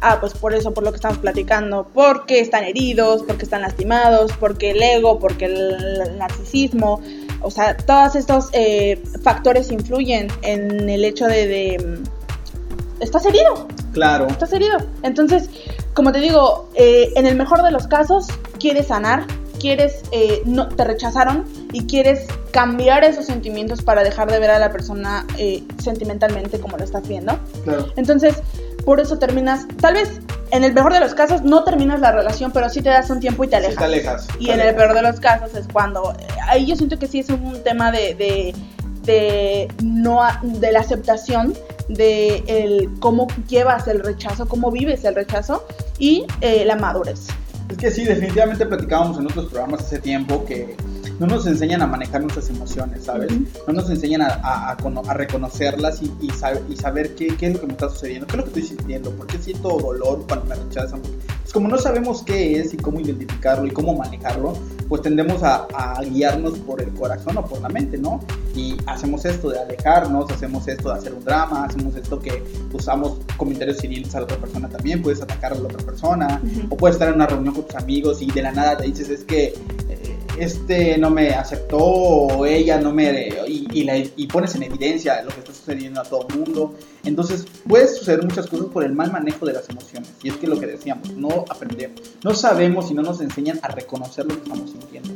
Ah, 0.00 0.18
pues 0.20 0.34
por 0.34 0.52
eso, 0.54 0.74
por 0.74 0.84
lo 0.84 0.90
que 0.90 0.96
estamos 0.96 1.18
platicando, 1.18 1.88
porque 1.94 2.40
están 2.40 2.64
heridos, 2.64 3.22
porque 3.26 3.44
están 3.44 3.62
lastimados, 3.62 4.32
porque 4.38 4.72
el 4.72 4.82
ego, 4.82 5.18
porque 5.18 5.46
el 5.46 6.18
narcisismo, 6.18 7.00
o 7.46 7.50
sea, 7.50 7.76
todos 7.76 8.16
estos 8.16 8.48
eh, 8.52 9.00
factores 9.22 9.70
influyen 9.70 10.26
en 10.42 10.90
el 10.90 11.04
hecho 11.04 11.26
de, 11.26 11.46
de, 11.46 11.78
mm, 11.78 13.02
estás 13.02 13.24
herido, 13.24 13.68
claro 13.92 14.26
estás 14.26 14.52
herido. 14.52 14.78
Entonces, 15.04 15.48
como 15.94 16.10
te 16.10 16.18
digo, 16.18 16.68
eh, 16.74 17.12
en 17.14 17.24
el 17.24 17.36
mejor 17.36 17.62
de 17.62 17.70
los 17.70 17.86
casos, 17.86 18.26
quieres 18.58 18.88
sanar, 18.88 19.26
quieres, 19.60 20.02
eh, 20.10 20.42
no, 20.44 20.68
te 20.68 20.82
rechazaron 20.82 21.44
y 21.72 21.86
quieres 21.86 22.26
cambiar 22.50 23.04
esos 23.04 23.26
sentimientos 23.26 23.82
para 23.82 24.02
dejar 24.02 24.28
de 24.28 24.40
ver 24.40 24.50
a 24.50 24.58
la 24.58 24.72
persona 24.72 25.24
eh, 25.38 25.62
sentimentalmente 25.78 26.58
como 26.58 26.76
lo 26.76 26.84
estás 26.84 27.06
viendo. 27.06 27.38
claro 27.62 27.86
Entonces, 27.96 28.42
por 28.86 29.00
eso 29.00 29.18
terminas, 29.18 29.66
tal 29.82 29.94
vez 29.94 30.20
en 30.52 30.64
el 30.64 30.72
mejor 30.72 30.92
de 30.94 31.00
los 31.00 31.12
casos 31.12 31.42
no 31.42 31.64
terminas 31.64 32.00
la 32.00 32.12
relación, 32.12 32.52
pero 32.52 32.70
sí 32.70 32.80
te 32.80 32.88
das 32.88 33.10
un 33.10 33.20
tiempo 33.20 33.44
y 33.44 33.48
te 33.48 33.56
Sí, 33.58 33.64
alejas. 33.66 33.78
te 33.78 33.84
alejas 33.84 34.28
Y 34.38 34.46
te 34.46 34.52
en 34.52 34.60
el 34.60 34.74
peor 34.76 34.94
de 34.94 35.02
los 35.02 35.20
casos 35.20 35.54
es 35.56 35.66
cuando, 35.70 36.12
eh, 36.18 36.26
ahí 36.48 36.64
yo 36.66 36.76
siento 36.76 36.98
que 36.98 37.08
sí 37.08 37.18
es 37.18 37.28
un 37.28 37.62
tema 37.64 37.90
de, 37.90 38.14
de, 38.14 38.54
de 39.02 39.68
no, 39.82 40.20
de 40.42 40.72
la 40.72 40.80
aceptación 40.80 41.52
de 41.88 42.42
el 42.46 42.88
cómo 43.00 43.26
llevas 43.48 43.86
el 43.88 44.00
rechazo, 44.00 44.46
cómo 44.48 44.70
vives 44.70 45.04
el 45.04 45.14
rechazo 45.14 45.66
y 45.98 46.24
eh, 46.40 46.64
la 46.64 46.76
madurez. 46.76 47.26
Es 47.68 47.76
que 47.78 47.90
sí, 47.90 48.04
definitivamente 48.04 48.64
platicábamos 48.66 49.18
en 49.18 49.26
otros 49.26 49.46
programas 49.46 49.80
hace 49.80 49.98
tiempo 49.98 50.44
que 50.44 50.76
no 51.18 51.26
nos 51.26 51.46
enseñan 51.46 51.82
a 51.82 51.86
manejar 51.86 52.20
nuestras 52.20 52.48
emociones, 52.50 53.04
¿sabes? 53.04 53.30
No 53.66 53.72
nos 53.72 53.88
enseñan 53.90 54.22
a, 54.22 54.26
a- 54.42 54.70
a 54.72 54.76
cono- 54.76 55.02
a 55.08 55.14
reconocerlas 55.14 56.02
y, 56.02 56.06
y 56.20 56.28
sab- 56.28 56.60
y 56.68 56.76
saber 56.76 57.14
qué, 57.14 57.28
qué 57.36 57.46
es 57.48 57.54
lo 57.54 57.60
que 57.60 57.66
me 57.66 57.72
está 57.72 57.88
sucediendo, 57.88 58.26
qué 58.26 58.32
es 58.32 58.36
lo 58.38 58.44
que 58.44 58.60
estoy 58.60 58.76
sintiendo, 58.76 59.10
por 59.12 59.26
qué 59.26 59.38
siento 59.38 59.78
dolor 59.78 60.24
cuando 60.28 60.46
me 60.46 60.54
rechazan. 60.56 61.00
Pues 61.00 61.52
como 61.52 61.68
no 61.68 61.78
sabemos 61.78 62.22
qué 62.22 62.58
es 62.60 62.74
y 62.74 62.76
cómo 62.76 63.00
identificarlo 63.00 63.66
y 63.66 63.70
cómo 63.70 63.94
manejarlo, 63.94 64.54
pues 64.88 65.02
tendemos 65.02 65.42
a, 65.42 65.66
a 65.74 66.02
guiarnos 66.02 66.58
por 66.58 66.82
el 66.82 66.90
corazón 66.92 67.36
o 67.38 67.46
por 67.46 67.60
la 67.62 67.68
mente, 67.68 67.96
¿no? 67.98 68.20
Y 68.54 68.76
hacemos 68.86 69.24
esto 69.24 69.50
de 69.50 69.58
alejarnos, 69.60 70.30
hacemos 70.30 70.66
esto 70.68 70.88
de 70.92 70.98
hacer 70.98 71.14
un 71.14 71.24
drama, 71.24 71.64
hacemos 71.64 71.94
esto 71.96 72.18
que 72.18 72.42
usamos 72.72 73.18
comentarios 73.36 73.82
hirientes 73.84 74.14
a 74.14 74.18
la 74.20 74.24
otra 74.24 74.36
persona 74.38 74.68
también, 74.68 75.02
puedes 75.02 75.22
atacar 75.22 75.52
a 75.52 75.56
la 75.56 75.64
otra 75.68 75.78
persona, 75.84 76.40
o 76.68 76.76
puedes 76.76 76.96
estar 76.96 77.08
en 77.08 77.14
una 77.14 77.26
reunión 77.26 77.54
con 77.54 77.64
tus 77.66 77.76
amigos 77.76 78.20
y 78.22 78.30
de 78.30 78.42
la 78.42 78.52
nada 78.52 78.76
te 78.76 78.84
dices 78.84 79.08
es 79.08 79.24
que 79.24 79.54
eh, 79.88 80.15
este 80.38 80.98
no 80.98 81.10
me 81.10 81.30
aceptó 81.30 81.78
o 81.78 82.46
ella 82.46 82.78
no 82.80 82.92
me 82.92 83.28
y, 83.46 83.66
y 83.72 83.84
la- 83.84 83.96
y 83.98 84.26
pones 84.26 84.54
en 84.54 84.62
evidencia 84.64 85.22
lo 85.22 85.30
que 85.30 85.40
está 85.40 85.52
sucediendo 85.54 86.00
a 86.00 86.04
todo 86.04 86.26
el 86.30 86.38
mundo 86.38 86.74
entonces 87.04 87.44
puede 87.68 87.88
suceder 87.88 88.22
muchas 88.22 88.46
cosas 88.46 88.66
por 88.66 88.84
el 88.84 88.92
mal 88.92 89.12
manejo 89.12 89.46
de 89.46 89.52
las 89.54 89.68
emociones 89.68 90.10
y 90.22 90.28
es 90.28 90.36
que 90.36 90.46
lo 90.46 90.58
que 90.58 90.66
decíamos 90.66 91.10
no 91.12 91.44
aprendemos 91.48 92.00
no 92.24 92.34
sabemos 92.34 92.90
y 92.90 92.94
no 92.94 93.02
nos 93.02 93.20
enseñan 93.20 93.58
a 93.62 93.68
reconocer 93.68 94.26
lo 94.26 94.34
que 94.34 94.42
estamos 94.42 94.70
sintiendo 94.70 95.08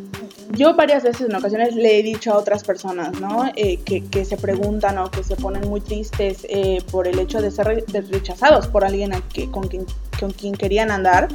Yo 0.53 0.75
varias 0.75 1.03
veces 1.05 1.29
en 1.29 1.35
ocasiones 1.37 1.75
le 1.75 1.99
he 1.99 2.03
dicho 2.03 2.33
a 2.33 2.39
otras 2.39 2.65
personas, 2.65 3.21
¿no? 3.21 3.45
Eh, 3.55 3.79
que, 3.85 4.05
que 4.07 4.25
se 4.25 4.37
preguntan 4.37 4.99
o 4.99 5.09
que 5.11 5.23
se 5.23 5.37
ponen 5.37 5.69
muy 5.69 5.81
tristes 5.81 6.39
eh, 6.49 6.79
por 6.91 7.07
el 7.07 7.19
hecho 7.21 7.41
de 7.41 7.51
ser 7.53 7.85
rechazados 8.11 8.67
por 8.67 8.85
alguien 8.85 9.13
que, 9.33 9.49
con, 9.51 9.69
quien, 9.69 9.87
con 10.19 10.33
quien 10.33 10.55
querían 10.55 10.91
andar. 10.91 11.29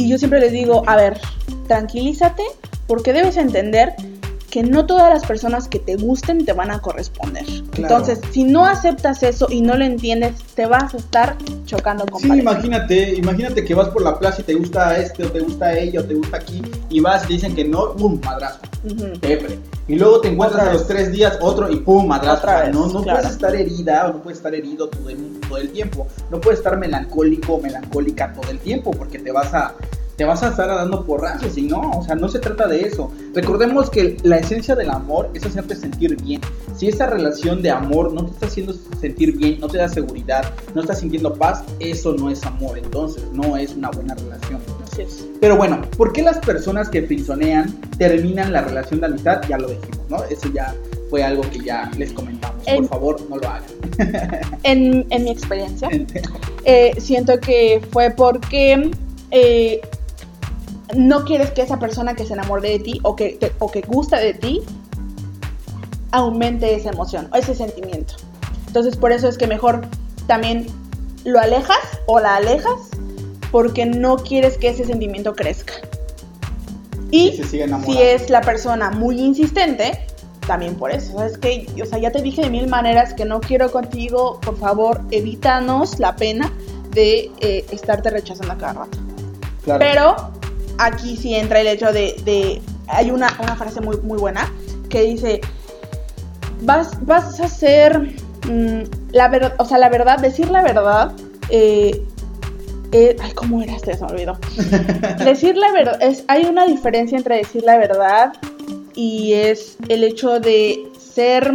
Y 0.00 0.08
yo 0.08 0.16
siempre 0.16 0.40
les 0.40 0.52
digo, 0.52 0.82
a 0.86 0.96
ver, 0.96 1.20
tranquilízate 1.68 2.42
porque 2.86 3.12
debes 3.12 3.36
entender 3.36 3.94
que 4.50 4.62
no 4.62 4.84
todas 4.84 5.08
las 5.08 5.24
personas 5.24 5.68
que 5.68 5.78
te 5.78 5.96
gusten 5.96 6.44
te 6.44 6.52
van 6.52 6.70
a 6.70 6.80
corresponder. 6.80 7.44
Claro. 7.44 7.94
Entonces, 7.96 8.20
si 8.32 8.44
no 8.44 8.66
aceptas 8.66 9.22
eso 9.22 9.46
y 9.48 9.60
no 9.60 9.76
lo 9.76 9.84
entiendes, 9.84 10.34
te 10.54 10.66
vas 10.66 10.92
a 10.92 10.96
estar 10.96 11.36
chocando 11.64 12.04
con 12.06 12.20
Sí, 12.20 12.28
imagínate, 12.28 13.14
imagínate 13.14 13.64
que 13.64 13.74
vas 13.74 13.88
por 13.88 14.02
la 14.02 14.18
plaza 14.18 14.40
y 14.42 14.44
te 14.44 14.54
gusta 14.54 14.98
este 14.98 15.24
o 15.24 15.30
te 15.30 15.40
gusta 15.40 15.78
ella 15.78 16.00
o 16.00 16.04
te 16.04 16.14
gusta 16.14 16.38
aquí 16.38 16.60
y 16.88 17.00
vas 17.00 17.24
y 17.24 17.26
te 17.28 17.32
dicen 17.34 17.54
que 17.54 17.64
no, 17.64 17.94
pum, 17.94 18.20
madrazo. 18.24 18.58
Depre. 19.20 19.58
Y 19.86 19.96
luego 19.96 20.20
te 20.20 20.28
encuentras 20.28 20.68
a 20.68 20.72
los 20.72 20.86
tres 20.86 21.12
días 21.12 21.38
otro 21.40 21.70
y 21.70 21.76
pum, 21.76 22.06
madrazo. 22.06 22.38
Otra 22.38 22.62
vez, 22.62 22.74
no 22.74 22.86
no 22.88 23.02
claro. 23.02 23.20
puedes 23.20 23.34
estar 23.34 23.54
herida 23.54 24.08
o 24.08 24.12
no 24.14 24.22
puedes 24.22 24.38
estar 24.38 24.54
herido 24.54 24.88
todo 24.88 25.08
el, 25.10 25.40
todo 25.48 25.58
el 25.58 25.70
tiempo. 25.70 26.06
No 26.30 26.40
puedes 26.40 26.58
estar 26.58 26.76
melancólico 26.76 27.54
o 27.54 27.60
melancólica 27.60 28.32
todo 28.32 28.50
el 28.50 28.58
tiempo 28.58 28.90
porque 28.90 29.18
te 29.18 29.30
vas 29.30 29.54
a 29.54 29.74
te 30.20 30.26
vas 30.26 30.42
a 30.42 30.48
estar 30.48 30.68
dando 30.68 31.02
porrazos 31.06 31.56
y 31.56 31.62
no, 31.62 31.92
o 31.92 32.04
sea, 32.04 32.14
no 32.14 32.28
se 32.28 32.40
trata 32.40 32.68
de 32.68 32.82
eso. 32.82 33.10
Recordemos 33.32 33.88
que 33.88 34.18
la 34.22 34.36
esencia 34.36 34.74
del 34.74 34.90
amor 34.90 35.30
es 35.32 35.46
hacerte 35.46 35.74
sentir 35.74 36.14
bien. 36.22 36.42
Si 36.76 36.88
esa 36.88 37.06
relación 37.06 37.62
de 37.62 37.70
amor 37.70 38.12
no 38.12 38.26
te 38.26 38.32
está 38.32 38.44
haciendo 38.44 38.74
sentir 39.00 39.34
bien, 39.38 39.60
no 39.60 39.68
te 39.68 39.78
da 39.78 39.88
seguridad, 39.88 40.52
no 40.74 40.82
estás 40.82 41.00
sintiendo 41.00 41.32
paz, 41.32 41.64
eso 41.78 42.12
no 42.12 42.28
es 42.28 42.44
amor, 42.44 42.76
entonces 42.76 43.24
no 43.32 43.56
es 43.56 43.72
una 43.72 43.90
buena 43.92 44.14
relación. 44.14 44.60
Así 44.84 45.00
es. 45.00 45.26
Pero 45.40 45.56
bueno, 45.56 45.80
¿por 45.96 46.12
qué 46.12 46.20
las 46.20 46.38
personas 46.40 46.90
que 46.90 47.00
frisonean 47.00 47.80
terminan 47.96 48.52
la 48.52 48.60
relación 48.60 49.00
de 49.00 49.06
amistad? 49.06 49.40
Ya 49.48 49.56
lo 49.56 49.68
dijimos, 49.68 50.00
¿no? 50.10 50.22
Eso 50.24 50.52
ya 50.52 50.74
fue 51.08 51.24
algo 51.24 51.40
que 51.50 51.60
ya 51.60 51.90
les 51.96 52.12
comentamos. 52.12 52.62
Por 52.62 52.88
favor, 52.88 53.30
no 53.30 53.38
lo 53.38 53.48
hagan. 53.48 53.62
En, 54.64 55.06
en 55.08 55.24
mi 55.24 55.30
experiencia, 55.30 55.88
eh, 56.66 56.92
siento 56.98 57.40
que 57.40 57.80
fue 57.90 58.10
porque 58.10 58.90
eh, 59.30 59.80
no 60.94 61.24
quieres 61.24 61.50
que 61.50 61.62
esa 61.62 61.78
persona 61.78 62.14
que 62.14 62.24
se 62.26 62.32
enamore 62.34 62.70
de 62.70 62.78
ti 62.80 63.00
o 63.02 63.16
que, 63.16 63.30
te- 63.40 63.52
o 63.58 63.70
que 63.70 63.80
gusta 63.82 64.18
de 64.18 64.34
ti 64.34 64.62
aumente 66.12 66.74
esa 66.74 66.90
emoción 66.90 67.28
o 67.32 67.36
ese 67.36 67.54
sentimiento. 67.54 68.14
Entonces 68.66 68.96
por 68.96 69.12
eso 69.12 69.28
es 69.28 69.38
que 69.38 69.46
mejor 69.46 69.82
también 70.26 70.66
lo 71.24 71.38
alejas 71.40 71.78
o 72.06 72.20
la 72.20 72.36
alejas 72.36 72.74
porque 73.50 73.84
no 73.86 74.16
quieres 74.16 74.56
que 74.58 74.68
ese 74.68 74.84
sentimiento 74.84 75.34
crezca. 75.34 75.74
Y 77.10 77.32
se 77.32 77.44
si 77.44 77.98
es 78.00 78.30
la 78.30 78.40
persona 78.40 78.90
muy 78.92 79.20
insistente, 79.20 80.06
también 80.46 80.76
por 80.76 80.92
eso. 80.92 81.12
¿Sabes 81.18 81.36
que 81.38 81.66
O 81.82 81.86
sea, 81.86 81.98
ya 81.98 82.12
te 82.12 82.22
dije 82.22 82.42
de 82.42 82.50
mil 82.50 82.68
maneras 82.68 83.14
que 83.14 83.24
no 83.24 83.40
quiero 83.40 83.72
contigo, 83.72 84.38
por 84.40 84.56
favor, 84.56 85.00
evítanos 85.10 85.98
la 85.98 86.14
pena 86.14 86.52
de 86.92 87.30
eh, 87.40 87.64
estarte 87.72 88.10
rechazando 88.10 88.52
a 88.52 88.58
cada 88.58 88.72
rato. 88.84 88.98
Claro. 89.64 89.80
Pero 89.80 90.39
aquí 90.86 91.16
sí 91.16 91.34
entra 91.34 91.60
el 91.60 91.66
hecho 91.68 91.92
de, 91.92 92.16
de- 92.24 92.60
hay 92.88 93.10
una, 93.10 93.36
una 93.40 93.54
frase 93.56 93.80
muy, 93.80 93.96
muy 93.98 94.18
buena 94.18 94.52
que 94.88 95.02
dice, 95.02 95.40
vas, 96.62 96.90
vas 97.06 97.38
a 97.40 97.48
ser, 97.48 97.98
mm, 98.48 98.82
la 99.12 99.28
verdad, 99.28 99.54
o 99.58 99.64
sea, 99.64 99.78
la 99.78 99.88
verdad, 99.88 100.18
decir 100.18 100.50
la 100.50 100.62
verdad, 100.62 101.12
eh, 101.50 102.02
eh, 102.92 103.16
ay, 103.22 103.32
¿cómo 103.32 103.62
era 103.62 103.76
este? 103.76 103.94
Se 103.96 104.04
me 104.04 104.10
olvidó. 104.12 104.38
decir 105.24 105.56
la 105.56 105.70
verdad, 105.72 106.02
es, 106.02 106.24
hay 106.28 106.44
una 106.46 106.66
diferencia 106.66 107.16
entre 107.16 107.36
decir 107.36 107.62
la 107.62 107.78
verdad 107.78 108.32
y 108.94 109.34
es 109.34 109.76
el 109.88 110.02
hecho 110.04 110.40
de 110.40 110.82
ser... 110.98 111.52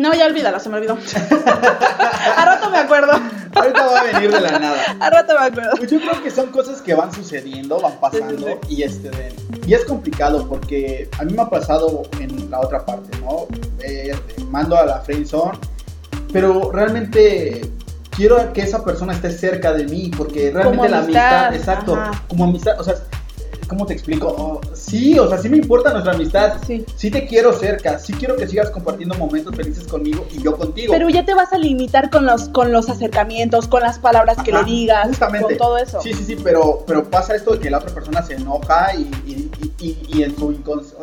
No, 0.00 0.14
ya 0.14 0.24
olvídalo, 0.26 0.58
se 0.58 0.70
me 0.70 0.76
olvidó. 0.78 0.96
a 2.36 2.44
rato 2.46 2.70
me 2.70 2.78
acuerdo. 2.78 3.12
Ahorita 3.54 3.86
va 3.86 4.00
a 4.00 4.04
venir 4.04 4.32
de 4.32 4.40
la 4.40 4.58
nada. 4.58 4.96
A 4.98 5.10
rato 5.10 5.34
me 5.38 5.46
acuerdo. 5.46 5.70
Pues 5.76 5.90
yo 5.90 6.00
creo 6.00 6.22
que 6.22 6.30
son 6.30 6.46
cosas 6.46 6.80
que 6.80 6.94
van 6.94 7.12
sucediendo, 7.12 7.78
van 7.80 8.00
pasando 8.00 8.46
Sí, 8.46 8.54
sí, 8.68 8.74
y 8.76 8.82
este 8.82 9.10
de- 9.10 9.34
y 9.66 9.74
es 9.74 9.84
complicado 9.84 10.48
porque 10.48 11.10
a 11.18 11.24
mí 11.24 11.34
me 11.34 11.42
ha 11.42 11.50
pasado 11.50 12.02
en 12.18 12.50
la 12.50 12.60
otra 12.60 12.86
parte, 12.86 13.14
¿no? 13.18 13.46
Eh, 13.80 14.14
mando 14.48 14.74
a 14.78 14.86
la 14.86 15.00
friendzone, 15.00 15.58
pero 16.32 16.70
realmente 16.72 17.70
quiero 18.16 18.52
que 18.54 18.62
esa 18.62 18.82
persona 18.82 19.12
esté 19.12 19.30
cerca 19.30 19.72
de 19.74 19.84
mí 19.84 20.10
porque 20.16 20.50
realmente 20.50 20.78
Como 20.78 20.88
la 20.88 20.98
amistad, 21.00 21.46
amistad, 21.48 21.54
exacto, 21.74 21.94
ajá. 21.94 22.22
como 22.26 22.44
amistad, 22.44 22.80
o 22.80 22.84
sea, 22.84 22.94
¿cómo 23.70 23.86
te 23.86 23.94
explico? 23.94 24.26
Oh, 24.36 24.60
sí, 24.74 25.16
o 25.18 25.28
sea, 25.28 25.38
sí 25.38 25.48
me 25.48 25.56
importa 25.56 25.92
nuestra 25.92 26.12
amistad. 26.12 26.54
Sí. 26.66 26.84
Sí 26.96 27.10
te 27.10 27.26
quiero 27.26 27.52
cerca, 27.52 27.98
sí 28.00 28.12
quiero 28.12 28.36
que 28.36 28.46
sigas 28.48 28.68
compartiendo 28.70 29.14
momentos 29.14 29.54
felices 29.54 29.86
conmigo 29.86 30.26
y 30.36 30.42
yo 30.42 30.56
contigo. 30.56 30.92
Pero 30.92 31.08
ya 31.08 31.24
te 31.24 31.32
vas 31.34 31.52
a 31.52 31.58
limitar 31.58 32.10
con 32.10 32.26
los, 32.26 32.48
con 32.48 32.72
los 32.72 32.90
acercamientos, 32.90 33.68
con 33.68 33.82
las 33.82 33.98
palabras 34.00 34.38
que 34.44 34.50
le 34.52 34.64
digas, 34.64 35.06
justamente. 35.06 35.46
con 35.46 35.56
todo 35.56 35.78
eso. 35.78 36.00
Sí, 36.02 36.12
sí, 36.12 36.24
sí, 36.24 36.36
pero, 36.42 36.82
pero 36.86 37.04
pasa 37.08 37.36
esto 37.36 37.52
de 37.52 37.60
que 37.60 37.70
la 37.70 37.78
otra 37.78 37.94
persona 37.94 38.22
se 38.22 38.34
enoja 38.34 38.94
y, 38.96 39.02
y- 39.26 39.50
y- 40.08 40.22
en, 40.22 40.36
su 40.36 40.50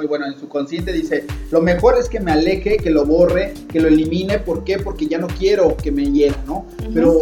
bueno, 0.08 0.26
en 0.28 0.38
su 0.40 0.48
consciente 0.50 0.92
dice, 0.92 1.26
lo 1.50 1.62
mejor 1.62 1.98
es 1.98 2.10
que 2.10 2.20
me 2.20 2.32
aleje, 2.34 2.78
que 2.78 2.90
lo 2.92 3.06
borre, 3.06 3.54
que 3.72 3.80
lo 3.80 3.88
elimine, 3.88 4.40
¿por 4.40 4.64
qué? 4.66 4.78
Porque 4.78 5.08
ya 5.08 5.18
no 5.18 5.28
quiero 5.28 5.76
que 5.78 5.92
me 5.92 6.04
hiera, 6.12 6.36
¿no? 6.46 6.66
Pero 6.94 7.22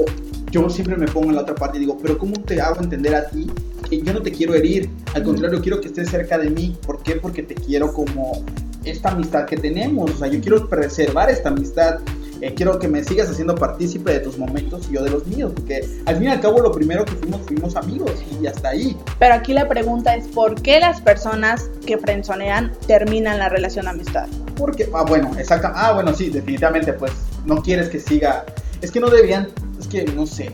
yo 0.51 0.69
siempre 0.69 0.97
me 0.97 1.05
pongo 1.07 1.29
en 1.29 1.35
la 1.35 1.41
otra 1.41 1.55
parte 1.55 1.77
y 1.77 1.81
digo, 1.81 1.97
pero 2.01 2.17
¿cómo 2.17 2.33
te 2.41 2.59
hago 2.59 2.81
entender 2.81 3.15
a 3.15 3.27
ti 3.29 3.49
yo 3.89 4.13
no 4.13 4.21
te 4.21 4.31
quiero 4.31 4.53
herir? 4.53 4.89
Al 5.13 5.23
contrario, 5.23 5.61
quiero 5.61 5.81
que 5.81 5.87
estés 5.87 6.09
cerca 6.09 6.37
de 6.37 6.49
mí. 6.49 6.77
¿Por 6.85 7.01
qué? 7.03 7.15
Porque 7.15 7.43
te 7.43 7.55
quiero 7.55 7.93
como 7.93 8.43
esta 8.83 9.09
amistad 9.09 9.45
que 9.45 9.57
tenemos. 9.57 10.11
O 10.11 10.17
sea, 10.17 10.27
yo 10.27 10.39
quiero 10.41 10.67
preservar 10.67 11.29
esta 11.29 11.49
amistad. 11.49 11.99
Eh, 12.41 12.53
quiero 12.53 12.77
que 12.79 12.87
me 12.87 13.03
sigas 13.03 13.29
haciendo 13.29 13.55
partícipe 13.55 14.11
de 14.11 14.19
tus 14.19 14.37
momentos 14.37 14.87
y 14.89 14.95
yo 14.95 15.03
de 15.03 15.09
los 15.09 15.25
míos, 15.25 15.53
porque 15.55 15.87
al 16.05 16.17
fin 16.17 16.25
y 16.25 16.27
al 16.27 16.41
cabo 16.41 16.59
lo 16.59 16.69
primero 16.71 17.05
que 17.05 17.13
fuimos 17.13 17.41
fuimos 17.43 17.75
amigos 17.77 18.11
y 18.41 18.45
hasta 18.45 18.69
ahí. 18.69 18.97
Pero 19.19 19.35
aquí 19.35 19.53
la 19.53 19.69
pregunta 19.69 20.13
es 20.15 20.27
¿por 20.27 20.61
qué 20.61 20.81
las 20.81 20.99
personas 20.99 21.69
que 21.85 21.97
frenzonean 21.97 22.73
terminan 22.87 23.39
la 23.39 23.47
relación 23.47 23.87
amistad? 23.87 24.27
Porque, 24.57 24.89
ah, 24.93 25.05
bueno, 25.07 25.31
exacto. 25.37 25.69
Ah, 25.73 25.93
bueno, 25.93 26.13
sí, 26.13 26.29
definitivamente, 26.29 26.91
pues 26.91 27.13
no 27.45 27.61
quieres 27.61 27.87
que 27.87 27.99
siga. 28.01 28.45
Es 28.81 28.91
que 28.91 28.99
no 28.99 29.09
deberían, 29.09 29.47
es 29.79 29.87
que 29.87 30.03
no 30.03 30.25
sé. 30.25 30.51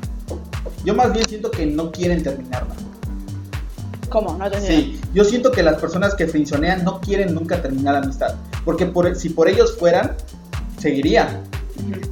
Yo 0.85 0.93
más 0.95 1.11
bien 1.13 1.27
siento 1.27 1.49
que 1.49 1.65
no 1.65 1.91
quieren 1.91 2.21
terminarla. 2.21 2.75
¿Cómo? 4.11 4.37
No 4.37 4.51
te 4.51 4.59
Sí, 4.59 4.99
yo 5.13 5.23
siento 5.23 5.51
que 5.51 5.63
las 5.63 5.79
personas 5.79 6.13
que 6.15 6.27
frenzonean 6.27 6.83
no 6.83 6.99
quieren 6.99 7.33
nunca 7.33 7.61
terminar 7.61 7.93
la 7.93 7.99
amistad. 8.01 8.35
Porque 8.65 8.85
por, 8.85 9.15
si 9.15 9.29
por 9.29 9.47
ellos 9.47 9.77
fueran, 9.77 10.15
seguirían. 10.77 11.43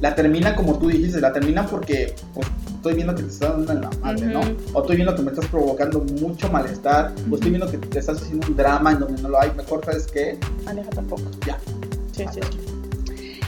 La 0.00 0.14
terminan 0.14 0.56
como 0.56 0.78
tú 0.78 0.88
dijiste, 0.88 1.20
la 1.20 1.32
terminan 1.32 1.66
porque 1.66 2.16
pues, 2.34 2.46
estoy 2.74 2.94
viendo 2.94 3.14
que 3.14 3.22
te 3.22 3.28
estás 3.28 3.50
dando 3.50 3.72
en 3.72 3.80
la 3.82 3.90
madre, 4.00 4.26
¿no? 4.26 4.40
Ujú. 4.40 4.56
O 4.72 4.80
estoy 4.80 4.96
viendo 4.96 5.14
que 5.14 5.22
me 5.22 5.30
estás 5.30 5.46
provocando 5.46 6.00
mucho 6.00 6.50
malestar, 6.50 7.12
o 7.30 7.34
estoy 7.34 7.50
viendo 7.50 7.70
que 7.70 7.78
te 7.78 7.98
estás 7.98 8.20
haciendo 8.20 8.48
un 8.48 8.56
drama 8.56 8.92
en 8.92 9.00
donde 9.00 9.22
no 9.22 9.28
lo 9.28 9.40
hay. 9.40 9.52
Mejor, 9.52 9.84
¿sabes 9.84 10.06
qué? 10.06 10.40
Aleja 10.66 10.90
tampoco. 10.90 11.22
Ya, 11.46 11.58
Sí, 12.16 12.24
sí. 12.32 12.40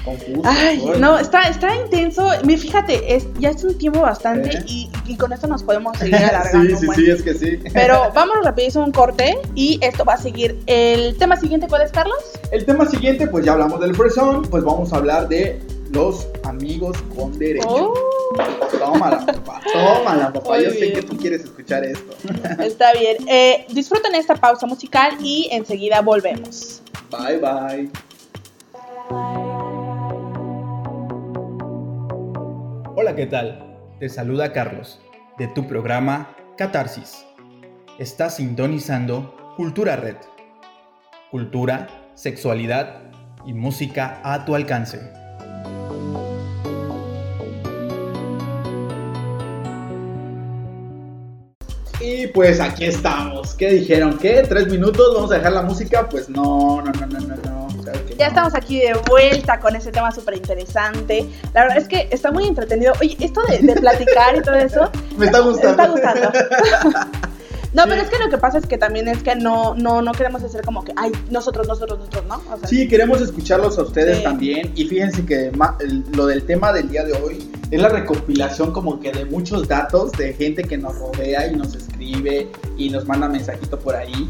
Confuso. 0.05 0.43
Ay, 0.45 0.85
no, 0.99 1.19
está, 1.19 1.43
está 1.49 1.75
intenso. 1.77 2.29
Fíjate, 2.47 3.15
es, 3.15 3.27
ya 3.39 3.51
es 3.51 3.63
un 3.65 3.77
tiempo 3.79 4.01
bastante 4.01 4.59
¿Eh? 4.59 4.65
y, 4.67 4.91
y 5.07 5.17
con 5.17 5.33
esto 5.33 5.47
nos 5.47 5.63
podemos 5.63 5.97
seguir 5.99 6.17
alargando. 6.17 6.77
sí, 6.77 6.87
sí, 6.87 6.93
sí, 7.05 7.11
es 7.11 7.23
que 7.23 7.35
sí. 7.35 7.59
Pero 7.73 8.11
vamos 8.15 8.37
rapidísimo 8.45 8.85
un 8.85 8.93
corte 8.93 9.39
y 9.55 9.79
esto 9.83 10.05
va 10.05 10.15
a 10.15 10.19
seguir. 10.19 10.59
El 10.67 11.17
tema 11.17 11.37
siguiente, 11.37 11.67
¿cuál 11.69 11.83
es, 11.83 11.93
Carlos? 11.93 12.19
El 12.51 12.65
tema 12.65 12.87
siguiente, 12.87 13.27
pues 13.27 13.45
ya 13.45 13.53
hablamos 13.53 13.81
del 13.81 13.95
fresón, 13.95 14.43
pues 14.43 14.65
vamos 14.65 14.93
a 14.93 14.97
hablar 14.97 15.29
de 15.29 15.61
los 15.91 16.27
amigos 16.45 16.97
con 17.17 17.39
derecho. 17.39 17.69
Oh, 17.69 17.95
Tómala, 18.79 19.27
papá, 19.45 19.61
tómala, 19.73 20.33
papá. 20.33 20.55
Muy 20.57 20.65
Yo 20.65 20.71
sé 20.71 20.93
que 20.93 21.03
tú 21.03 21.17
quieres 21.19 21.43
escuchar 21.43 21.85
esto. 21.85 22.15
está 22.63 22.93
bien. 22.95 23.17
Eh, 23.29 23.67
disfruten 23.71 24.15
esta 24.15 24.35
pausa 24.35 24.67
musical 24.67 25.17
y 25.23 25.49
enseguida 25.53 26.01
volvemos. 26.01 26.81
Bye, 27.11 27.39
bye. 27.39 27.91
Hola, 33.03 33.17
¿qué 33.17 33.27
tal? 33.27 33.59
Te 33.99 34.09
saluda 34.09 34.53
Carlos, 34.53 35.01
de 35.37 35.49
tu 35.49 35.67
programa 35.67 36.37
Catarsis. 36.57 37.27
Estás 37.99 38.37
sintonizando 38.37 39.35
Cultura 39.57 39.97
Red. 39.97 40.19
Cultura, 41.33 41.89
sexualidad 42.15 43.03
y 43.45 43.55
música 43.55 44.21
a 44.23 44.45
tu 44.45 44.55
alcance. 44.55 45.01
Y 52.01 52.29
pues 52.29 52.61
aquí 52.61 52.85
estamos. 52.85 53.55
¿Qué 53.55 53.71
dijeron? 53.71 54.17
¿Qué? 54.17 54.45
¿Tres 54.49 54.69
minutos? 54.69 55.13
¿Vamos 55.13 55.33
a 55.33 55.39
dejar 55.39 55.55
la 55.55 55.63
música? 55.63 56.09
Pues 56.09 56.29
no, 56.29 56.81
no, 56.81 56.93
no, 56.93 57.07
no, 57.09 57.19
no, 57.19 57.37
no. 57.37 57.62
Ya 58.23 58.29
estamos 58.29 58.55
aquí 58.55 58.79
de 58.79 58.95
vuelta 59.11 59.59
con 59.59 59.75
este 59.75 59.91
tema 59.91 60.13
súper 60.13 60.37
interesante. 60.37 61.29
La 61.55 61.63
verdad 61.63 61.79
es 61.79 61.89
que 61.89 62.07
está 62.13 62.31
muy 62.31 62.47
entretenido. 62.47 62.93
Oye, 63.01 63.17
esto 63.19 63.41
de, 63.49 63.59
de 63.59 63.75
platicar 63.81 64.37
y 64.37 64.43
todo 64.43 64.55
eso. 64.55 64.89
Me 65.19 65.27
está 65.27 65.41
gustando. 65.41 65.93
Me 65.93 66.01
está 66.01 66.13
gustando. 66.13 66.33
No, 67.75 67.85
Sí. 67.85 67.89
pero 67.89 68.03
es 68.03 68.11
que 68.11 68.19
lo 68.19 68.29
que 68.29 68.37
pasa 68.37 68.59
es 68.59 68.67
que 68.67 68.77
también 68.77 69.09
es 69.09 69.23
que 69.23 69.35
no, 69.35 69.75
no, 69.75 70.03
no 70.03 70.13
queremos 70.13 70.43
hacer 70.45 70.63
como 70.63 70.85
que, 70.85 70.93
ay, 70.95 71.11
nosotros, 71.31 71.67
nosotros, 71.67 71.99
nosotros, 72.01 72.25
¿no? 72.29 72.37
O 72.53 72.59
sea, 72.59 72.69
Sí, 72.69 72.87
queremos 72.87 73.23
escucharlos 73.23 73.79
a 73.79 73.83
ustedes 73.85 74.19
Sí. 74.19 74.23
también. 74.25 74.73
Y 74.77 74.85
fíjense 74.85 75.25
que 75.25 75.51
lo 76.15 76.27
del 76.27 76.45
tema 76.45 76.71
del 76.75 76.91
día 76.91 77.03
de 77.03 77.15
hoy 77.15 77.51
es 77.71 77.81
la 77.81 77.89
recopilación 77.89 78.73
como 78.75 79.01
que 79.01 79.11
de 79.11 79.25
muchos 79.25 79.67
datos 79.67 80.13
de 80.13 80.35
gente 80.35 80.63
que 80.65 80.77
nos 80.77 80.97
rodea 80.99 81.47
y 81.51 81.57
nos 81.57 81.75
escribe 81.75 82.53
y 82.77 82.91
nos 82.91 83.07
manda 83.09 83.27
mensajito 83.27 83.79
por 83.79 83.97
ahí 83.97 84.29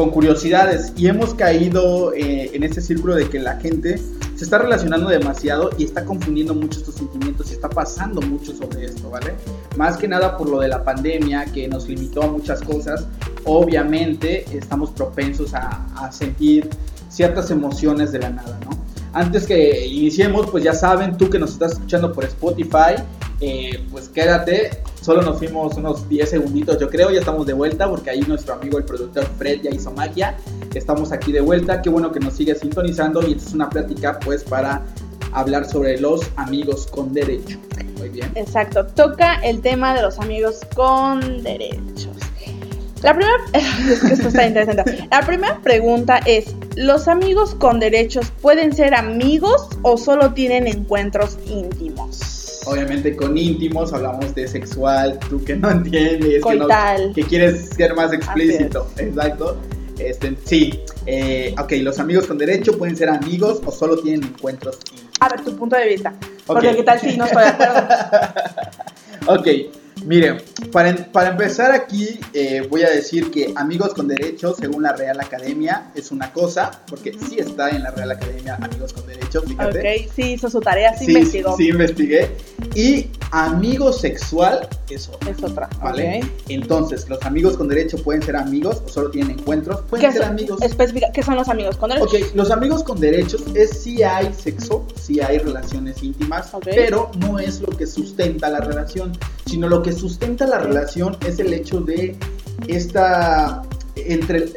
con 0.00 0.12
curiosidades. 0.12 0.94
Y 0.96 1.08
hemos 1.08 1.34
caído 1.34 2.14
eh, 2.14 2.50
en 2.54 2.62
este 2.62 2.80
círculo 2.80 3.16
de 3.16 3.28
que 3.28 3.38
la 3.38 3.60
gente 3.60 3.98
se 4.34 4.44
está 4.44 4.56
relacionando 4.56 5.10
demasiado 5.10 5.68
y 5.76 5.84
está 5.84 6.06
confundiendo 6.06 6.54
mucho 6.54 6.78
estos 6.78 6.94
sentimientos 6.94 7.50
y 7.50 7.52
está 7.52 7.68
pasando 7.68 8.22
mucho 8.22 8.54
sobre 8.54 8.86
esto, 8.86 9.10
¿vale? 9.10 9.34
Más 9.76 9.98
que 9.98 10.08
nada 10.08 10.38
por 10.38 10.48
lo 10.48 10.60
de 10.60 10.68
la 10.68 10.82
pandemia 10.82 11.44
que 11.44 11.68
nos 11.68 11.86
limitó 11.86 12.22
a 12.22 12.28
muchas 12.28 12.62
cosas. 12.62 13.04
Obviamente 13.44 14.46
estamos 14.56 14.90
propensos 14.90 15.52
a, 15.52 15.86
a 15.94 16.10
sentir 16.10 16.70
ciertas 17.10 17.50
emociones 17.50 18.10
de 18.10 18.20
la 18.20 18.30
nada, 18.30 18.58
¿no? 18.64 18.70
Antes 19.12 19.46
que 19.46 19.86
iniciemos, 19.86 20.48
pues 20.50 20.64
ya 20.64 20.72
saben, 20.72 21.18
tú 21.18 21.28
que 21.28 21.38
nos 21.38 21.50
estás 21.50 21.72
escuchando 21.72 22.10
por 22.14 22.24
Spotify, 22.24 22.94
eh, 23.40 23.82
pues 23.90 24.08
quédate. 24.08 24.70
Solo 25.00 25.22
nos 25.22 25.38
fuimos 25.38 25.74
unos 25.76 26.08
10 26.08 26.28
segunditos, 26.28 26.78
yo 26.78 26.90
creo, 26.90 27.10
ya 27.10 27.20
estamos 27.20 27.46
de 27.46 27.54
vuelta 27.54 27.88
porque 27.88 28.10
ahí 28.10 28.20
nuestro 28.20 28.54
amigo 28.54 28.78
el 28.78 28.84
productor 28.84 29.24
Fred 29.38 29.62
ya 29.62 29.70
hizo 29.70 29.90
magia. 29.92 30.36
Estamos 30.74 31.10
aquí 31.10 31.32
de 31.32 31.40
vuelta, 31.40 31.80
qué 31.80 31.88
bueno 31.88 32.12
que 32.12 32.20
nos 32.20 32.34
sigue 32.34 32.54
sintonizando 32.54 33.26
y 33.26 33.32
esta 33.32 33.48
es 33.48 33.54
una 33.54 33.70
plática 33.70 34.18
pues 34.20 34.44
para 34.44 34.82
hablar 35.32 35.64
sobre 35.66 35.98
los 35.98 36.20
amigos 36.36 36.86
con 36.86 37.12
derecho. 37.12 37.58
Muy 37.98 38.10
bien. 38.10 38.30
Exacto, 38.34 38.86
toca 38.86 39.36
el 39.36 39.60
tema 39.60 39.94
de 39.94 40.02
los 40.02 40.18
amigos 40.18 40.60
con 40.74 41.42
derechos. 41.42 42.16
La 43.02 43.14
primera, 43.14 43.38
esto 44.12 44.28
está 44.28 44.46
interesante. 44.46 45.08
La 45.10 45.22
primera 45.22 45.58
pregunta 45.62 46.18
es, 46.26 46.54
¿los 46.76 47.08
amigos 47.08 47.54
con 47.54 47.80
derechos 47.80 48.30
pueden 48.42 48.74
ser 48.74 48.94
amigos 48.94 49.68
o 49.82 49.96
solo 49.96 50.34
tienen 50.34 50.66
encuentros 50.66 51.38
íntimos? 51.46 52.39
Obviamente 52.66 53.16
con 53.16 53.36
íntimos 53.36 53.92
hablamos 53.92 54.34
de 54.34 54.46
sexual, 54.48 55.18
tú 55.28 55.42
que 55.44 55.56
no 55.56 55.70
entiendes, 55.70 56.42
que, 56.44 56.56
no- 56.56 56.66
que 57.14 57.22
quieres 57.24 57.70
ser 57.70 57.94
más 57.94 58.12
explícito. 58.12 58.86
Exacto. 58.96 59.56
Este, 59.98 60.34
sí, 60.44 60.80
eh, 61.06 61.54
ok, 61.60 61.72
los 61.82 61.98
amigos 61.98 62.26
con 62.26 62.38
derecho 62.38 62.76
pueden 62.78 62.96
ser 62.96 63.10
amigos 63.10 63.60
o 63.66 63.70
solo 63.70 63.98
tienen 63.98 64.24
encuentros 64.24 64.78
íntimos. 64.90 65.12
A 65.20 65.28
ver, 65.28 65.40
tu 65.42 65.54
punto 65.56 65.76
de 65.76 65.86
vista. 65.88 66.14
Porque 66.46 66.74
qué 66.74 66.82
tal 66.82 66.98
si 67.00 67.16
no 67.18 67.24
estoy 67.26 67.42
de 67.42 67.48
acuerdo. 67.48 67.88
Ok, 69.26 69.46
miren, 70.04 70.38
para, 70.72 70.90
em- 70.90 71.04
para 71.12 71.30
empezar 71.30 71.72
aquí 71.72 72.18
eh, 72.32 72.66
voy 72.70 72.82
a 72.82 72.90
decir 72.90 73.30
que 73.30 73.52
amigos 73.56 73.94
con 73.94 74.08
derecho, 74.08 74.54
según 74.58 74.82
la 74.82 74.92
Real 74.92 75.18
Academia, 75.20 75.90
es 75.94 76.10
una 76.10 76.32
cosa, 76.32 76.70
porque 76.86 77.12
sí 77.28 77.38
está 77.38 77.70
en 77.70 77.82
la 77.82 77.90
Real 77.90 78.10
Academia 78.12 78.56
amigos 78.60 78.92
con 78.92 79.06
derecho, 79.06 79.42
fíjate. 79.42 79.78
Ok, 80.06 80.12
sí 80.14 80.32
hizo 80.32 80.48
su 80.50 80.60
tarea, 80.60 80.96
sí, 80.96 81.06
Sí, 81.06 81.12
investigó. 81.12 81.56
sí 81.56 81.68
investigué. 81.68 82.30
Y 82.74 83.10
amigo 83.32 83.92
sexual 83.92 84.68
es 84.88 85.08
otra. 85.08 85.30
Es 85.30 85.42
otra. 85.42 85.68
¿Vale? 85.82 86.20
Entonces, 86.48 87.08
¿los 87.08 87.22
amigos 87.22 87.56
con 87.56 87.68
derecho 87.68 87.96
pueden 88.02 88.22
ser 88.22 88.36
amigos 88.36 88.82
o 88.84 88.88
solo 88.88 89.10
tienen 89.10 89.38
encuentros? 89.38 89.80
Pueden 89.88 90.06
¿Qué 90.06 90.12
ser 90.12 90.22
son, 90.22 90.30
amigos. 90.32 90.60
especifica- 90.62 91.10
¿Qué 91.12 91.22
son 91.22 91.36
los 91.36 91.48
amigos 91.48 91.76
con 91.76 91.90
derechos? 91.90 92.12
Ok, 92.14 92.34
los 92.34 92.50
amigos 92.50 92.82
con 92.82 93.00
derechos 93.00 93.42
es 93.54 93.70
si 93.82 94.02
hay 94.02 94.32
sexo, 94.34 94.86
si 95.00 95.20
hay 95.20 95.38
relaciones 95.38 96.02
íntimas, 96.02 96.50
pero 96.64 97.10
no 97.18 97.38
es 97.38 97.60
lo 97.60 97.68
que 97.76 97.86
sustenta 97.86 98.48
la 98.50 98.60
relación, 98.60 99.12
sino 99.46 99.68
lo 99.68 99.82
que 99.82 99.89
sustenta 99.92 100.46
la 100.46 100.58
relación 100.58 101.16
es 101.26 101.38
el 101.38 101.52
hecho 101.52 101.80
de 101.80 102.16
esta 102.66 103.62
entre 103.96 104.52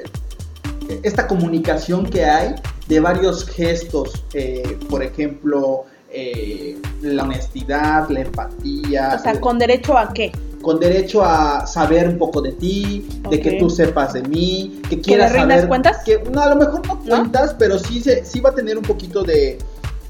esta 1.03 1.27
comunicación 1.27 2.05
que 2.05 2.25
hay 2.25 2.55
de 2.87 2.99
varios 2.99 3.45
gestos, 3.45 4.25
eh, 4.33 4.77
por 4.89 5.01
ejemplo, 5.01 5.85
eh, 6.11 6.77
la 7.01 7.23
honestidad, 7.23 8.09
la 8.09 8.21
empatía, 8.21 9.15
O 9.17 9.23
sea, 9.23 9.39
¿con 9.39 9.57
derecho 9.57 9.97
a 9.97 10.13
qué? 10.13 10.31
con 10.61 10.79
derecho 10.79 11.21
a 11.23 11.67
saber 11.67 12.07
un 12.07 12.17
poco 12.17 12.41
de 12.41 12.53
ti, 12.53 13.05
de 13.29 13.39
que 13.41 13.53
tú 13.59 13.69
sepas 13.69 14.13
de 14.13 14.23
mí, 14.23 14.81
que 14.89 15.01
quieras 15.01 15.33
saber 15.33 15.67
cuentas? 15.67 15.97
que 16.05 16.23
no, 16.31 16.41
a 16.41 16.49
lo 16.49 16.55
mejor 16.55 16.87
no 16.87 16.95
¿No? 16.95 17.17
cuentas, 17.17 17.53
pero 17.59 17.77
sí 17.77 18.01
se, 18.01 18.23
sí 18.23 18.39
va 18.39 18.51
a 18.51 18.55
tener 18.55 18.77
un 18.77 18.83
poquito 18.83 19.23
de, 19.23 19.57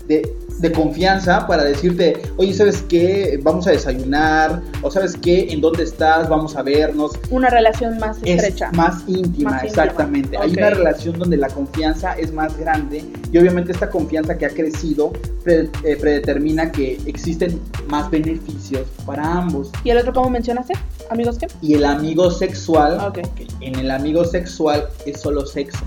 de, 0.08 0.32
de 0.64 0.72
confianza 0.72 1.46
para 1.46 1.64
decirte, 1.66 2.20
oye, 2.38 2.54
¿sabes 2.54 2.84
qué? 2.88 3.38
Vamos 3.44 3.68
a 3.68 3.72
desayunar, 3.72 4.62
o 4.82 4.90
¿sabes 4.90 5.16
qué? 5.22 5.52
¿En 5.52 5.60
dónde 5.60 5.84
estás? 5.84 6.30
Vamos 6.30 6.56
a 6.56 6.64
vernos. 6.64 7.12
Una 7.30 7.50
relación 7.50 7.98
más 8.00 8.18
estrecha. 8.24 8.70
Es 8.72 8.78
más 8.78 9.04
íntima, 9.08 9.52
Más 9.52 9.64
íntima. 9.66 9.84
exactamente. 9.84 10.38
Hay 10.38 10.52
una 10.54 10.70
relación 10.70 11.20
donde 11.20 11.36
la 11.36 11.50
confianza 11.50 12.14
es 12.14 12.32
más 12.32 12.58
grande 12.58 13.04
y 13.32 13.38
obviamente 13.38 13.74
esta 13.74 13.90
confianza 13.90 14.38
que 14.38 14.46
ha 14.46 14.50
crecido 14.50 15.12
pre- 15.44 15.70
eh, 15.84 15.98
predetermina 16.00 16.72
que 16.72 16.98
existen 17.06 17.60
más 17.90 18.10
beneficios 18.10 18.88
para 19.06 19.22
ambos. 19.34 19.70
¿Y 19.84 19.90
el 19.90 19.98
otro 19.98 20.14
cómo 20.14 20.30
mencionaste? 20.30 20.74
¿Amigos 21.10 21.38
qué? 21.38 21.48
Y 21.62 21.74
el 21.74 21.84
amigo 21.84 22.32
sexual, 22.32 23.00
Ok. 23.06 23.20
en 23.60 23.76
el 23.80 23.92
amigo 23.92 24.24
sexual 24.24 24.88
es 25.06 25.20
solo 25.20 25.46
sexo. 25.46 25.80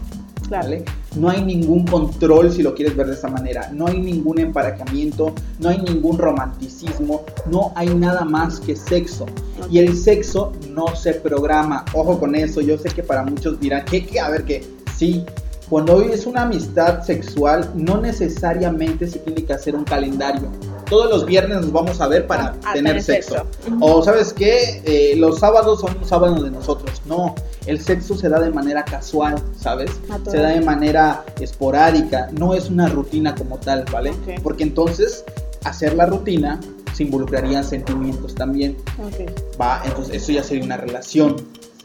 ¿Vale? 0.49 0.85
No 1.17 1.29
hay 1.29 1.43
ningún 1.43 1.87
control 1.87 2.53
si 2.53 2.63
lo 2.63 2.75
quieres 2.75 2.97
ver 2.97 3.07
de 3.07 3.15
esa 3.15 3.29
manera, 3.29 3.71
no 3.73 3.87
hay 3.87 3.99
ningún 3.99 4.39
emparejamiento, 4.39 5.35
no 5.59 5.69
hay 5.69 5.79
ningún 5.79 6.19
romanticismo, 6.19 7.25
no 7.51 7.73
hay 7.75 7.95
nada 7.95 8.25
más 8.25 8.61
que 8.61 8.77
sexo. 8.77 9.27
Y 9.71 9.79
el 9.79 9.97
sexo 9.97 10.53
no 10.71 10.95
se 10.95 11.15
programa, 11.15 11.85
ojo 11.93 12.19
con 12.19 12.35
eso, 12.35 12.61
yo 12.61 12.79
sé 12.79 12.89
que 12.91 13.03
para 13.03 13.23
muchos 13.23 13.59
dirán, 13.59 13.85
que, 13.85 14.05
que 14.05 14.21
a 14.21 14.29
ver, 14.29 14.45
que 14.45 14.65
sí, 14.97 15.25
cuando 15.69 15.97
hoy 15.97 16.11
es 16.13 16.27
una 16.27 16.43
amistad 16.43 17.03
sexual, 17.03 17.71
no 17.75 18.01
necesariamente 18.01 19.09
se 19.09 19.19
tiene 19.19 19.45
que 19.45 19.53
hacer 19.53 19.75
un 19.75 19.85
calendario. 19.85 20.49
Todos 20.89 21.11
los 21.11 21.27
viernes 21.27 21.63
nos 21.63 21.73
vamos 21.73 22.01
a 22.01 22.07
ver 22.07 22.29
para 22.29 22.53
tener, 22.73 23.03
sexo. 23.03 23.45
O 23.81 24.03
sabes 24.05 24.33
qué, 24.33 24.81
eh, 24.85 25.17
los 25.17 25.41
sábados 25.41 25.81
son 25.81 25.97
los 25.99 26.09
sábados 26.09 26.45
de 26.45 26.51
nosotros. 26.53 27.03
No, 27.07 27.35
el 27.67 27.81
sexo 27.81 28.17
se 28.17 28.29
da 28.29 28.39
de 28.39 28.51
manera 28.51 28.85
casual, 28.85 29.35
¿sabes? 29.59 29.91
Se 30.31 30.39
da 30.39 30.51
de 30.51 30.61
manera 30.61 31.25
esporádica, 31.41 32.29
no 32.39 32.55
es 32.55 32.71
una 32.71 32.89
rutina 32.89 33.35
como 33.35 33.59
tal, 33.59 33.85
¿vale? 33.91 34.15
Porque 34.45 34.63
entonces 34.63 35.25
hacer 35.65 35.95
la 35.95 36.07
rutina 36.07 36.61
se 36.93 37.03
involucrarían 37.03 37.65
sentimientos 37.65 38.37
también. 38.37 38.77
Va, 39.61 39.83
entonces 39.85 40.23
eso 40.23 40.33
ya 40.33 40.45
sería 40.45 40.65
una 40.65 40.77
relación 40.77 41.37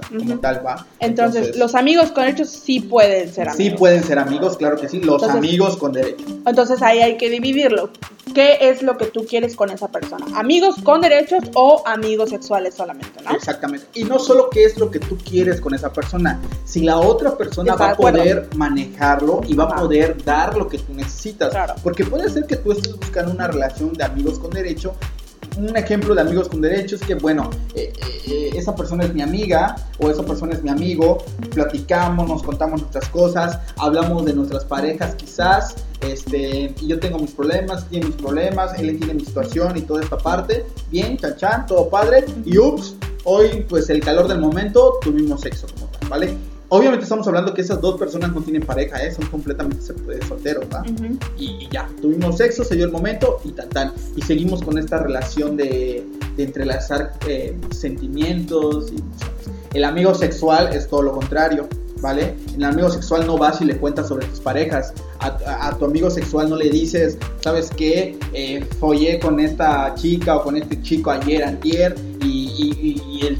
como 0.09 0.39
tal, 0.39 0.65
va. 0.65 0.85
Entonces, 0.99 1.57
los 1.57 1.75
amigos 1.75 2.11
con 2.11 2.25
derechos 2.25 2.49
sí 2.49 2.79
pueden 2.79 3.31
ser 3.31 3.49
amigos. 3.49 3.71
Sí 3.71 3.77
pueden 3.77 4.03
ser 4.03 4.19
amigos, 4.19 4.57
claro 4.57 4.77
que 4.77 4.89
sí, 4.89 4.99
los 4.99 5.23
amigos 5.23 5.77
con 5.77 5.91
derechos. 5.93 6.25
Entonces 6.45 6.81
ahí 6.81 6.99
hay 6.99 7.17
que 7.17 7.29
dividirlo. 7.29 7.89
¿Qué 8.33 8.57
es 8.61 8.81
lo 8.81 8.97
que 8.97 9.07
tú 9.07 9.25
quieres 9.25 9.55
con 9.55 9.71
esa 9.71 9.89
persona? 9.89 10.25
¿Amigos 10.35 10.75
con 10.83 11.01
derechos 11.01 11.43
o 11.53 11.83
amigos 11.85 12.29
sexuales 12.29 12.75
solamente, 12.75 13.21
no? 13.23 13.31
Exactamente. 13.31 13.87
Y 13.93 14.05
no 14.05 14.19
solo 14.19 14.49
qué 14.49 14.63
es 14.63 14.77
lo 14.77 14.89
que 14.89 14.99
tú 14.99 15.17
quieres 15.17 15.59
con 15.59 15.73
esa 15.73 15.91
persona, 15.91 16.39
si 16.63 16.81
la 16.81 16.97
otra 16.97 17.37
persona 17.37 17.75
va 17.75 17.91
a 17.91 17.95
poder 17.95 18.47
manejarlo 18.55 19.41
y 19.47 19.53
va 19.53 19.65
a 19.65 19.75
poder 19.75 20.23
dar 20.23 20.55
lo 20.55 20.67
que 20.67 20.77
tú 20.77 20.93
necesitas. 20.93 21.49
Claro. 21.49 21.75
Porque 21.83 22.05
puede 22.05 22.29
ser 22.29 22.45
que 22.45 22.55
tú 22.55 22.71
estés 22.71 22.95
buscando 22.97 23.31
una 23.33 23.47
relación 23.47 23.91
de 23.93 24.05
amigos 24.05 24.39
con 24.39 24.51
derecho 24.51 24.95
un 25.57 25.75
ejemplo 25.75 26.15
de 26.15 26.21
amigos 26.21 26.47
con 26.47 26.61
derechos 26.61 27.01
que, 27.01 27.15
bueno, 27.15 27.49
eh, 27.75 27.91
eh, 28.27 28.51
esa 28.55 28.75
persona 28.75 29.03
es 29.03 29.13
mi 29.13 29.21
amiga 29.21 29.75
o 29.99 30.09
esa 30.09 30.23
persona 30.23 30.53
es 30.53 30.63
mi 30.63 30.69
amigo, 30.69 31.23
platicamos, 31.53 32.27
nos 32.27 32.43
contamos 32.43 32.81
nuestras 32.81 33.07
cosas, 33.09 33.59
hablamos 33.77 34.25
de 34.25 34.33
nuestras 34.33 34.63
parejas 34.65 35.15
quizás, 35.15 35.75
este, 36.01 36.73
y 36.79 36.87
yo 36.87 36.99
tengo 36.99 37.19
mis 37.19 37.31
problemas, 37.31 37.87
tiene 37.89 38.07
mis 38.07 38.15
problemas, 38.15 38.79
él 38.79 38.97
tiene 38.97 39.15
mi 39.15 39.25
situación 39.25 39.77
y 39.77 39.81
toda 39.81 40.01
esta 40.01 40.17
parte, 40.17 40.65
bien, 40.89 41.17
chan, 41.37 41.65
todo 41.65 41.89
padre, 41.89 42.25
y 42.45 42.57
ups, 42.57 42.95
hoy 43.25 43.65
pues 43.67 43.89
el 43.89 43.99
calor 43.99 44.27
del 44.27 44.39
momento 44.39 44.99
tuvimos 45.01 45.41
sexo 45.41 45.67
como 45.75 45.87
tal, 45.87 46.09
¿vale? 46.09 46.50
Obviamente 46.73 47.03
estamos 47.03 47.27
hablando 47.27 47.53
que 47.53 47.59
esas 47.59 47.81
dos 47.81 47.99
personas 47.99 48.31
no 48.33 48.41
tienen 48.41 48.65
pareja, 48.65 49.03
¿eh? 49.03 49.13
son 49.13 49.25
completamente 49.25 49.81
solteros, 50.25 50.63
¿va? 50.73 50.85
y, 51.37 51.67
ya, 51.69 51.89
tuvimos 52.01 52.37
sexo, 52.37 52.63
se 52.63 52.77
dio 52.77 52.85
el 52.85 52.93
momento 52.93 53.41
y 53.43 53.51
tal, 53.51 53.67
tal. 53.67 53.93
Y 54.15 54.21
seguimos 54.21 54.63
con 54.63 54.77
esta 54.77 54.99
relación 54.99 55.57
de, 55.57 56.07
entrelazar 56.37 57.11
eh, 57.27 57.57
sentimientos. 57.71 58.93
Y, 58.93 59.03
el 59.77 59.83
amigo 59.83 60.15
sexual 60.15 60.69
es 60.71 60.87
todo 60.87 61.01
lo 61.01 61.11
contrario. 61.11 61.67
¿vale? 62.01 62.35
El 62.55 62.63
amigo 62.63 62.89
sexual 62.89 63.25
no 63.27 63.37
vas 63.37 63.61
y 63.61 63.65
le 63.65 63.77
cuentas 63.77 64.07
sobre 64.07 64.25
tus 64.27 64.39
parejas. 64.39 64.93
A, 65.19 65.75
tu 65.77 65.85
amigo 65.85 66.09
sexual 66.09 66.49
no 66.49 66.55
le 66.55 66.69
dices, 66.69 67.17
¿sabes 67.41 67.69
qué? 67.69 68.17
Eh, 68.33 68.65
follé 68.79 69.19
con 69.19 69.39
esta 69.39 69.93
chica 69.95 70.37
o 70.37 70.43
con 70.43 70.57
este 70.57 70.81
chico 70.81 71.11
ayer, 71.11 71.43
ayer, 71.43 71.95
y, 72.23 72.40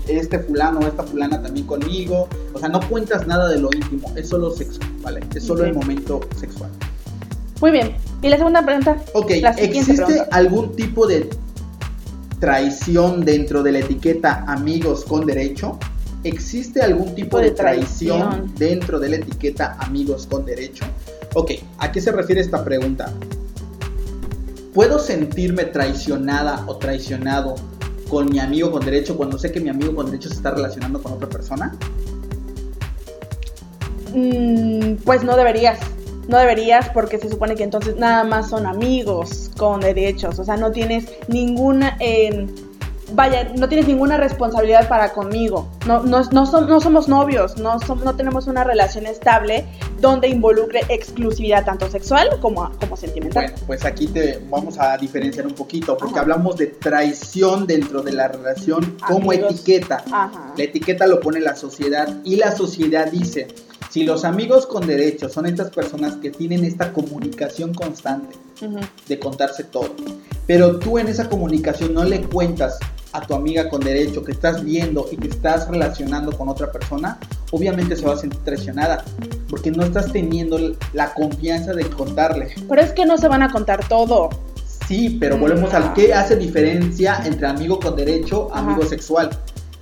este 0.08 0.40
fulano 0.40 0.80
o 0.80 0.88
esta 0.88 1.04
fulana 1.04 1.42
también 1.42 1.66
conmigo. 1.66 2.28
O 2.54 2.60
sea, 2.60 2.70
no 2.70 2.80
cuentas 2.90 3.28
nada 3.28 3.50
de 3.50 3.60
lo 3.60 3.70
íntimo, 3.74 4.12
es 4.16 4.30
solo 4.30 4.52
sexo, 4.52 4.80
¿vale? 5.02 5.22
Es 5.36 5.44
solo 5.44 5.64
el 5.64 5.74
momento 5.74 6.22
sexual. 6.40 6.72
Muy 7.62 7.72
bien. 7.72 7.96
¿Y 8.22 8.30
la 8.30 8.38
segunda 8.38 8.64
pregunta? 8.64 8.98
Ok, 9.14 9.32
¿existe 9.58 10.26
algún 10.32 10.76
tipo 10.76 11.08
de 11.08 11.30
traición 12.40 13.24
dentro 13.24 13.64
de 13.64 13.72
la 13.72 13.80
etiqueta 13.80 14.44
amigos 14.48 15.06
con 15.06 15.26
derecho? 15.26 15.78
¿Existe 16.24 16.82
algún 16.82 17.16
tipo 17.16 17.40
de, 17.40 17.52
traición, 17.52 18.52
dentro 18.56 19.00
de 19.00 19.10
la 19.10 19.16
etiqueta 19.18 19.76
amigos 19.80 20.28
con 20.28 20.46
derecho? 20.46 20.86
Ok, 21.34 21.52
¿a 21.80 21.92
qué 21.92 22.00
se 22.00 22.12
refiere 22.12 22.42
esta 22.42 22.64
pregunta? 22.64 23.12
¿Puedo 24.74 25.00
sentirme 25.00 25.66
traicionada 25.66 26.64
o 26.68 26.78
traicionado 26.78 27.56
con 28.12 28.30
mi 28.30 28.40
amigo 28.40 28.70
con 28.70 28.84
derecho 28.84 29.16
cuando 29.16 29.40
sé 29.40 29.54
que 29.54 29.62
mi 29.62 29.70
amigo 29.70 29.96
con 29.96 30.08
derecho 30.08 30.28
se 30.28 30.36
está 30.36 30.52
relacionando 30.52 31.02
con 31.02 31.14
otra 31.14 31.30
persona? 31.30 31.74
Mm, 34.14 34.96
pues 35.06 35.24
no 35.24 35.38
deberías. 35.38 35.80
No 36.28 36.38
deberías 36.38 36.90
porque 36.90 37.18
se 37.18 37.30
supone 37.30 37.56
que 37.56 37.64
entonces 37.64 37.96
nada 37.96 38.26
más 38.26 38.50
son 38.50 38.66
amigos 38.66 39.50
con 39.56 39.80
derechos. 39.80 40.38
O 40.40 40.44
sea, 40.44 40.58
no 40.58 40.74
tienes 40.74 41.06
ninguna... 41.30 41.96
Eh, 42.02 42.48
vaya, 43.14 43.52
no 43.56 43.68
tienes 43.68 43.88
ninguna 43.88 44.18
responsabilidad 44.18 44.88
para 44.88 45.14
conmigo. 45.14 45.70
No, 45.86 46.04
no, 46.04 46.22
no, 46.32 46.46
somos 46.82 47.08
novios, 47.08 47.58
no, 47.58 47.78
no 48.04 48.16
tenemos 48.16 48.48
una 48.48 48.64
relación 48.64 49.06
estable 49.06 49.66
donde 50.00 50.28
involucre 50.28 50.82
exclusividad 50.90 51.64
tanto 51.66 51.90
sexual 51.90 52.28
como, 52.42 52.72
como 52.80 52.98
sentimental. 52.98 53.46
Bueno, 53.46 53.58
pues 53.68 53.86
aquí 53.86 54.08
te 54.08 54.42
vamos 54.50 54.80
a 54.80 54.98
diferenciar 54.98 55.46
un 55.48 55.54
poquito, 55.54 55.98
porque 55.98 56.20
hablamos 56.20 56.58
de 56.58 56.68
traición 56.68 57.68
dentro 57.68 58.02
de 58.02 58.14
la 58.14 58.28
relación 58.28 58.98
como 59.08 59.32
etiqueta. 59.32 60.04
La 60.58 60.64
etiqueta 60.64 61.08
lo 61.08 61.20
pone 61.20 61.40
la 61.40 61.56
sociedad 61.56 62.08
y 62.24 62.38
la 62.38 62.56
sociedad 62.56 63.12
dice, 63.12 63.48
si 63.90 64.04
los 64.04 64.26
amigos 64.26 64.66
con 64.66 64.88
derechos 64.88 65.34
son 65.34 65.46
estas 65.46 65.70
personas 65.70 66.16
que 66.16 66.30
tienen 66.30 66.64
esta 66.64 66.94
comunicación 66.94 67.74
constante 67.74 68.38
de 69.08 69.20
contarse 69.20 69.64
todo, 69.64 69.96
pero 70.48 70.80
tú 70.80 70.98
en 70.98 71.08
esa 71.08 71.30
comunicación 71.30 71.94
no 71.94 72.04
le 72.04 72.22
cuentas 72.22 72.80
a 73.14 73.22
tu 73.22 73.34
amiga 73.34 73.70
con 73.70 73.82
derecho 73.82 74.24
que 74.24 74.32
estás 74.32 74.64
viendo 74.64 75.08
y 75.12 75.18
que 75.18 75.28
estás 75.28 75.68
relacionando 75.68 76.32
con 76.38 76.50
otra 76.50 76.72
persona, 76.72 77.20
obviamente 77.52 77.96
se 77.96 78.06
va 78.06 78.14
a 78.14 78.18
sentir 78.18 78.40
traicionada 78.44 79.04
porque 79.50 79.72
no 79.72 79.84
estás 79.84 80.12
teniendo 80.12 80.58
la 80.94 81.14
confianza 81.14 81.74
de 81.74 81.86
contarle. 81.86 82.54
Pero 82.70 82.82
es 82.82 82.94
que 82.94 83.06
no 83.06 83.18
se 83.18 83.28
van 83.28 83.44
a 83.44 83.52
contar 83.52 83.86
todo. 83.88 84.30
Sí, 84.88 85.18
pero 85.20 85.38
volvemos 85.38 85.74
al 85.74 85.94
que 85.94 86.14
hace 86.14 86.36
diferencia 86.36 87.22
entre 87.26 87.48
amigo 87.48 87.80
con 87.80 87.96
derecho, 87.96 88.50
amigo 88.54 88.86
sexual. 88.86 89.30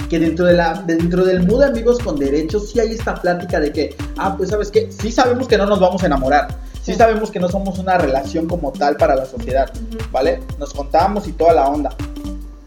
Que 0.10 0.18
dentro, 0.18 0.46
de 0.46 0.54
la, 0.54 0.84
dentro 0.88 1.24
del 1.24 1.46
mood 1.46 1.60
de 1.60 1.66
amigos 1.68 2.00
con 2.00 2.18
derecho 2.18 2.60
sí 2.60 2.80
hay 2.80 2.94
esta 2.94 3.14
plática 3.14 3.60
de 3.60 3.72
que, 3.72 3.96
ah, 4.18 4.36
pues 4.36 4.50
sabes 4.50 4.72
que 4.72 4.92
sí 4.92 5.12
sabemos 5.12 5.48
que 5.48 5.56
no 5.56 5.68
nos 5.68 5.80
vamos 5.80 6.02
a 6.02 6.08
enamorar, 6.08 6.48
sí 6.82 6.96
sabemos 6.96 7.30
que 7.30 7.40
no 7.40 7.48
somos 7.48 7.78
una 7.78 7.96
relación 8.00 8.48
como 8.48 8.72
tal 8.72 8.98
para 8.98 9.16
la 9.16 9.26
sociedad, 9.28 9.72
¿vale? 10.12 10.40
Nos 10.58 10.74
contamos 10.74 11.28
y 11.28 11.34
toda 11.34 11.54
la 11.54 11.68
onda 11.68 11.96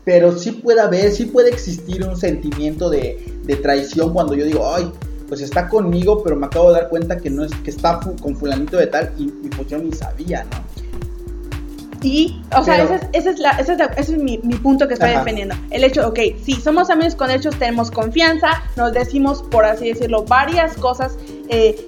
pero 0.05 0.36
sí 0.36 0.53
puede 0.53 0.80
haber, 0.80 1.12
sí 1.12 1.26
puede 1.26 1.50
existir 1.50 2.05
un 2.05 2.16
sentimiento 2.16 2.90
de, 2.90 3.18
traición 3.62 4.12
cuando 4.12 4.34
yo 4.34 4.44
digo, 4.44 4.74
ay, 4.74 4.90
pues 5.28 5.40
está 5.40 5.68
conmigo, 5.68 6.22
pero 6.22 6.36
me 6.36 6.46
acabo 6.46 6.72
de 6.72 6.80
dar 6.80 6.88
cuenta 6.88 7.18
que 7.18 7.30
no 7.30 7.44
es 7.44 7.53
que 7.57 7.70
está 7.70 8.00
con 8.00 8.36
fulanito 8.36 8.76
de 8.76 8.86
tal 8.86 9.12
y, 9.18 9.26
pues 9.48 9.68
yo 9.68 9.78
ni 9.78 9.92
sabía, 9.92 10.44
¿no? 10.44 10.82
Y, 12.03 12.42
o 12.57 12.64
sea, 12.64 12.82
ese 12.82 13.30
es, 13.30 13.40
ese 13.96 13.96
es, 13.96 14.18
mi, 14.18 14.38
punto 14.38 14.88
que 14.88 14.94
estoy 14.94 15.11
defendiendo. 15.11 15.55
El 15.70 15.84
hecho, 15.84 16.09
ok, 16.09 16.18
sí, 16.42 16.55
somos 16.55 16.90
amigos 16.90 17.14
con 17.14 17.30
hechos, 17.30 17.55
tenemos 17.57 17.92
confianza, 17.92 18.64
nos 18.76 18.92
decimos, 18.92 19.44
por 19.44 19.64
así 19.64 19.88
decirlo, 19.88 20.24
varias 20.24 20.74
cosas 20.74 21.16
eh, 21.48 21.86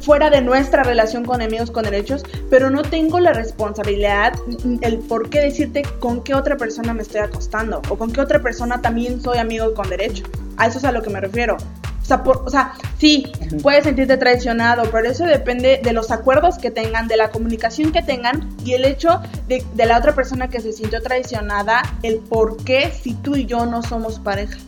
fuera 0.00 0.30
de 0.30 0.40
nuestra 0.40 0.82
relación 0.82 1.24
con 1.24 1.42
amigos 1.42 1.70
con 1.70 1.84
derechos, 1.84 2.24
pero 2.50 2.70
no 2.70 2.82
tengo 2.82 3.20
la 3.20 3.32
responsabilidad, 3.32 4.32
el 4.80 4.98
por 4.98 5.30
qué 5.30 5.40
decirte 5.40 5.82
con 6.00 6.22
qué 6.22 6.34
otra 6.34 6.56
persona 6.56 6.94
me 6.94 7.02
estoy 7.02 7.20
acostando 7.20 7.82
o 7.88 7.96
con 7.96 8.12
qué 8.12 8.20
otra 8.20 8.40
persona 8.42 8.80
también 8.80 9.20
soy 9.20 9.38
amigo 9.38 9.74
con 9.74 9.88
derecho. 9.88 10.24
A 10.56 10.66
eso 10.66 10.78
es 10.78 10.84
a 10.84 10.92
lo 10.92 11.02
que 11.02 11.10
me 11.10 11.20
refiero. 11.20 11.56
O 11.56 12.06
sea, 12.06 12.22
o 12.22 12.50
sea, 12.50 12.74
sí, 12.98 13.32
puedes 13.62 13.84
sentirte 13.84 14.18
traicionado, 14.18 14.90
pero 14.92 15.08
eso 15.08 15.24
depende 15.24 15.80
de 15.82 15.92
los 15.94 16.10
acuerdos 16.10 16.58
que 16.58 16.70
tengan, 16.70 17.08
de 17.08 17.16
la 17.16 17.30
comunicación 17.30 17.92
que 17.92 18.02
tengan 18.02 18.46
y 18.62 18.74
el 18.74 18.84
hecho 18.84 19.22
de, 19.48 19.64
de 19.74 19.86
la 19.86 19.98
otra 19.98 20.14
persona 20.14 20.48
que 20.48 20.60
se 20.60 20.72
sintió 20.74 21.02
traicionada, 21.02 21.82
el 22.02 22.18
por 22.18 22.62
qué 22.62 22.90
si 22.90 23.14
tú 23.14 23.36
y 23.36 23.46
yo 23.46 23.64
no 23.64 23.82
somos 23.82 24.20
pareja. 24.20 24.58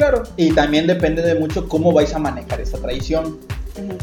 Claro. 0.00 0.22
Y 0.38 0.52
también 0.52 0.86
depende 0.86 1.20
de 1.20 1.34
mucho 1.34 1.68
cómo 1.68 1.92
vais 1.92 2.14
a 2.14 2.18
manejar 2.18 2.58
esa 2.58 2.78
traición. 2.78 3.38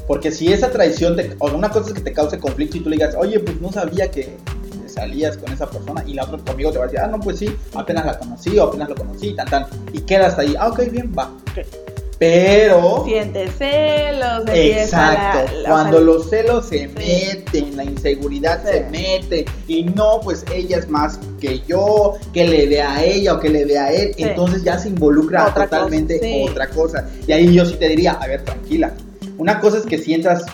Porque 0.05 0.31
si 0.31 0.53
esa 0.53 0.69
traición, 0.69 1.15
te, 1.15 1.35
o 1.39 1.47
una 1.47 1.71
cosa 1.71 1.87
es 1.87 1.95
que 1.95 2.01
te 2.01 2.13
cause 2.13 2.37
conflicto 2.37 2.77
y 2.77 2.81
tú 2.81 2.89
le 2.91 2.97
digas, 2.97 3.15
oye, 3.17 3.39
pues 3.39 3.59
no 3.59 3.71
sabía 3.71 4.11
que 4.11 4.37
salías 4.85 5.37
con 5.37 5.51
esa 5.51 5.67
persona 5.67 6.03
y 6.05 6.13
la 6.13 6.25
otra 6.25 6.37
tu 6.37 6.51
amigo 6.51 6.71
te 6.71 6.77
va 6.77 6.83
a 6.83 6.87
decir, 6.87 6.99
ah, 6.99 7.07
no, 7.07 7.19
pues 7.19 7.39
sí, 7.39 7.49
apenas 7.73 8.05
la 8.05 8.19
conocí 8.19 8.57
o 8.59 8.63
apenas 8.65 8.89
lo 8.89 8.95
conocí, 8.95 9.33
tan, 9.33 9.47
tan, 9.47 9.65
y 9.91 10.01
quedas 10.01 10.37
ahí, 10.37 10.55
ah, 10.59 10.67
ok, 10.67 10.89
bien, 10.91 11.11
va. 11.17 11.31
Pero. 12.19 13.03
Sientes 13.05 13.51
celos. 13.57 14.43
Exacto. 14.51 15.51
Cuando 15.67 15.99
los 15.99 16.29
celos 16.29 16.67
se 16.67 16.87
meten, 16.87 17.77
la 17.77 17.83
inseguridad 17.83 18.63
se 18.63 18.85
mete. 18.89 19.45
Y 19.67 19.83
no, 19.83 20.19
pues 20.23 20.43
ella 20.53 20.77
es 20.77 20.89
más 20.89 21.19
que 21.39 21.61
yo, 21.67 22.15
que 22.33 22.47
le 22.47 22.67
dé 22.67 22.81
a 22.81 23.03
ella 23.03 23.35
o 23.35 23.39
que 23.39 23.49
le 23.49 23.65
dé 23.65 23.77
a 23.77 23.91
él. 23.91 24.15
Entonces 24.17 24.63
ya 24.63 24.79
se 24.79 24.89
involucra 24.89 25.53
totalmente 25.53 26.19
otra 26.49 26.67
cosa. 26.69 27.07
Y 27.27 27.31
ahí 27.31 27.53
yo 27.53 27.65
sí 27.65 27.75
te 27.75 27.89
diría, 27.89 28.13
a 28.13 28.27
ver, 28.27 28.43
tranquila 28.43 28.93
Una 29.37 29.59
cosa 29.59 29.77
es 29.77 29.85
que 29.85 29.97
sientas 29.97 30.45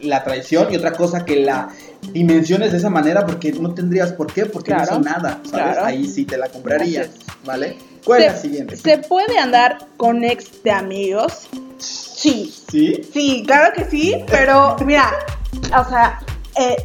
la 0.00 0.24
traición 0.24 0.72
y 0.72 0.76
otra 0.76 0.92
cosa 0.92 1.24
que 1.24 1.36
la 1.36 1.68
dimensiones 2.12 2.72
de 2.72 2.78
esa 2.78 2.90
manera 2.90 3.24
porque 3.26 3.52
no 3.52 3.74
tendrías 3.74 4.12
por 4.12 4.32
qué, 4.32 4.46
porque 4.46 4.72
Claro, 4.72 4.94
no 4.94 5.00
hizo 5.00 5.10
nada, 5.10 5.30
¿sabes? 5.44 5.50
claro. 5.50 5.84
Ahí 5.84 6.06
sí 6.08 6.24
te 6.24 6.36
la 6.38 6.48
comprarías, 6.48 7.08
Así 7.08 7.18
¿vale? 7.44 7.78
¿Cuál 8.04 8.22
es 8.22 8.32
la 8.32 8.38
siguiente? 8.38 8.76
¿Se 8.76 8.98
puede 8.98 9.38
andar 9.38 9.78
con 9.96 10.24
ex 10.24 10.62
de 10.62 10.70
amigos? 10.70 11.48
Sí. 11.78 12.54
¿Sí? 12.70 13.00
Sí, 13.12 13.44
claro 13.46 13.72
que 13.74 13.84
sí, 13.84 14.24
pero 14.28 14.76
mira, 14.84 15.10
o 15.78 15.88
sea, 15.88 16.18
eh, 16.58 16.76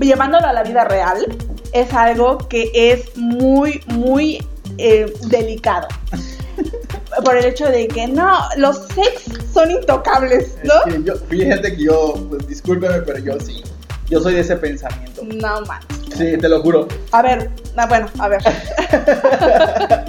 llevándolo 0.00 0.46
a 0.46 0.52
la 0.52 0.62
vida 0.62 0.84
real, 0.84 1.26
es 1.72 1.92
algo 1.92 2.38
que 2.48 2.70
es 2.74 3.16
muy, 3.16 3.80
muy 3.88 4.46
eh, 4.78 5.12
delicado. 5.28 5.88
Por 7.24 7.36
el 7.36 7.44
hecho 7.46 7.66
de 7.66 7.88
que 7.88 8.06
no, 8.06 8.38
los 8.56 8.78
ex 8.96 9.24
son 9.52 9.70
intocables, 9.72 10.54
Es 10.62 10.64
¿no? 10.64 10.92
que 10.92 11.02
yo, 11.02 11.16
fíjate 11.28 11.74
que 11.76 11.82
yo, 11.84 12.14
pues 12.28 12.46
discúlpeme, 12.46 13.00
pero 13.00 13.18
yo 13.18 13.40
sí. 13.40 13.62
Yo 14.10 14.20
soy 14.20 14.34
de 14.34 14.40
ese 14.40 14.56
pensamiento. 14.56 15.22
No 15.24 15.60
man. 15.62 15.80
Sí, 16.16 16.36
te 16.38 16.48
lo 16.48 16.60
juro. 16.62 16.88
A 17.12 17.22
ver, 17.22 17.50
ah, 17.76 17.86
bueno, 17.86 18.08
a 18.18 18.28
ver. 18.28 18.42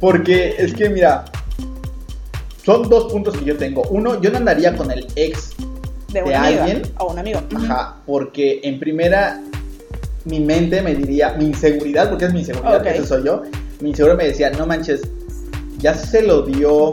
Porque 0.00 0.56
es 0.58 0.74
que, 0.74 0.88
mira, 0.90 1.24
son 2.64 2.88
dos 2.88 3.10
puntos 3.12 3.36
que 3.36 3.44
yo 3.44 3.56
tengo. 3.56 3.82
Uno, 3.90 4.20
yo 4.20 4.30
no 4.30 4.38
andaría 4.38 4.76
con 4.76 4.90
el 4.90 5.06
ex, 5.16 5.50
De 6.08 6.20
¿De 6.20 6.22
una 6.22 6.46
amiga 6.46 6.64
alguien? 6.64 6.82
o 6.98 7.12
un 7.12 7.18
amigo. 7.18 7.40
Ajá, 7.56 7.96
porque 8.06 8.60
en 8.64 8.78
primera, 8.80 9.40
mi 10.24 10.40
mente 10.40 10.82
me 10.82 10.94
diría, 10.94 11.34
mi 11.34 11.46
inseguridad, 11.46 12.10
porque 12.10 12.26
es 12.26 12.32
mi 12.32 12.40
inseguridad, 12.40 12.80
Ok. 12.80 12.86
ese 12.86 13.06
soy 13.06 13.24
yo, 13.24 13.42
mi 13.80 13.90
inseguridad 13.90 14.18
me 14.18 14.26
decía, 14.26 14.50
no 14.50 14.66
manches, 14.66 15.02
ya 15.78 15.94
se 15.94 16.22
lo 16.22 16.42
dio 16.42 16.92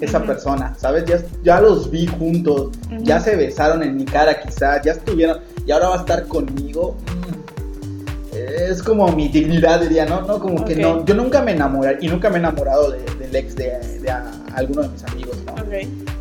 esa 0.00 0.22
persona, 0.22 0.74
¿sabes? 0.78 1.04
Ya, 1.06 1.20
ya 1.42 1.60
los 1.60 1.90
vi 1.90 2.06
juntos, 2.06 2.70
ya 3.00 3.20
se 3.20 3.36
besaron 3.36 3.82
en 3.82 3.96
mi 3.96 4.04
cara 4.04 4.40
quizás, 4.40 4.80
ya 4.84 4.92
estuvieron, 4.92 5.38
y 5.68 5.72
ahora 5.72 5.90
va 5.90 5.96
a 5.96 5.98
estar 5.98 6.26
conmigo. 6.26 6.96
Mm. 7.06 8.68
Es 8.70 8.82
como 8.82 9.10
mi 9.12 9.28
dignidad, 9.28 9.80
diría, 9.80 10.06
¿no? 10.06 10.22
No, 10.22 10.38
como 10.38 10.64
que 10.64 10.74
no, 10.76 11.04
yo 11.04 11.14
nunca 11.14 11.42
me 11.42 11.52
enamoré, 11.52 11.98
y 12.00 12.08
nunca 12.08 12.28
me 12.30 12.36
he 12.36 12.38
enamorado 12.38 12.90
de- 12.92 13.04
del 13.18 13.34
ex 13.36 13.54
de, 13.56 13.78
de 14.00 14.10
a- 14.10 14.30
alguno 14.54 14.82
de 14.82 14.88
mis 14.88 15.04
amigos, 15.04 15.36
¿no? 15.46 15.54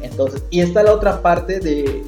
Entonces, 0.02 0.43
y 0.50 0.62
está 0.62 0.84
la 0.84 0.93
otra 0.93 1.22
parte 1.22 1.60
de, 1.60 2.04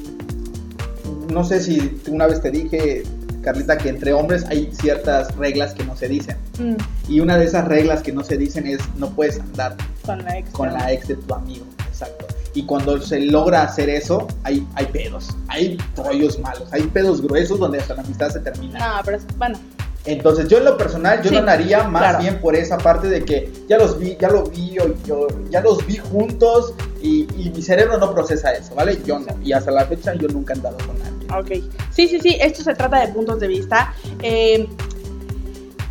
no 1.32 1.44
sé 1.44 1.60
si 1.60 2.00
una 2.08 2.26
vez 2.26 2.40
te 2.40 2.50
dije, 2.50 3.02
Carlita, 3.42 3.78
que 3.78 3.88
entre 3.88 4.12
hombres 4.12 4.44
hay 4.48 4.70
ciertas 4.72 5.34
reglas 5.36 5.74
que 5.74 5.84
no 5.84 5.96
se 5.96 6.08
dicen. 6.08 6.36
Mm, 6.58 6.74
Y 7.08 7.20
una 7.20 7.36
de 7.38 7.44
esas 7.46 7.66
reglas 7.66 8.02
que 8.02 8.12
no 8.12 8.22
se 8.24 8.36
dicen 8.36 8.66
es 8.66 8.80
no 8.96 9.10
puedes 9.10 9.38
andar 9.40 9.76
con 10.04 10.22
la 10.24 10.38
ex. 10.38 10.50
con 10.50 10.68
¿no? 10.68 10.76
la 10.76 10.92
ex 10.92 11.08
de 11.08 11.14
tu 11.16 11.34
amigo. 11.34 11.64
Exacto. 11.88 12.26
Y 12.54 12.64
cuando 12.64 13.00
se 13.00 13.20
logra 13.20 13.62
hacer 13.62 13.88
eso, 13.88 14.26
hay, 14.42 14.66
hay 14.74 14.86
pedos, 14.86 15.28
hay 15.48 15.78
rollos 15.96 16.38
malos, 16.40 16.64
hay 16.72 16.82
pedos 16.82 17.22
gruesos 17.22 17.58
donde 17.60 17.78
hasta 17.78 17.94
la 17.94 18.02
amistad 18.02 18.28
se 18.30 18.40
termina. 18.40 18.78
No, 18.78 19.02
pero 19.04 19.16
es, 19.18 19.24
bueno, 19.38 19.58
Entonces, 20.04 20.48
yo 20.48 20.58
en 20.58 20.64
lo 20.64 20.76
personal, 20.76 21.22
yo 21.22 21.28
Sí, 21.30 21.36
no 21.40 21.48
haría 21.50 21.84
más 21.84 22.02
claro. 22.02 22.18
bien 22.20 22.40
por 22.40 22.56
esa 22.56 22.78
parte 22.78 23.08
de 23.08 23.24
que 23.24 23.52
ya 23.68 23.76
los 23.78 23.98
vi, 23.98 24.16
ya 24.20 24.30
lo 24.30 24.44
vi, 24.44 24.70
yo, 25.06 25.28
ya 25.50 25.60
los 25.60 25.86
vi 25.86 25.98
juntos 25.98 26.72
y, 27.02 27.26
y 27.36 27.50
mi 27.54 27.62
cerebro 27.62 27.98
no 27.98 28.12
procesa 28.12 28.50
eso, 28.52 28.74
¿vale? 28.74 28.98
Yo 29.06 29.18
no. 29.18 29.26
Y 29.44 29.52
hasta 29.52 29.70
la 29.70 29.84
fecha 29.84 30.14
yo 30.14 30.26
nunca 30.28 30.54
he 30.54 30.56
andado 30.56 30.76
con 30.78 30.98
nadie. 30.98 31.60
Ok, 31.60 31.70
sí, 31.92 32.08
sí, 32.08 32.18
sí, 32.18 32.36
esto 32.40 32.62
se 32.64 32.74
trata 32.74 32.98
de 33.06 33.12
puntos 33.12 33.38
de 33.40 33.46
vista. 33.46 33.94
Eh, 34.22 34.66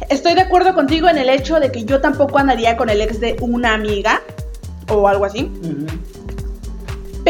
estoy 0.09 0.33
de 0.33 0.41
acuerdo 0.41 0.73
contigo 0.73 1.07
en 1.07 1.17
el 1.17 1.29
hecho 1.29 1.59
de 1.59 1.71
que 1.71 1.85
yo 1.85 2.01
tampoco 2.01 2.37
andaría 2.39 2.75
con 2.77 2.89
el 2.89 2.99
ex 3.01 3.19
de 3.19 3.37
una 3.41 3.73
amiga 3.75 4.21
o 4.89 5.07
algo 5.07 5.25
así, 5.25 5.51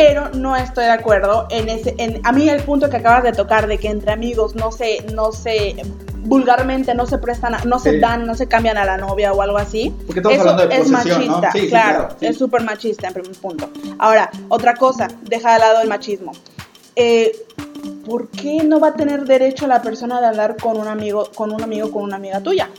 pero 0.02 0.30
no 0.34 0.56
estoy 0.56 0.86
de 0.86 0.91
acuerdo 0.91 1.47
en 1.50 1.70
ese, 1.70 1.95
en, 1.97 2.22
a 2.26 2.32
mí 2.32 2.47
el 2.50 2.62
punto 2.64 2.89
que 2.89 2.97
acabas 2.97 3.24
de 3.24 3.32
tocar 3.34 3.68
de 3.68 3.78
que 3.78 3.89
entre 3.89 4.12
amigos 4.12 4.56
no 4.56 4.72
se, 4.72 5.02
no 5.14 5.32
se, 5.32 5.76
vulgarmente 6.20 6.93
no 6.93 7.06
se 7.06 7.18
prestan, 7.18 7.56
a- 7.56 7.64
no 7.66 7.80
se 7.80 8.00
dan, 8.00 8.26
no 8.26 8.36
se 8.36 8.47
cambian 8.47 8.78
a 8.78 8.86
la 8.86 8.97
novia 8.97 9.34
o 9.34 9.41
algo 9.41 9.58
así. 9.58 9.93
Porque 10.06 10.20
estamos 10.20 10.38
Eso 10.39 10.50
hablando 10.50 10.68
de 10.76 10.82
es 10.82 10.89
machista, 10.89 11.52
sí, 11.52 11.68
claro, 11.68 12.10
es 12.22 12.38
súper 12.38 12.62
machista 12.64 13.08
en 13.08 13.14
primer 13.14 13.32
punto. 13.39 13.70
Ahora, 13.97 14.30
otra 14.50 14.76
cosa, 14.76 15.08
deja 15.24 15.54
de 15.54 15.60
lado 15.60 15.82
el 15.82 15.88
machismo. 15.89 16.32
Eh, 16.95 17.32
¿Por 18.06 18.30
qué 18.30 18.64
no 18.64 18.80
va 18.80 18.89
a 18.89 18.93
tener 18.93 19.26
derecho 19.26 19.68
la 19.68 19.82
persona 19.82 20.20
de 20.20 20.28
andar 20.28 20.58
con 20.58 20.78
un 20.78 20.88
amigo, 20.88 21.30
con 21.36 21.52
un 21.54 21.62
amigo, 21.62 21.91
con 21.91 22.04
una 22.04 22.16
amiga 22.16 22.39
tuya? 22.41 22.70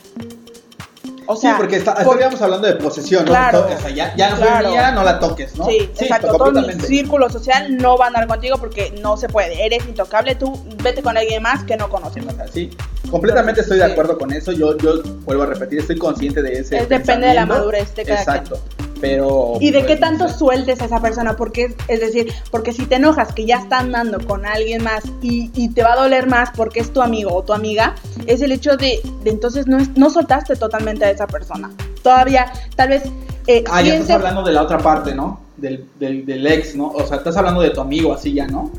O 1.33 1.37
sea, 1.37 1.53
sí, 1.53 1.57
porque 1.59 1.77
está- 1.77 1.95
por- 1.95 2.03
estaríamos 2.03 2.43
hablando 2.43 2.67
de 2.67 2.75
posesión, 2.75 3.25
¿no? 3.25 3.31
Claro. 3.31 3.67
O 3.67 3.81
sea, 3.81 3.91
ya, 3.91 4.15
ya 4.17 4.31
no 4.31 4.37
Claro. 4.37 4.71
mía, 4.71 4.91
no 4.91 5.05
la 5.05 5.21
toques, 5.21 5.57
¿no? 5.57 5.65
Sí, 5.67 5.89
exacto. 5.99 6.37
Todo 6.37 6.51
mi 6.53 6.73
círculo 6.81 7.31
social 7.31 7.77
no 7.77 7.97
va 7.97 8.07
a 8.07 8.09
andar 8.09 8.27
contigo 8.27 8.57
porque 8.59 8.93
no 9.01 9.17
se 9.17 9.29
puede. 9.29 9.65
Eres 9.65 9.87
intocable, 9.87 10.35
tú 10.35 10.61
vete 10.83 11.03
con 11.03 11.17
alguien 11.17 11.43
más 11.43 11.63
que 11.65 11.77
no 11.77 11.89
conoces. 11.89 12.25
Sí, 12.53 12.71
completamente 13.11 13.61
estoy 13.61 13.79
de 13.79 13.85
acuerdo 13.85 14.19
con 14.19 14.33
eso. 14.33 14.51
Yo, 14.53 14.77
yo 14.79 15.03
vuelvo 15.25 15.45
a 15.45 15.47
repetir, 15.47 15.79
estoy 15.79 15.97
consciente 15.99 16.43
de 16.43 16.53
ese. 16.59 16.79
Es 16.79 16.89
depende 16.89 17.29
de 17.29 17.35
la 17.35 17.47
madurez 17.47 17.95
de 17.95 18.05
cada 18.05 18.19
Exacto. 18.21 18.61
Pero. 19.01 19.55
¿Y 19.61 19.71
de 19.71 19.81
pues, 19.81 19.87
qué 19.93 19.97
tanto 19.97 20.29
sueltes 20.29 20.81
a 20.81 20.85
esa 20.85 21.01
persona? 21.01 21.37
Porque, 21.37 21.75
es- 21.89 22.01
decir, 22.01 22.33
porque 22.51 22.73
si 22.73 22.85
te 22.87 22.97
enojas 22.97 23.33
que 23.33 23.47
ya 23.47 23.57
está 23.59 23.79
andando 23.79 24.19
con 24.27 24.45
alguien 24.47 24.83
más 24.85 25.03
y, 25.23 25.51
y 25.55 25.69
te 25.71 25.83
va 25.83 25.95
a 25.95 25.97
doler 25.97 26.27
más 26.29 26.51
porque 26.57 26.81
es 26.81 26.93
tu 26.93 27.01
amigo 27.03 27.35
o 27.35 27.43
tu 27.43 27.53
amiga, 27.53 27.95
es 28.27 28.43
el 28.43 28.53
hecho 28.53 28.77
de, 28.77 29.01
de 29.23 29.31
entonces 29.31 29.67
no, 29.67 29.79
es- 29.79 29.97
no 29.97 30.11
soltaste 30.11 30.57
totalmente 30.57 31.05
a 31.05 31.11
esa 31.11 31.27
persona. 31.27 31.71
Todavía, 32.03 32.53
tal 32.77 32.91
vez... 32.91 33.03
eh, 33.47 33.65
Ah, 33.71 33.83
ya 33.83 33.95
estás 33.95 34.11
hablando 34.17 34.43
de 34.43 34.53
la 34.53 34.63
otra 34.63 34.79
parte, 34.79 35.15
¿no? 35.15 35.41
Del, 35.57 35.85
del, 35.99 36.25
del 36.25 36.47
ex, 36.47 36.75
¿no? 36.75 36.89
O 36.89 37.07
sea, 37.07 37.19
estás 37.19 37.37
hablando 37.37 37.61
de 37.61 37.71
tu 37.71 37.81
amigo 37.81 38.13
así 38.15 38.33
ya, 38.33 38.47
¿no? 38.47 38.71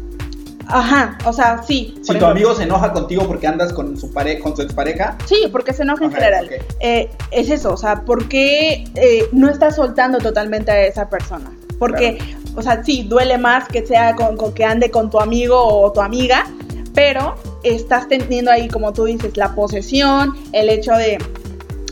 Ajá, 0.72 1.18
o 1.26 1.34
sea, 1.34 1.62
sí. 1.64 1.94
Si 1.98 2.02
tu 2.02 2.02
ejemplo. 2.14 2.28
amigo 2.28 2.56
se 2.56 2.64
enoja 2.64 2.94
contigo 2.94 3.28
porque 3.28 3.48
andas 3.48 3.74
con 3.74 3.98
su 3.98 4.12
pare 4.12 4.40
con 4.40 4.56
su 4.56 4.62
expareja. 4.62 5.18
Sí, 5.26 5.48
porque 5.52 5.74
se 5.74 5.84
enoja 5.84 6.06
en 6.06 6.12
general. 6.14 6.50
Eh, 6.80 7.10
es 7.32 7.50
eso, 7.50 7.74
o 7.74 7.78
sea, 7.78 8.04
¿por 8.04 8.28
qué 8.28 8.86
eh, 8.96 9.28
no 9.34 9.50
estás 9.50 9.76
soltando 9.76 10.20
totalmente 10.20 10.72
a 10.72 10.86
esa 10.86 11.10
persona? 11.10 11.52
Porque, 11.78 12.18
o 12.56 12.62
sea, 12.62 12.84
sí, 12.84 13.04
duele 13.04 13.38
más 13.38 13.68
que 13.68 13.86
sea 13.86 14.16
con, 14.16 14.38
con 14.38 14.54
que 14.54 14.64
ande 14.64 14.92
con 14.92 15.10
tu 15.10 15.20
amigo 15.20 15.58
o 15.60 15.92
tu 15.92 16.00
amiga, 16.00 16.46
pero 16.94 17.36
estás 17.64 18.08
teniendo 18.08 18.52
ahí, 18.52 18.68
como 18.68 18.94
tú 18.94 19.06
dices, 19.06 19.36
la 19.36 19.54
posesión, 19.54 20.36
el 20.54 20.70
hecho 20.70 20.94
de, 20.94 21.18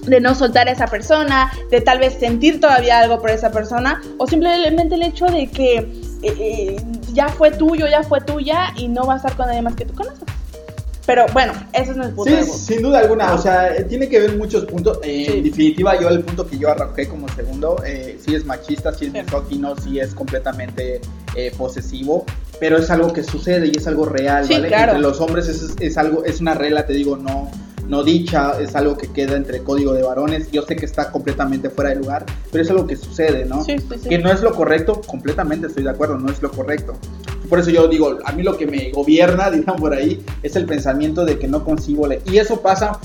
de 0.05 0.19
no 0.21 0.35
soltar 0.35 0.67
a 0.67 0.71
esa 0.71 0.87
persona, 0.87 1.51
de 1.69 1.81
tal 1.81 1.99
vez 1.99 2.13
sentir 2.19 2.59
todavía 2.59 2.99
algo 2.99 3.19
por 3.19 3.29
esa 3.29 3.51
persona, 3.51 4.01
o 4.17 4.27
simplemente 4.27 4.95
el 4.95 5.03
hecho 5.03 5.25
de 5.25 5.47
que 5.47 5.87
eh, 6.21 6.77
ya 7.13 7.29
fue 7.29 7.51
tuyo, 7.51 7.87
ya 7.87 8.03
fue 8.03 8.21
tuya 8.21 8.73
y 8.75 8.87
no 8.87 9.05
va 9.05 9.13
a 9.15 9.17
estar 9.17 9.35
con 9.35 9.47
nadie 9.47 9.61
más 9.61 9.75
que 9.75 9.85
tú 9.85 9.93
conoces. 9.93 10.19
Pero 11.05 11.25
bueno, 11.33 11.53
ese 11.73 11.89
es 11.91 11.97
mi 11.97 12.05
punto 12.09 12.25
Sí, 12.25 12.35
de 12.35 12.43
sin 12.43 12.81
duda 12.83 12.99
alguna, 12.99 13.33
o 13.33 13.37
sea, 13.39 13.75
tiene 13.87 14.07
que 14.07 14.19
ver 14.19 14.37
muchos 14.37 14.65
puntos. 14.65 14.99
Eh, 15.03 15.25
Sí. 15.27 15.37
En 15.39 15.43
definitiva, 15.43 15.99
yo 15.99 16.07
el 16.09 16.19
punto 16.23 16.45
que 16.47 16.59
yo 16.59 16.69
arranqué 16.69 17.07
como 17.07 17.27
segundo, 17.29 17.81
eh, 17.83 18.19
sí 18.23 18.35
es 18.35 18.45
machista, 18.45 18.93
sí 18.93 19.05
es 19.07 19.11
Sí. 19.13 19.21
misógino, 19.23 19.75
sí 19.75 19.99
es 19.99 20.13
completamente 20.13 21.01
eh, 21.35 21.51
posesivo, 21.57 22.25
pero 22.59 22.77
es 22.77 22.89
algo 22.91 23.11
que 23.11 23.23
sucede 23.23 23.67
y 23.73 23.77
es 23.77 23.87
algo 23.87 24.05
real, 24.05 24.45
Sí, 24.45 24.53
¿vale? 24.53 24.67
claro. 24.67 24.91
Entre 24.93 25.01
los 25.01 25.19
hombres 25.19 25.47
es, 25.47 25.75
es 25.79 25.97
algo, 25.97 26.23
es 26.25 26.41
una 26.41 26.53
regla, 26.53 26.85
te 26.85 26.93
digo, 26.93 27.17
no, 27.17 27.49
no 27.89 28.03
dicha, 28.03 28.53
es 28.61 28.75
algo 28.75 28.95
que 28.95 29.07
queda 29.07 29.35
entre 29.35 29.63
código 29.63 29.93
de 29.93 30.03
varones. 30.03 30.51
Yo 30.51 30.61
sé 30.61 30.75
que 30.75 30.85
está 30.85 31.11
completamente 31.11 31.71
fuera 31.71 31.89
de 31.89 31.97
lugar, 31.97 32.23
pero 32.51 32.63
es 32.63 32.69
algo 32.69 32.85
que 32.85 32.95
sucede, 32.95 33.45
¿no? 33.45 33.63
Sí, 33.63 33.77
sí, 33.79 33.95
sí. 34.03 34.09
Que 34.09 34.19
no 34.19 34.31
es 34.31 34.41
lo 34.41 34.53
correcto, 34.53 35.01
completamente 35.01 35.67
estoy 35.67 35.83
de 35.83 35.89
acuerdo, 35.89 36.17
no 36.19 36.31
es 36.31 36.41
lo 36.41 36.51
correcto. 36.51 36.93
Por 37.49 37.57
eso 37.57 37.71
yo 37.71 37.87
digo, 37.87 38.19
a 38.23 38.31
mí 38.31 38.43
lo 38.43 38.55
que 38.55 38.67
me 38.67 38.91
gobierna, 38.91 39.49
digamos 39.51 39.81
por 39.81 39.93
ahí, 39.93 40.23
es 40.43 40.55
el 40.55 40.65
pensamiento 40.65 41.25
de 41.25 41.39
que 41.39 41.47
no 41.47 41.65
consigo 41.65 42.05
le 42.05 42.21
Y 42.25 42.37
eso 42.37 42.61
pasa 42.61 42.99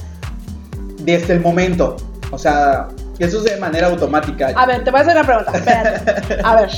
desde 1.01 1.33
el 1.33 1.41
momento. 1.41 1.97
O 2.31 2.39
sea, 2.39 2.89
eso 3.19 3.39
es 3.39 3.45
de 3.45 3.57
manera 3.57 3.87
automática. 3.87 4.53
A 4.55 4.67
ver, 4.67 4.85
te 4.85 4.91
voy 4.91 5.01
a 5.01 5.03
hacer 5.03 5.17
una 5.17 5.25
pregunta. 5.25 5.53
Espérate. 5.57 6.43
A 6.45 6.57
ver. 6.57 6.71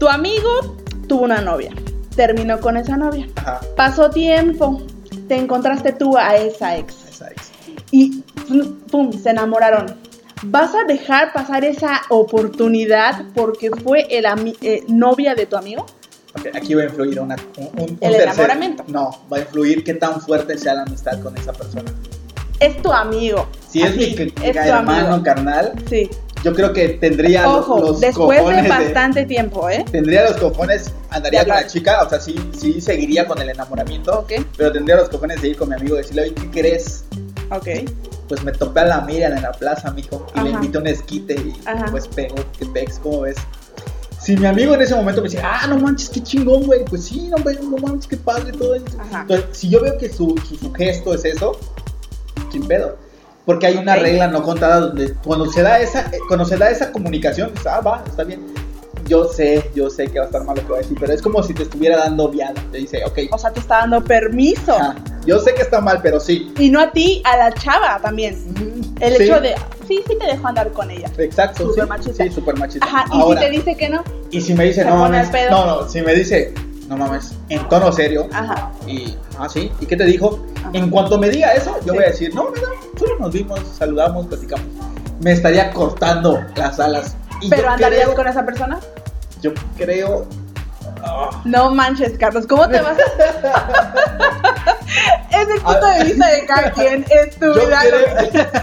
Tu 0.00 0.08
amigo 0.08 0.76
tuvo 1.06 1.22
una 1.22 1.40
novia. 1.40 1.70
Terminó 2.16 2.58
con 2.60 2.76
esa 2.76 2.96
novia. 2.96 3.28
Ajá, 3.36 3.60
Pasó 3.76 4.10
tiempo. 4.10 4.82
Te 5.28 5.36
encontraste 5.36 5.92
tú 5.92 6.16
a 6.16 6.36
esa 6.36 6.76
ex. 6.76 6.94
esa 7.08 7.28
ex. 7.30 7.50
Y 7.90 8.22
pum, 8.90 9.12
se 9.12 9.30
enamoraron. 9.30 9.96
¿Vas 10.42 10.72
a 10.74 10.84
dejar 10.84 11.32
pasar 11.32 11.64
esa 11.64 12.00
oportunidad 12.10 13.24
porque 13.34 13.70
fue 13.70 14.06
el 14.10 14.24
eh, 14.60 14.84
novia 14.88 15.34
de 15.34 15.46
tu 15.46 15.56
amigo? 15.56 15.84
Ok, 16.38 16.48
aquí 16.54 16.74
va 16.74 16.82
a 16.82 16.84
influir 16.86 17.18
una, 17.20 17.36
un, 17.56 17.66
un- 17.82 17.98
El 18.00 18.14
enamoramiento. 18.14 18.84
No, 18.86 19.10
va 19.32 19.38
a 19.38 19.40
influir 19.40 19.82
qué 19.82 19.94
tan 19.94 20.20
fuerte 20.20 20.56
sea 20.58 20.74
la 20.74 20.82
amistad 20.82 21.20
con 21.20 21.36
esa 21.36 21.52
persona. 21.52 21.90
Es 22.60 22.80
tu 22.82 22.92
amigo. 22.92 23.48
Si 23.68 23.82
es 23.82 23.96
mi, 23.96 24.06
mi 24.06 24.12
es 24.12 24.34
tu 24.34 24.42
hermano, 24.58 25.06
amigo. 25.08 25.22
carnal, 25.24 25.72
Sí. 25.88 26.08
Yo 26.44 26.54
creo 26.54 26.72
que 26.72 26.88
tendría 26.90 27.42
lo- 27.42 27.58
Ojo, 27.58 27.80
los 27.80 28.00
después 28.00 28.38
cojones 28.40 28.62
de 28.64 28.68
bastante 28.68 29.24
tiempo, 29.26 29.68
¿eh? 29.68 29.84
Tendría 29.90 30.24
los 30.30 30.36
cojones, 30.38 30.92
andaría 31.10 31.40
con 31.44 31.54
la 31.56 31.66
chica, 31.66 32.02
o 32.04 32.08
sea, 32.08 32.20
sí, 32.20 32.34
sí 32.58 32.80
seguiría 32.80 33.26
con 33.26 33.40
el 33.40 33.50
enamoramiento, 33.50 34.20
Ok, 34.20 34.32
pero 34.56 34.72
tendría 34.72 34.96
los 34.96 35.08
cojones 35.08 35.40
de 35.42 35.48
ir 35.48 35.56
con 35.56 35.68
mi 35.68 35.74
amigo 35.74 35.94
y 35.96 35.98
decirle, 35.98 36.22
oye, 36.22 36.34
¿qué 36.34 36.50
crees? 36.50 37.04
ok. 37.50 37.68
Pues 38.28 38.44
me 38.44 38.52
topé 38.52 38.80
a 38.80 38.84
la 38.84 39.00
Miriam 39.00 39.32
en 39.32 39.42
la 39.42 39.52
plaza, 39.52 39.90
mijo, 39.90 40.26
y 40.34 40.40
le 40.40 40.50
Ajá. 40.50 40.58
invité 40.58 40.76
un 40.78 40.86
esquite 40.86 41.34
y 41.34 41.54
Ajá. 41.66 41.86
pues 41.90 42.06
pegó, 42.08 42.34
que 42.58 42.66
pex, 42.66 42.98
¿cómo 42.98 43.22
ves? 43.22 43.36
Si 44.20 44.36
mi 44.36 44.44
amigo 44.46 44.74
en 44.74 44.82
ese 44.82 44.94
momento 44.94 45.22
me 45.22 45.28
dice, 45.30 45.40
ah, 45.42 45.66
no 45.68 45.78
manches, 45.78 46.10
qué 46.10 46.22
chingón, 46.22 46.66
güey, 46.66 46.84
pues 46.84 47.04
sí, 47.04 47.30
no, 47.30 47.38
no 47.38 47.76
manches, 47.78 48.06
qué 48.08 48.16
padre 48.18 48.52
todo 48.52 48.74
eso. 48.74 48.84
Ajá. 48.98 49.22
Entonces, 49.22 49.46
si 49.52 49.70
yo 49.70 49.80
veo 49.80 49.96
que 49.96 50.12
su, 50.12 50.34
su, 50.46 50.56
su 50.56 50.72
gesto 50.74 51.14
es 51.14 51.24
eso, 51.24 51.58
sin 52.52 52.66
pedo. 52.66 52.96
Porque 53.48 53.66
hay 53.66 53.78
una 53.78 53.96
regla 53.96 54.28
no 54.28 54.42
contada 54.42 54.78
donde 54.80 55.14
cuando 55.24 55.50
se 55.50 55.62
da 55.62 55.80
esa, 55.80 56.00
eh, 56.12 56.18
cuando 56.28 56.44
se 56.44 56.58
da 56.58 56.68
esa 56.68 56.92
comunicación, 56.92 57.50
ah, 57.64 57.80
va, 57.80 58.04
está 58.06 58.22
bien. 58.22 58.44
Yo 59.06 59.24
sé, 59.24 59.70
yo 59.74 59.88
sé 59.88 60.06
que 60.08 60.18
va 60.18 60.24
a 60.24 60.26
estar 60.26 60.44
mal 60.44 60.54
lo 60.54 60.66
que 60.66 60.70
va 60.70 60.76
a 60.76 60.80
decir, 60.82 60.98
pero 61.00 61.14
es 61.14 61.22
como 61.22 61.42
si 61.42 61.54
te 61.54 61.62
estuviera 61.62 61.96
dando 61.96 62.28
viada. 62.28 62.52
Te 62.70 62.76
dice, 62.76 63.02
ok, 63.06 63.20
O 63.30 63.38
sea, 63.38 63.50
te 63.50 63.60
está 63.60 63.78
dando 63.78 64.04
permiso. 64.04 64.76
ah, 64.78 64.94
yo 65.24 65.38
sé 65.38 65.54
que 65.54 65.62
está 65.62 65.80
mal, 65.80 66.00
pero 66.02 66.20
sí. 66.20 66.52
Y 66.58 66.68
no 66.68 66.78
a 66.78 66.92
ti, 66.92 67.22
a 67.24 67.38
la 67.38 67.50
chava 67.54 67.98
también. 68.02 68.36
El 69.00 69.16
Sí, 69.16 69.22
hecho 69.22 69.40
de, 69.40 69.54
sí, 69.86 70.02
sí 70.06 70.14
te 70.20 70.26
dejo 70.26 70.46
andar 70.46 70.70
con 70.72 70.90
ella. 70.90 71.10
Exacto, 71.16 71.68
Súper 71.68 71.84
sí, 71.84 71.88
machista. 71.88 72.24
sí, 72.24 72.30
súper 72.30 72.56
machista. 72.58 72.86
Ajá, 72.86 73.06
y 73.14 73.18
Ahora, 73.18 73.40
si 73.40 73.46
te 73.46 73.52
dice 73.52 73.76
que 73.78 73.88
no, 73.88 74.04
y 74.30 74.42
si 74.42 74.52
me 74.52 74.64
dice, 74.64 74.84
no 74.84 75.10
pedo. 75.32 75.50
no, 75.52 75.64
no, 75.64 75.88
si 75.88 76.02
me 76.02 76.14
dice, 76.14 76.52
no 76.88 76.96
mames, 76.96 77.34
en 77.48 77.68
tono 77.68 77.92
serio, 77.92 78.26
ajá. 78.32 78.72
y, 78.86 79.16
ah, 79.38 79.48
sí, 79.48 79.70
¿y 79.80 79.86
qué 79.86 79.96
te 79.96 80.04
dijo? 80.04 80.44
Ajá. 80.58 80.70
En 80.72 80.90
cuanto 80.90 81.18
me 81.18 81.28
diga 81.30 81.52
eso, 81.52 81.76
yo 81.84 81.92
Sí. 81.92 81.98
voy 81.98 82.04
a 82.04 82.08
decir, 82.08 82.34
no, 82.34 82.50
mira, 82.50 82.66
solo 82.98 83.18
nos 83.20 83.32
vimos, 83.32 83.60
saludamos, 83.78 84.26
platicamos. 84.26 84.66
Me 85.20 85.32
estaría 85.32 85.70
cortando 85.72 86.40
las 86.56 86.80
alas. 86.80 87.16
Y 87.40 87.50
¿Pero 87.50 87.68
andarías 87.68 88.04
creo- 88.04 88.16
con 88.16 88.26
esa 88.28 88.44
persona? 88.44 88.80
Yo 89.42 89.52
creo. 89.76 90.26
No 91.44 91.74
manches, 91.74 92.16
Carlos, 92.18 92.46
¿cómo 92.46 92.68
te 92.68 92.80
vas 92.80 92.96
a... 92.98 94.74
es 95.30 95.48
el 95.48 95.60
punto 95.60 95.86
de 95.86 96.04
vista 96.04 96.28
de 96.28 96.46
cada 96.46 96.70
quien, 96.72 97.04
es 97.10 97.36
tu 97.36 97.52
vida. 97.54 97.82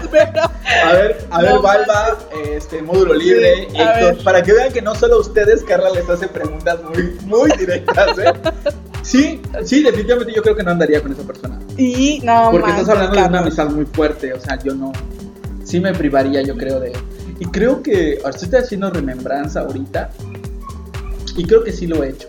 pero... 0.10 0.42
a 0.42 0.92
ver, 0.92 1.26
a 1.30 1.42
ver, 1.42 1.50
No 1.52 1.62
Valva, 1.62 2.16
este, 2.54 2.82
módulo 2.82 3.14
libre, 3.14 3.68
Sí, 3.70 3.76
Héctor, 3.80 4.24
para 4.24 4.42
que 4.42 4.52
vean 4.52 4.72
que 4.72 4.82
no 4.82 4.94
solo 4.94 5.20
ustedes, 5.20 5.62
Carla 5.64 5.90
les 5.90 6.08
hace 6.08 6.28
preguntas 6.28 6.78
muy, 6.82 7.16
muy 7.24 7.50
directas, 7.52 8.18
¿eh? 8.18 8.32
Sí, 9.06 9.40
sí, 9.64 9.84
definitivamente 9.84 10.34
yo 10.34 10.42
creo 10.42 10.56
que 10.56 10.64
no 10.64 10.72
andaría 10.72 11.00
con 11.00 11.12
esa 11.12 11.22
persona. 11.22 11.60
Y 11.76 12.20
no 12.24 12.48
Porque 12.50 12.66
manches, 12.66 12.82
estás 12.82 12.96
hablando 12.96 13.20
de 13.20 13.28
una 13.28 13.38
amistad 13.38 13.68
muy 13.68 13.86
fuerte, 13.86 14.32
o 14.32 14.40
sea, 14.40 14.58
yo 14.58 14.74
no. 14.74 14.92
Sí 15.64 15.78
me 15.80 15.94
privaría, 15.94 16.42
yo 16.42 16.56
creo, 16.56 16.80
de. 16.80 16.92
Y 17.38 17.44
creo 17.46 17.82
que. 17.82 18.18
ahora 18.24 18.36
Estoy 18.36 18.58
haciendo 18.58 18.90
remembranza 18.90 19.60
ahorita. 19.60 20.10
Y 21.36 21.44
creo 21.44 21.62
que 21.62 21.72
sí 21.72 21.86
lo 21.86 22.02
he 22.02 22.10
hecho. 22.10 22.28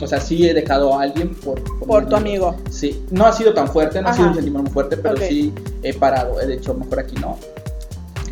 O 0.00 0.06
sea, 0.06 0.20
sí 0.20 0.48
he 0.48 0.54
dejado 0.54 0.96
a 0.98 1.02
alguien 1.02 1.34
por. 1.34 1.62
Por 1.80 2.08
tu 2.08 2.16
amigo. 2.16 2.56
Sí, 2.70 3.04
no 3.10 3.26
ha 3.26 3.32
sido 3.32 3.52
tan 3.52 3.68
fuerte, 3.68 4.00
no 4.00 4.08
ha 4.08 4.14
sido 4.14 4.28
un 4.28 4.34
sentimiento 4.34 4.64
muy 4.64 4.72
fuerte, 4.72 4.96
pero 4.96 5.16
sí 5.16 5.52
he 5.82 5.94
parado. 5.94 6.40
He 6.40 6.46
dicho, 6.46 6.74
mejor 6.74 7.00
aquí 7.00 7.16
no. 7.16 7.38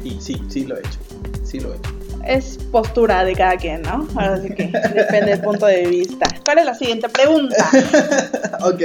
Y 0.04 0.20
sí, 0.20 0.40
sí 0.48 0.64
lo 0.64 0.76
he 0.76 0.80
hecho. 0.80 0.98
Sí 1.44 1.60
lo 1.60 1.72
he 1.72 1.76
hecho. 1.76 1.90
Es 2.24 2.58
postura 2.70 3.24
de 3.24 3.34
cada 3.34 3.56
quien, 3.56 3.82
¿no? 3.82 4.06
Ahora 4.16 4.40
sí 4.40 4.48
que 4.48 4.64
depende 4.94 5.30
del 5.30 5.40
punto 5.40 5.66
de 5.66 5.86
vista. 5.86 6.26
¿Cuál 6.44 6.58
es 6.58 6.64
la 6.66 6.74
siguiente 6.74 7.08
pregunta? 7.08 7.70
ok, 8.62 8.82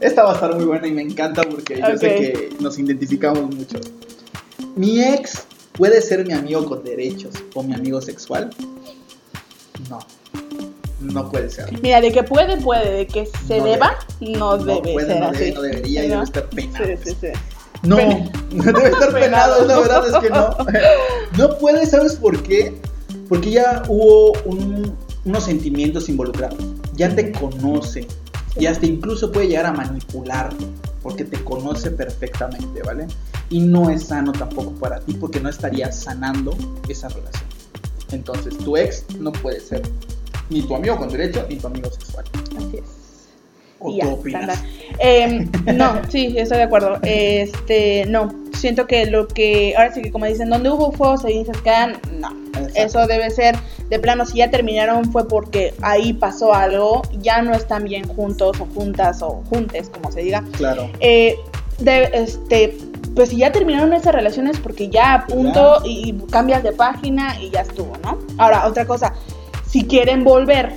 esta 0.00 0.24
va 0.24 0.32
a 0.32 0.34
estar 0.34 0.54
muy 0.54 0.64
buena 0.64 0.86
y 0.86 0.92
me 0.92 1.02
encanta 1.02 1.42
porque 1.42 1.78
yo 1.78 1.98
sé 1.98 2.06
que 2.16 2.56
nos 2.60 2.78
identificamos 2.78 3.54
mucho. 3.54 3.78
¿Mi 4.74 5.02
ex 5.02 5.46
puede 5.72 6.02
ser 6.02 6.26
mi 6.26 6.34
amigo 6.34 6.66
con 6.66 6.84
derechos 6.84 7.34
o 7.54 7.62
mi 7.62 7.72
amigo 7.72 8.00
sexual? 8.02 8.50
No, 9.88 9.98
no 11.12 11.30
puede 11.30 11.48
ser. 11.50 11.80
Mira, 11.82 12.00
de 12.00 12.12
que 12.12 12.22
puede, 12.22 12.56
puede, 12.58 12.90
de 12.90 13.06
que 13.06 13.26
se 13.46 13.58
No 13.58 13.64
deba, 13.64 13.98
no 14.20 14.56
No 14.56 14.58
debe 14.58 14.92
puede, 14.92 15.06
ser 15.06 15.20
no 15.20 15.26
así. 15.28 15.38
debe, 15.38 15.52
no 15.54 15.62
debería 15.62 16.04
y 16.04 16.08
¿No? 16.08 16.14
debe 16.14 16.24
estar 16.24 16.46
penado. 16.50 16.84
Sí, 16.86 16.92
sí, 17.04 17.16
sí. 17.20 17.28
No, 17.82 17.96
Pen- 17.96 18.32
debe 18.50 18.88
estar 18.88 19.12
penado, 19.12 19.64
la 19.66 19.78
verdad 19.78 20.06
es 20.08 20.14
que 20.22 20.30
no. 20.30 20.56
No 21.38 21.58
puede, 21.58 21.86
¿sabes 21.86 22.14
por 22.16 22.42
qué? 22.42 22.74
Porque 23.28 23.50
ya 23.50 23.82
hubo 23.88 24.32
un- 24.44 24.96
unos 25.24 25.44
sentimientos 25.44 26.08
involucrados. 26.08 26.58
Ya 26.94 27.14
te 27.14 27.32
conoce. 27.32 28.06
Y 28.58 28.66
hasta 28.66 28.86
incluso 28.86 29.30
puede 29.30 29.48
llegar 29.48 29.66
a 29.66 29.72
manipularte. 29.72 30.64
Porque 31.02 31.24
te 31.24 31.42
conoce 31.44 31.90
perfectamente, 31.90 32.82
¿vale? 32.82 33.06
Y 33.50 33.60
no 33.60 33.90
es 33.90 34.04
sano 34.04 34.32
tampoco 34.32 34.72
para 34.72 34.98
ti 35.00 35.12
porque 35.14 35.38
no 35.38 35.48
estarías 35.48 35.96
sanando 35.96 36.56
esa 36.88 37.08
relación. 37.08 37.44
Entonces, 38.10 38.56
tu 38.58 38.76
ex 38.76 39.04
no 39.20 39.30
puede 39.30 39.60
ser 39.60 39.82
ni 40.50 40.62
tu 40.62 40.74
amigo 40.74 40.96
con 40.96 41.08
derecho 41.08 41.46
ni 41.48 41.56
tu 41.56 41.66
amigo 41.66 41.90
sexual. 41.90 42.24
Así 42.56 42.78
es. 42.78 43.06
¿O 43.78 43.96
tú 43.98 44.08
opinas? 44.08 44.62
Em, 44.98 45.50
no, 45.76 46.00
sí, 46.08 46.34
estoy 46.36 46.58
de 46.58 46.64
acuerdo. 46.64 46.98
Este, 47.02 48.06
no, 48.06 48.32
siento 48.54 48.86
que 48.86 49.06
lo 49.06 49.28
que, 49.28 49.74
ahora 49.76 49.92
sí 49.92 50.02
que 50.02 50.10
como 50.10 50.26
dicen, 50.26 50.48
donde 50.48 50.70
hubo 50.70 50.92
fuego 50.92 51.16
se 51.18 51.28
dice 51.28 51.52
quedan, 51.62 51.98
no. 52.18 52.30
Exacto. 52.56 52.72
Eso 52.74 53.06
debe 53.06 53.30
ser, 53.30 53.56
de 53.90 53.98
plano, 53.98 54.24
si 54.24 54.38
ya 54.38 54.50
terminaron 54.50 55.12
fue 55.12 55.28
porque 55.28 55.74
ahí 55.82 56.14
pasó 56.14 56.54
algo, 56.54 57.02
ya 57.20 57.42
no 57.42 57.52
están 57.52 57.84
bien 57.84 58.08
juntos 58.08 58.58
o 58.60 58.66
juntas 58.74 59.20
o 59.20 59.42
juntes, 59.50 59.90
como 59.90 60.10
se 60.10 60.22
diga. 60.22 60.42
Claro. 60.56 60.88
Eh, 61.00 61.36
de, 61.78 62.08
este, 62.14 62.78
pues 63.14 63.28
si 63.28 63.36
ya 63.36 63.52
terminaron 63.52 63.92
esas 63.92 64.14
relaciones 64.14 64.58
porque 64.58 64.88
ya 64.88 65.14
a 65.14 65.26
punto 65.26 65.82
y, 65.84 66.08
y 66.08 66.30
cambias 66.30 66.62
de 66.62 66.72
página 66.72 67.38
y 67.40 67.50
ya 67.50 67.60
estuvo, 67.60 67.92
¿no? 68.02 68.18
Ahora, 68.38 68.66
otra 68.66 68.86
cosa, 68.86 69.12
si 69.76 69.84
quieren 69.84 70.24
volver, 70.24 70.72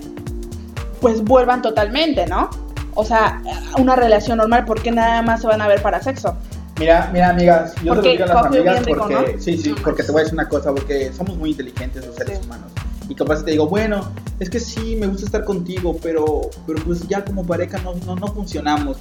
pues 0.99 1.23
vuelvan 1.23 1.61
totalmente, 1.61 2.27
¿no? 2.27 2.49
O 2.95 3.05
sea, 3.05 3.41
una 3.77 3.95
relación 3.95 4.39
normal, 4.39 4.65
¿por 4.65 4.81
qué 4.81 4.91
nada 4.91 5.21
más 5.21 5.39
se 5.39 5.47
van 5.47 5.61
a 5.61 5.69
ver 5.69 5.81
para 5.81 6.01
sexo? 6.03 6.35
Mira, 6.77 7.09
mira, 7.13 7.29
amigas, 7.29 7.75
yo 7.81 7.93
Porque 7.93 8.17
te 8.17 8.19
lo 8.19 8.25
digo 8.25 8.39
a 8.39 8.41
las 8.43 8.45
amigas 8.47 8.85
rico, 8.85 8.99
porque, 8.99 9.13
¿no? 9.37 9.41
sí, 9.41 9.57
sí, 9.57 9.73
porque 9.81 10.03
te 10.03 10.11
voy 10.11 10.19
a 10.19 10.23
decir 10.23 10.33
una 10.33 10.49
cosa, 10.49 10.71
porque 10.73 11.13
somos 11.13 11.37
muy 11.37 11.51
inteligentes 11.51 12.05
los 12.05 12.13
seres 12.17 12.39
Sí. 12.39 12.45
humanos. 12.45 12.71
Y 13.07 13.15
capaz 13.15 13.45
te 13.45 13.51
digo, 13.51 13.67
bueno, 13.69 14.11
es 14.37 14.49
que 14.49 14.59
sí, 14.59 14.97
me 14.97 15.07
gusta 15.07 15.25
estar 15.27 15.45
contigo, 15.45 15.95
pero, 16.03 16.41
pero 16.67 16.83
pues 16.83 17.07
ya 17.07 17.23
como 17.23 17.45
pareja 17.45 17.77
no, 17.77 17.95
no, 18.05 18.17
no 18.17 18.27
funcionamos. 18.27 18.97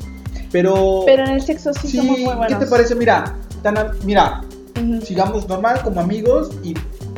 Pero, 0.53 1.03
Pero 1.07 1.25
en 1.25 1.31
el 1.33 1.43
sexo 1.43 1.75
sí, 1.75 1.89
sí, 1.89 1.97
somos 1.97 2.19
muy 2.21 2.25
buenos. 2.37 2.47
¿qué 2.47 2.55
te 2.55 2.67
parece? 2.71 2.95
Mira, 2.95 3.35
tan 3.65 3.77
mira, 4.05 4.43
Ujú. 4.81 5.01
sigamos 5.05 5.49
normal 5.49 5.81
como 5.83 6.01
amigos 6.01 6.51
y 6.63 6.75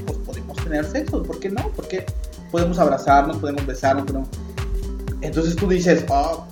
pues 0.07 0.17
podemos 0.25 0.57
tener 0.65 0.87
sexo, 0.87 1.23
¿por 1.23 1.39
qué 1.41 1.51
no? 1.51 1.71
Porque 1.77 2.07
podemos 2.51 2.79
abrazarnos, 2.79 3.37
podemos 3.39 3.67
besarnos, 3.67 4.05
podemos... 4.07 4.29
Entonces 5.23 5.55
tú 5.57 5.69
dices, 5.69 6.05
oh, 6.09 6.45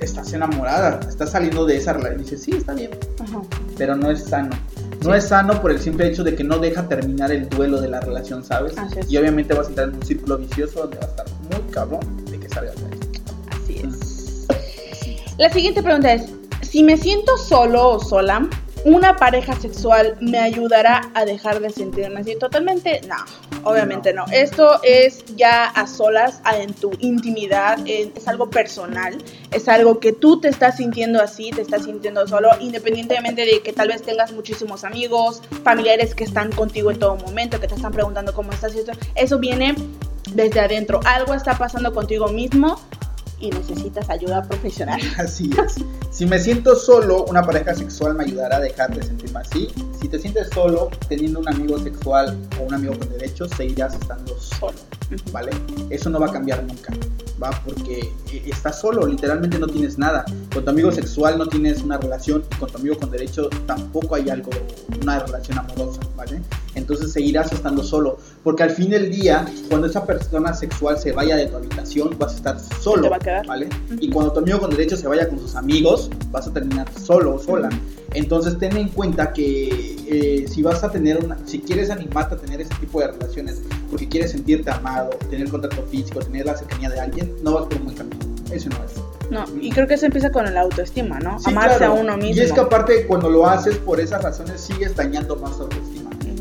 estás 0.00 0.32
enamorada, 0.32 1.00
estás 1.08 1.30
saliendo 1.30 1.64
de 1.66 1.76
esa 1.76 1.92
relación. 1.94 2.22
Dices, 2.22 2.42
sí, 2.42 2.52
está 2.52 2.74
bien 2.74 2.90
Ajá. 3.20 3.42
pero 3.76 3.96
no 3.96 4.10
es 4.10 4.24
sano. 4.24 4.50
No 5.02 5.10
Sí. 5.12 5.18
es 5.18 5.24
sano 5.28 5.60
por 5.60 5.70
el 5.70 5.80
simple 5.80 6.06
hecho 6.08 6.22
de 6.24 6.34
que 6.34 6.44
no 6.44 6.58
deja 6.58 6.88
terminar 6.88 7.30
el 7.32 7.48
duelo 7.48 7.80
de 7.80 7.88
la 7.88 8.00
relación, 8.00 8.42
¿sabes? 8.44 8.74
Y 9.08 9.16
obviamente 9.18 9.52
vas 9.54 9.66
a 9.66 9.68
entrar 9.70 9.88
en 9.88 9.96
un 9.96 10.02
círculo 10.02 10.38
vicioso 10.38 10.80
donde 10.82 10.96
va 10.98 11.04
a 11.06 11.08
estar 11.08 11.26
muy 11.50 11.70
cabrón 11.72 12.24
de 12.30 12.38
que 12.40 12.48
salgas 12.48 12.74
de 12.76 12.86
ahí. 12.86 13.00
Así 13.50 13.78
es. 13.84 14.46
La 15.38 15.50
siguiente 15.52 15.82
pregunta 15.82 16.12
es, 16.12 16.22
si 16.62 16.82
me 16.84 16.96
siento 16.96 17.36
solo 17.36 17.90
o 17.90 18.00
sola, 18.00 18.48
¿una 18.84 19.16
pareja 19.16 19.54
sexual 19.58 20.16
me 20.20 20.38
ayudará 20.38 21.10
a 21.14 21.24
dejar 21.24 21.60
de 21.60 21.70
sentirme 21.70 22.20
así? 22.20 22.36
Totalmente, 22.36 23.00
no, 23.08 23.16
obviamente 23.64 24.12
no. 24.12 24.24
Esto 24.30 24.80
es 24.82 25.24
ya 25.36 25.64
a 25.64 25.86
solas, 25.86 26.40
en 26.58 26.72
tu 26.74 26.92
intimidad, 26.98 27.78
es 27.86 28.28
algo 28.28 28.50
personal, 28.50 29.16
es 29.50 29.68
algo 29.68 29.98
que 30.00 30.12
tú 30.12 30.40
te 30.40 30.48
estás 30.48 30.76
sintiendo 30.76 31.20
así, 31.22 31.50
te 31.50 31.62
estás 31.62 31.84
sintiendo 31.84 32.26
solo, 32.26 32.50
independientemente 32.60 33.46
de 33.46 33.60
que 33.62 33.72
tal 33.72 33.88
vez 33.88 34.02
tengas 34.02 34.32
muchísimos 34.32 34.84
amigos, 34.84 35.42
familiares 35.62 36.14
que 36.14 36.24
están 36.24 36.52
contigo 36.52 36.90
en 36.90 36.98
todo 36.98 37.16
momento, 37.16 37.60
que 37.60 37.68
te 37.68 37.74
están 37.74 37.92
preguntando 37.92 38.34
cómo 38.34 38.52
estás 38.52 38.74
y 38.74 38.80
esto. 38.80 38.92
Eso 39.14 39.38
viene 39.38 39.74
desde 40.32 40.60
adentro. 40.60 41.00
Algo 41.04 41.34
está 41.34 41.56
pasando 41.56 41.92
contigo 41.94 42.28
mismo 42.28 42.78
y 43.40 43.50
necesitas 43.50 44.08
ayuda 44.10 44.42
profesional. 44.42 45.00
Así 45.18 45.50
es. 45.64 45.84
Si 46.10 46.26
me 46.26 46.38
siento 46.38 46.76
solo, 46.76 47.24
una 47.24 47.42
pareja 47.42 47.74
sexual 47.74 48.14
me 48.14 48.24
ayudará 48.24 48.56
a 48.56 48.60
dejar 48.60 48.94
de 48.94 49.02
sentirme 49.02 49.40
así. 49.40 49.68
Si 50.00 50.08
te 50.08 50.18
sientes 50.18 50.48
solo, 50.54 50.90
teniendo 51.08 51.40
un 51.40 51.48
amigo 51.48 51.76
sexual 51.78 52.38
o 52.60 52.64
un 52.64 52.74
amigo 52.74 52.96
con 52.96 53.08
derechos, 53.10 53.50
seguirás 53.56 53.94
estando 53.94 54.38
solo, 54.38 54.78
¿vale? 55.32 55.50
Eso 55.90 56.10
no 56.10 56.20
va 56.20 56.26
a 56.26 56.32
cambiar 56.32 56.62
nunca, 56.62 56.92
¿va? 57.42 57.50
Porque 57.64 58.12
eh, 58.30 58.42
estás 58.46 58.80
solo, 58.80 59.06
literalmente 59.06 59.58
no 59.58 59.66
tienes 59.66 59.98
nada. 59.98 60.24
Con 60.52 60.64
tu 60.64 60.70
amigo 60.70 60.92
sexual 60.92 61.36
no 61.36 61.46
tienes 61.48 61.82
una 61.82 61.98
relación 61.98 62.44
y 62.48 62.56
con 62.60 62.70
tu 62.70 62.78
amigo 62.78 62.96
con 62.96 63.10
derecho 63.10 63.48
tampoco 63.66 64.14
hay 64.14 64.30
algo, 64.30 64.50
una 65.02 65.18
relación 65.18 65.58
amorosa, 65.58 66.00
¿vale? 66.16 66.40
Entonces 66.74 67.12
seguirás 67.12 67.52
estando 67.52 67.82
solo, 67.82 68.18
porque 68.42 68.62
al 68.62 68.70
fin 68.70 68.90
del 68.90 69.10
día, 69.10 69.46
cuando 69.68 69.86
esa 69.86 70.04
persona 70.04 70.54
sexual 70.54 70.98
se 70.98 71.12
vaya 71.12 71.36
de 71.36 71.46
tu 71.46 71.56
habitación, 71.56 72.16
vas 72.18 72.32
a 72.32 72.36
estar 72.36 72.60
solo, 72.80 73.02
Te 73.02 73.08
va 73.10 73.16
a 73.16 73.20
quedar. 73.20 73.46
¿vale? 73.46 73.68
Y 74.00 74.10
cuando 74.10 74.32
tu 74.32 74.40
amigo 74.40 74.58
con 74.60 74.70
derecho 74.70 74.96
se 74.96 75.06
vaya 75.08 75.28
con 75.28 75.38
sus 75.38 75.54
amigos, 75.54 76.10
vas 76.30 76.46
a 76.46 76.52
terminar 76.52 76.88
solo 76.98 77.36
o 77.36 77.38
sola. 77.38 77.68
Entonces 78.12 78.58
ten 78.58 78.76
en 78.76 78.88
cuenta 78.88 79.32
que 79.32 79.96
eh, 80.06 80.46
si 80.48 80.62
vas 80.62 80.84
a 80.84 80.90
tener 80.90 81.24
una, 81.24 81.36
si 81.46 81.60
quieres 81.60 81.90
animarte 81.90 82.34
a 82.34 82.38
tener 82.38 82.60
ese 82.60 82.74
tipo 82.76 83.00
de 83.00 83.08
relaciones, 83.08 83.62
porque 83.90 84.08
quieres 84.08 84.30
sentirte 84.30 84.70
amado, 84.70 85.10
tener 85.30 85.48
contacto 85.48 85.82
físico, 85.90 86.20
tener 86.20 86.46
la 86.46 86.56
cercanía 86.56 86.90
de 86.90 87.00
alguien, 87.00 87.34
no 87.42 87.54
vas 87.54 87.64
por 87.66 87.76
un 87.78 87.84
buen 87.84 87.96
camino. 87.96 88.18
Eso 88.52 88.68
no 88.68 88.76
es. 88.84 88.92
No, 89.30 89.44
y 89.60 89.70
creo 89.70 89.86
que 89.86 89.94
eso 89.94 90.06
empieza 90.06 90.30
con 90.30 90.52
la 90.52 90.60
autoestima, 90.60 91.18
¿no? 91.18 91.38
Sí, 91.40 91.50
Amarse 91.50 91.78
claro. 91.78 91.94
a 91.94 91.96
uno 91.96 92.16
mismo. 92.16 92.36
Y 92.36 92.44
es 92.44 92.52
que 92.52 92.60
aparte 92.60 93.06
cuando 93.06 93.30
lo 93.30 93.46
haces 93.46 93.76
por 93.78 93.98
esas 93.98 94.22
razones 94.22 94.60
sigues 94.60 94.94
dañando 94.94 95.36
más 95.36 95.56
tu 95.56 95.62
autoestima. 95.64 95.93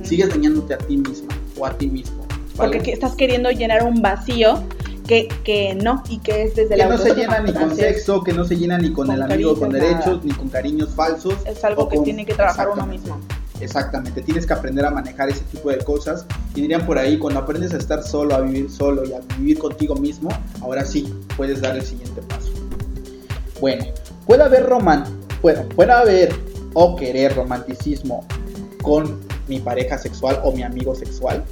Sigues 0.04 0.30
dañándote 0.30 0.74
a 0.74 0.78
ti 0.78 0.98
misma 0.98 1.30
o 1.58 1.66
a 1.66 1.78
ti 1.78 1.88
mismo. 1.88 2.26
porque 2.56 2.78
¿vale? 2.80 2.92
estás 2.94 3.16
queriendo 3.16 3.50
llenar 3.52 3.84
un 3.84 4.02
vacío 4.02 4.64
que, 5.08 5.28
que 5.44 5.76
no, 5.76 6.02
y 6.10 6.20
que 6.20 6.44
es 6.44 6.56
desde 6.56 6.70
Que 6.70 6.78
la 6.78 6.88
no 6.90 6.98
se 6.98 7.14
llena 7.14 7.40
ni 7.40 7.52
con 7.54 7.76
sexo, 7.76 8.24
que 8.24 8.32
no 8.34 8.46
se 8.46 8.56
llena 8.56 8.78
ni 8.78 8.92
con, 8.94 9.08
Con 9.08 9.16
el 9.16 9.22
amigo 9.24 9.56
con 9.58 9.70
derechos, 9.72 10.06
nada. 10.06 10.20
ni 10.24 10.32
con 10.32 10.50
cariños 10.50 10.90
falsos. 10.96 11.36
Es 11.46 11.64
algo 11.64 11.90
que 11.90 11.98
con- 11.98 12.06
tiene 12.06 12.26
que 12.26 12.34
trabajar 12.34 12.70
uno 12.70 12.86
mismo. 12.86 13.20
Exactamente, 13.60 14.22
tienes 14.22 14.46
que 14.46 14.54
aprender 14.54 14.86
a 14.86 14.92
manejar 14.92 15.30
ese 15.30 15.42
tipo 15.52 15.70
de 15.70 15.78
cosas. 15.80 16.26
Y 16.56 16.62
dirían 16.62 16.86
por 16.86 16.98
ahí, 16.98 17.18
cuando 17.18 17.40
aprendes 17.40 17.74
a 17.74 17.78
estar 17.78 18.04
solo, 18.04 18.36
a 18.36 18.42
vivir 18.42 18.70
solo 18.70 19.04
y 19.06 19.14
a 19.14 19.20
vivir 19.38 19.58
contigo 19.60 19.96
mismo, 19.96 20.30
ahora 20.62 20.86
sí 20.86 21.14
puedes 21.38 21.62
dar 21.62 21.76
el 21.76 21.84
siguiente 21.84 22.22
paso. 22.24 22.52
Bueno, 23.62 23.86
puede 24.26 24.44
haber 24.44 24.66
roman 24.68 25.04
puede, 25.42 25.62
puede 25.64 25.92
haber 25.92 26.34
o 26.74 26.96
querer 26.96 27.36
romanticismo 27.36 28.26
con 28.82 29.20
mi 29.48 29.60
pareja 29.60 29.98
sexual 29.98 30.40
o 30.44 30.52
mi 30.52 30.64
amigo 30.64 30.96
sexual. 30.96 31.44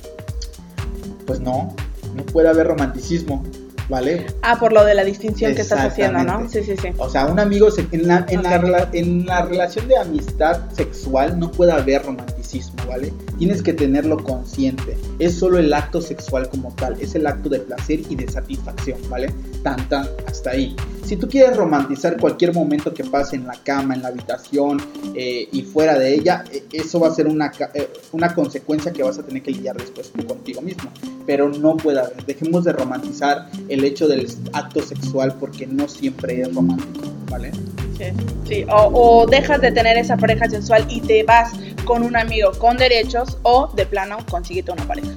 Pues 1.26 1.39
no, 1.39 1.74
no 2.16 2.26
puede 2.26 2.50
haber 2.50 2.68
romanticismo, 2.68 3.44
¿vale? 3.92 4.26
Ah, 4.42 4.58
por 4.60 4.74
lo 4.74 4.84
de 4.86 4.96
la 4.96 5.04
distinción 5.04 5.54
que 5.54 5.62
estás 5.62 5.82
haciendo, 5.82 6.24
¿no? 6.24 6.50
Sí, 6.50 6.64
sí, 6.64 6.74
sí. 6.82 6.88
O 6.98 7.10
sea, 7.10 7.26
un 7.28 7.39
amigo, 7.39 7.70
se- 7.70 7.86
en 7.92 8.08
la, 8.08 8.26
en, 8.30 8.42
la, 8.42 8.56
Ok. 8.58 8.64
rela- 8.64 8.89
en 8.94 9.26
la 9.28 9.42
relación 9.44 9.88
de 9.88 9.98
amistad 9.98 10.62
sexual 10.72 11.38
no 11.38 11.52
puede 11.52 11.74
haber 11.74 12.04
romanticismo, 12.04 12.74
¿vale? 12.88 13.14
Tienes 13.38 13.62
que 13.62 13.74
tenerlo 13.74 14.18
consciente. 14.24 14.98
Es 15.20 15.36
solo 15.38 15.58
el 15.60 15.72
acto 15.74 16.02
sexual 16.02 16.50
como 16.50 16.74
tal, 16.76 17.00
es 17.02 17.14
el 17.16 17.28
acto 17.28 17.50
de 17.50 17.60
placer 17.60 18.00
y 18.10 18.16
de 18.16 18.28
satisfacción, 18.32 18.98
¿vale? 19.10 19.32
Tan, 19.64 19.88
tan, 19.89 20.08
hasta 20.28 20.52
ahí. 20.52 20.76
Si 21.06 21.18
tú 21.18 21.28
quieres 21.28 21.58
romantizar 21.58 22.18
cualquier 22.18 22.54
momento 22.54 22.94
que 22.94 23.04
pase 23.04 23.36
en 23.36 23.46
la 23.46 23.54
cama, 23.64 23.94
en 23.96 24.02
la 24.04 24.08
habitación 24.08 24.82
eh, 25.14 25.48
y 25.52 25.62
fuera 25.64 26.00
de 26.00 26.14
ella, 26.16 26.46
eh, 26.52 26.64
eso 26.72 27.00
va 27.02 27.10
a 27.10 27.12
ser 27.14 27.28
una, 27.28 27.52
eh, 27.74 27.89
una 28.14 28.34
consecuencia 28.34 28.94
que 28.94 29.04
vas 29.04 29.20
a 29.20 29.24
tener 29.24 29.44
que 29.44 29.52
lidiar 29.52 29.76
después 29.76 30.10
tú 30.12 30.26
contigo 30.26 30.62
mismo. 30.62 30.89
Pero 31.26 31.50
no 31.50 31.76
puede 31.78 32.00
haber. 32.00 32.26
Dejemos 32.26 32.64
de 32.64 32.72
romantizar 32.74 33.50
el 33.68 33.80
hecho 33.84 34.07
del 34.07 34.27
acto 34.53 34.82
sexual 34.82 35.36
porque 35.39 35.67
no 35.67 35.88
siempre 35.88 36.41
es 36.41 36.53
romántico, 36.53 37.05
¿vale? 37.29 37.51
Sí, 37.97 38.05
sí. 38.47 38.65
O, 38.69 39.21
o 39.21 39.27
dejas 39.27 39.61
de 39.61 39.71
tener 39.71 39.97
esa 39.97 40.17
pareja 40.17 40.49
sexual 40.49 40.86
y 40.89 41.01
te 41.01 41.23
vas 41.23 41.51
con 41.86 42.03
un 42.03 42.15
amigo 42.15 42.51
con 42.57 42.77
derechos 42.77 43.38
o 43.43 43.71
de 43.75 43.86
plano 43.86 44.17
consíguete 44.29 44.71
una 44.71 44.86
pareja. 44.86 45.11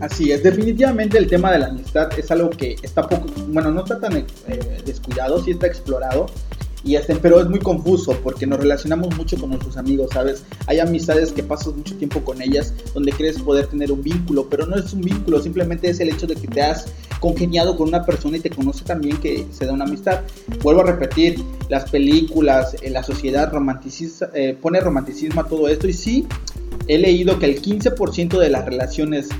Así 0.00 0.32
es, 0.32 0.42
definitivamente 0.42 1.16
el 1.18 1.28
tema 1.28 1.52
de 1.52 1.58
la 1.60 1.66
amistad 1.66 2.08
es 2.18 2.30
algo 2.30 2.50
que 2.50 2.76
está 2.82 3.06
poco, 3.06 3.26
bueno, 3.48 3.70
no 3.70 3.84
está 3.84 4.00
tan 4.00 4.16
eh, 4.16 4.24
descuidado, 4.84 5.42
sí 5.42 5.52
está 5.52 5.66
explorado, 5.66 6.26
y 6.84 6.96
este, 6.96 7.16
pero 7.16 7.40
es 7.40 7.48
muy 7.48 7.60
confuso 7.60 8.12
porque 8.22 8.46
nos 8.46 8.60
relacionamos 8.60 9.16
mucho 9.16 9.38
con 9.38 9.50
nuestros 9.50 9.76
amigos, 9.78 10.10
¿sabes? 10.12 10.44
Hay 10.66 10.80
amistades 10.80 11.32
que 11.32 11.42
pasas 11.42 11.74
mucho 11.74 11.96
tiempo 11.96 12.20
con 12.22 12.42
ellas 12.42 12.74
donde 12.92 13.10
crees 13.12 13.40
poder 13.40 13.66
tener 13.68 13.90
un 13.90 14.02
vínculo, 14.02 14.48
pero 14.50 14.66
no 14.66 14.76
es 14.76 14.92
un 14.92 15.00
vínculo, 15.00 15.40
simplemente 15.40 15.88
es 15.88 16.00
el 16.00 16.10
hecho 16.10 16.26
de 16.26 16.36
que 16.36 16.46
te 16.46 16.60
has 16.60 16.86
congeniado 17.20 17.76
con 17.76 17.88
una 17.88 18.04
persona 18.04 18.36
y 18.36 18.40
te 18.40 18.50
conoce 18.50 18.84
también 18.84 19.16
que 19.16 19.46
se 19.50 19.64
da 19.64 19.72
una 19.72 19.84
amistad. 19.84 20.20
Vuelvo 20.62 20.82
a 20.82 20.84
repetir, 20.84 21.42
las 21.70 21.90
películas, 21.90 22.76
eh, 22.82 22.90
la 22.90 23.02
sociedad 23.02 23.50
romanticiza, 23.50 24.30
eh, 24.34 24.56
pone 24.60 24.78
romanticismo 24.80 25.40
a 25.40 25.48
todo 25.48 25.68
esto 25.68 25.88
y 25.88 25.94
sí, 25.94 26.26
he 26.86 26.98
leído 26.98 27.38
que 27.38 27.46
el 27.46 27.62
15% 27.62 28.38
de 28.38 28.50
las 28.50 28.66
relaciones 28.66 29.30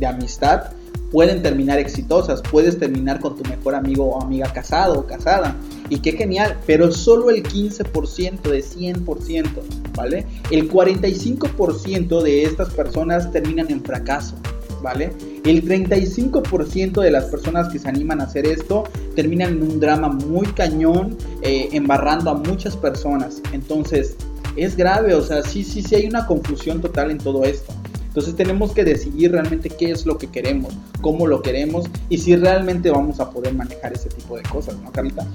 de 0.00 0.06
amistad 0.06 0.72
pueden 1.10 1.42
terminar 1.42 1.78
exitosas. 1.78 2.42
Puedes 2.50 2.78
terminar 2.78 3.20
con 3.20 3.36
tu 3.36 3.48
mejor 3.48 3.74
amigo 3.74 4.06
o 4.06 4.22
amiga 4.22 4.52
casado 4.52 5.00
o 5.00 5.06
casada. 5.06 5.56
Y 5.88 5.98
qué 6.00 6.12
genial, 6.12 6.56
pero 6.66 6.92
solo 6.92 7.30
el 7.30 7.42
15% 7.42 8.42
de 8.42 8.62
100%, 8.62 9.48
¿vale? 9.94 10.26
El 10.50 10.70
45% 10.70 12.22
de 12.22 12.44
estas 12.44 12.70
personas 12.74 13.30
terminan 13.32 13.70
en 13.70 13.82
fracaso, 13.82 14.34
¿vale? 14.82 15.12
El 15.44 15.64
35% 15.66 17.00
de 17.00 17.10
las 17.10 17.24
personas 17.24 17.68
que 17.68 17.78
se 17.78 17.88
animan 17.88 18.20
a 18.20 18.24
hacer 18.24 18.46
esto 18.46 18.84
terminan 19.16 19.52
en 19.54 19.62
un 19.62 19.80
drama 19.80 20.08
muy 20.08 20.46
cañón, 20.48 21.16
eh, 21.42 21.70
embarrando 21.72 22.30
a 22.30 22.34
muchas 22.34 22.76
personas. 22.76 23.40
Entonces, 23.52 24.16
es 24.56 24.76
grave, 24.76 25.14
o 25.14 25.22
sea, 25.22 25.42
sí, 25.42 25.64
sí, 25.64 25.82
sí 25.82 25.94
hay 25.94 26.06
una 26.06 26.26
confusión 26.26 26.80
total 26.80 27.10
en 27.10 27.18
todo 27.18 27.44
esto. 27.44 27.72
Entonces 28.08 28.34
tenemos 28.34 28.72
que 28.72 28.84
decidir 28.84 29.32
realmente 29.32 29.70
qué 29.70 29.90
es 29.92 30.06
lo 30.06 30.18
que 30.18 30.26
queremos, 30.28 30.74
cómo 31.00 31.26
lo 31.26 31.42
queremos 31.42 31.86
y 32.08 32.18
si 32.18 32.34
realmente 32.36 32.90
vamos 32.90 33.20
a 33.20 33.30
poder 33.30 33.54
manejar 33.54 33.92
ese 33.92 34.08
tipo 34.08 34.36
de 34.36 34.42
cosas, 34.44 34.76
¿no, 34.78 34.90
Carlita? 34.90 35.26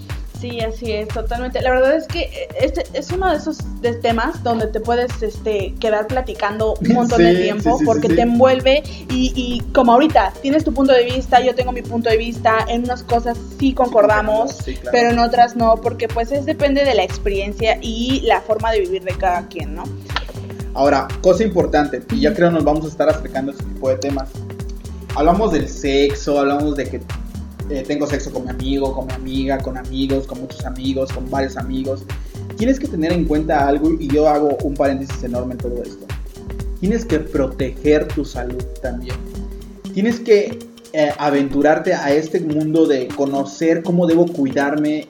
Sí, 0.43 0.59
así 0.59 0.91
es, 0.91 1.07
totalmente. 1.07 1.61
La 1.61 1.71
verdad 1.71 1.95
es 1.95 2.05
que 2.05 2.23
eh, 2.23 2.49
este 2.59 2.83
es 2.93 3.09
uno 3.11 3.31
de 3.31 3.37
esos 3.37 3.59
de 3.81 3.93
temas 3.93 4.43
donde 4.43 4.67
te 4.67 4.81
puedes 4.81 5.21
este, 5.21 5.73
quedar 5.79 6.07
platicando 6.07 6.73
un 6.81 6.87
montón 6.93 7.23
de 7.23 7.33
tiempo 7.35 7.77
sí, 7.77 7.79
sí, 7.79 7.85
porque 7.85 8.09
te 8.09 8.21
envuelve 8.23 8.83
y, 9.09 9.31
y 9.37 9.61
como 9.71 9.93
ahorita 9.93 10.33
tienes 10.41 10.65
tu 10.65 10.73
punto 10.73 10.91
de 10.91 11.05
vista, 11.05 11.39
yo 11.39 11.55
tengo 11.55 11.71
mi 11.71 11.81
punto 11.81 12.09
de 12.09 12.17
vista, 12.17 12.65
en 12.67 12.83
unas 12.83 13.03
cosas 13.03 13.37
sí 13.57 13.73
concordamos, 13.73 14.57
claro. 14.63 14.89
pero 14.91 15.09
en 15.11 15.19
otras 15.19 15.55
no, 15.55 15.77
porque 15.77 16.09
pues 16.09 16.33
es 16.33 16.45
depende 16.45 16.83
de 16.83 16.93
la 16.93 17.03
experiencia 17.05 17.77
y 17.81 18.19
la 18.25 18.41
forma 18.41 18.73
de 18.73 18.81
vivir 18.81 19.03
de 19.03 19.13
cada 19.13 19.47
quien, 19.47 19.75
¿no? 19.75 19.83
Ahora, 20.73 21.07
cosa 21.21 21.43
importante, 21.43 22.01
y 22.11 22.21
ya 22.21 22.33
creo 22.33 22.49
nos 22.49 22.63
vamos 22.63 22.85
a 22.85 22.87
estar 22.87 23.07
acercando 23.07 23.51
a 23.51 23.55
este 23.55 23.65
tipo 23.65 23.89
de 23.89 23.97
temas. 23.97 24.29
Hablamos 25.15 25.51
del 25.51 25.69
sexo, 25.69 26.39
hablamos 26.39 26.75
de 26.75 26.85
que 26.85 27.01
eh, 27.69 27.83
tengo 27.87 28.07
sexo 28.07 28.31
con 28.31 28.45
mi 28.45 28.49
amigo, 28.49 28.93
con 28.93 29.05
mi 29.05 29.13
amiga, 29.13 29.59
con 29.59 29.77
amigos, 29.77 30.25
con 30.25 30.41
muchos 30.41 30.65
amigos, 30.65 31.11
con 31.11 31.29
varios 31.29 31.57
amigos. 31.57 32.03
Tienes 32.57 32.79
que 32.79 32.87
tener 32.87 33.13
en 33.13 33.25
cuenta 33.25 33.67
algo 33.67 33.91
y 33.99 34.07
yo 34.07 34.27
hago 34.27 34.57
un 34.63 34.73
paréntesis 34.73 35.23
enorme 35.23 35.53
en 35.53 35.59
todo 35.59 35.83
esto. 35.83 36.05
Tienes 36.79 37.05
que 37.05 37.19
proteger 37.19 38.07
tu 38.07 38.25
salud 38.25 38.63
también. 38.81 39.15
Tienes 39.93 40.19
que 40.19 40.59
eh, 40.91 41.11
aventurarte 41.17 41.93
a 41.93 42.11
este 42.11 42.39
mundo 42.39 42.85
de 42.87 43.07
conocer 43.09 43.83
cómo 43.83 44.07
debo 44.07 44.25
cuidarme 44.25 45.07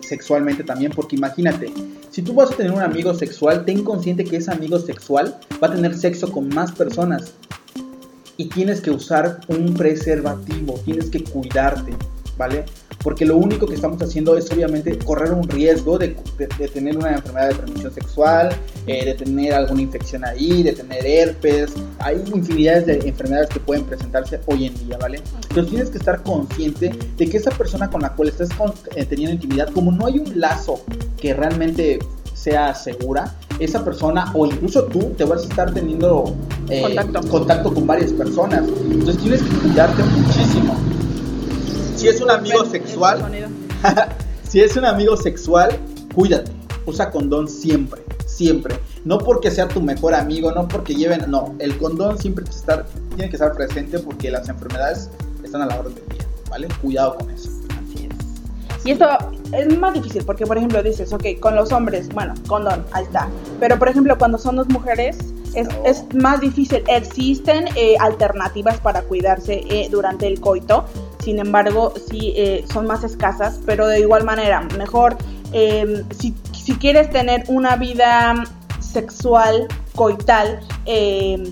sexualmente 0.00 0.64
también, 0.64 0.92
porque 0.94 1.16
imagínate, 1.16 1.72
si 2.14 2.22
tú 2.22 2.32
vas 2.32 2.52
a 2.52 2.54
tener 2.54 2.70
un 2.70 2.80
amigo 2.80 3.12
sexual, 3.12 3.64
ten 3.64 3.82
consciente 3.82 4.24
que 4.24 4.36
ese 4.36 4.52
amigo 4.52 4.78
sexual 4.78 5.36
va 5.60 5.66
a 5.66 5.72
tener 5.72 5.98
sexo 5.98 6.30
con 6.30 6.48
más 6.48 6.70
personas 6.70 7.32
y 8.36 8.48
tienes 8.48 8.80
que 8.80 8.92
usar 8.92 9.40
un 9.48 9.74
preservativo, 9.74 10.80
tienes 10.84 11.10
que 11.10 11.24
cuidarte, 11.24 11.92
¿vale? 12.38 12.66
Porque 13.04 13.24
lo 13.26 13.36
único 13.36 13.66
que 13.66 13.74
estamos 13.74 14.00
haciendo 14.02 14.36
es 14.36 14.50
obviamente 14.50 14.98
correr 14.98 15.32
un 15.32 15.46
riesgo 15.46 15.98
de, 15.98 16.16
de- 16.38 16.48
de 16.58 16.68
tener 16.68 16.96
una 16.96 17.12
enfermedad 17.12 17.48
de 17.50 17.54
transmisión 17.54 17.92
sexual, 17.94 18.48
eh, 18.86 19.04
de 19.04 19.14
tener 19.14 19.52
alguna 19.54 19.82
infección 19.82 20.24
ahí, 20.24 20.62
de 20.62 20.72
tener 20.72 21.06
herpes. 21.06 21.74
Hay 21.98 22.16
infinidades 22.34 22.86
de 22.86 22.94
enfermedades 23.06 23.50
que 23.50 23.60
pueden 23.60 23.84
presentarse 23.84 24.40
hoy 24.46 24.66
en 24.66 24.74
día, 24.86 24.96
¿vale? 24.98 25.20
Entonces 25.48 25.68
tienes 25.70 25.90
que 25.90 25.98
estar 25.98 26.22
consciente 26.22 26.90
de 27.18 27.28
que 27.28 27.36
esa 27.36 27.50
persona 27.50 27.90
con 27.90 28.00
la 28.02 28.08
cual 28.14 28.28
estás 28.30 28.48
con- 28.54 28.72
eh, 28.96 29.04
teniendo 29.04 29.34
intimidad, 29.34 29.68
como 29.68 29.92
no 29.92 30.06
hay 30.06 30.18
un 30.18 30.40
lazo 30.40 30.80
que 31.20 31.34
realmente 31.34 31.98
sea 32.32 32.74
segura, 32.74 33.34
esa 33.58 33.84
persona 33.84 34.30
o 34.34 34.46
incluso 34.46 34.84
tú 34.84 35.12
te 35.16 35.24
vas 35.24 35.42
a 35.42 35.44
estar 35.44 35.72
teniendo 35.72 36.34
eh, 36.68 36.82
Contacto. 36.82 37.28
contacto 37.28 37.74
con 37.74 37.86
varias 37.86 38.12
personas. 38.12 38.64
Entonces 38.90 39.18
tienes 39.18 39.42
que 39.42 39.56
cuidarte 39.58 40.02
muchísimo. 40.02 40.63
Si 42.04 42.10
es 42.10 42.20
un 42.20 42.30
amigo 42.30 42.66
sexual, 42.66 43.48
si 44.46 44.60
es 44.60 44.76
un 44.76 44.84
amigo 44.84 45.16
sexual, 45.16 45.70
cuídate. 46.14 46.52
Usa 46.84 47.10
condón 47.10 47.48
siempre, 47.48 48.02
siempre. 48.26 48.78
No 49.06 49.16
porque 49.16 49.50
sea 49.50 49.68
tu 49.68 49.80
mejor 49.80 50.14
amigo, 50.14 50.52
no 50.52 50.68
porque 50.68 50.94
lleven, 50.94 51.24
no. 51.30 51.54
El 51.58 51.78
condón 51.78 52.18
siempre 52.18 52.44
tiene 52.44 52.52
que 52.52 52.60
estar, 52.60 52.86
tiene 53.16 53.30
que 53.30 53.36
estar 53.36 53.54
presente 53.54 53.98
porque 54.00 54.30
las 54.30 54.50
enfermedades 54.50 55.08
están 55.42 55.62
a 55.62 55.66
la 55.66 55.78
orden 55.78 55.94
del 55.94 56.06
día, 56.08 56.26
¿vale? 56.50 56.68
Cuidado 56.82 57.14
con 57.14 57.30
eso. 57.30 57.48
Así 57.70 58.06
es. 58.10 58.84
Y 58.86 58.90
esto 58.90 59.08
es 59.52 59.78
más 59.78 59.94
difícil 59.94 60.24
porque, 60.26 60.44
por 60.44 60.58
ejemplo, 60.58 60.82
dices, 60.82 61.10
ok, 61.10 61.24
con 61.40 61.56
los 61.56 61.72
hombres, 61.72 62.10
bueno, 62.10 62.34
condón, 62.46 62.84
ahí 62.92 63.04
está. 63.04 63.30
Pero, 63.60 63.78
por 63.78 63.88
ejemplo, 63.88 64.18
cuando 64.18 64.36
son 64.36 64.56
dos 64.56 64.68
mujeres, 64.68 65.16
es, 65.54 65.68
No. 65.68 65.84
es 65.86 66.04
más 66.14 66.40
difícil. 66.40 66.84
Existen 66.86 67.66
eh, 67.76 67.96
alternativas 67.98 68.78
para 68.78 69.00
cuidarse 69.02 69.64
eh, 69.70 69.88
durante 69.90 70.26
el 70.26 70.40
coito, 70.40 70.84
sin 71.24 71.38
embargo, 71.38 71.92
sí 72.10 72.32
eh, 72.36 72.64
son 72.72 72.86
más 72.86 73.02
escasas, 73.04 73.60
pero 73.66 73.86
de 73.86 74.00
igual 74.00 74.24
manera, 74.24 74.60
mejor 74.78 75.16
eh, 75.52 76.04
si, 76.18 76.34
si 76.52 76.74
quieres 76.76 77.10
tener 77.10 77.44
una 77.48 77.76
vida 77.76 78.34
sexual, 78.80 79.66
coital, 79.94 80.60
eh, 80.86 81.42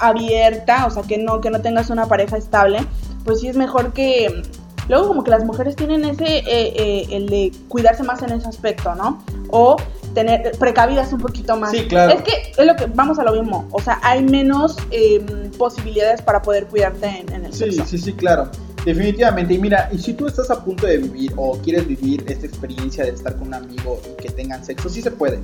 abierta, 0.00 0.86
o 0.86 0.90
sea, 0.90 1.02
que 1.02 1.18
no, 1.18 1.40
que 1.40 1.50
no 1.50 1.60
tengas 1.60 1.90
una 1.90 2.06
pareja 2.06 2.36
estable, 2.36 2.78
pues 3.24 3.40
sí 3.40 3.48
es 3.48 3.56
mejor 3.56 3.92
que... 3.92 4.42
Luego 4.88 5.06
como 5.08 5.22
que 5.22 5.30
las 5.30 5.44
mujeres 5.44 5.76
tienen 5.76 6.04
ese, 6.04 6.38
eh, 6.38 6.44
eh, 6.46 7.06
el 7.12 7.28
de 7.28 7.52
cuidarse 7.68 8.02
más 8.02 8.20
en 8.22 8.32
ese 8.32 8.48
aspecto, 8.48 8.96
¿no? 8.96 9.22
O 9.50 9.76
tener 10.12 10.50
precavidas 10.58 11.12
un 11.12 11.20
poquito 11.20 11.56
más. 11.56 11.70
Sí, 11.70 11.86
claro. 11.86 12.12
Es 12.14 12.22
que 12.22 12.32
es 12.58 12.66
lo 12.66 12.74
que 12.74 12.86
vamos 12.86 13.16
a 13.20 13.22
lo 13.22 13.32
mismo, 13.32 13.68
o 13.70 13.80
sea, 13.80 14.00
hay 14.02 14.24
menos 14.24 14.76
eh, 14.90 15.24
posibilidades 15.56 16.20
para 16.22 16.42
poder 16.42 16.66
cuidarte 16.66 17.06
en, 17.06 17.32
en 17.32 17.44
el 17.46 17.52
Sí, 17.52 17.70
sexo. 17.70 17.86
sí, 17.86 17.98
sí, 17.98 18.12
claro. 18.12 18.50
Definitivamente. 18.84 19.54
Y 19.54 19.58
mira, 19.58 19.88
y 19.92 19.98
si 19.98 20.14
tú 20.14 20.26
estás 20.26 20.50
a 20.50 20.64
punto 20.64 20.86
de 20.86 20.98
vivir 20.98 21.32
o 21.36 21.58
quieres 21.58 21.86
vivir 21.86 22.24
esta 22.26 22.46
experiencia 22.46 23.04
de 23.04 23.10
estar 23.10 23.36
con 23.36 23.48
un 23.48 23.54
amigo 23.54 24.00
y 24.04 24.22
que 24.22 24.30
tengan 24.30 24.64
sexo, 24.64 24.88
sí 24.88 25.02
se 25.02 25.10
puede. 25.10 25.38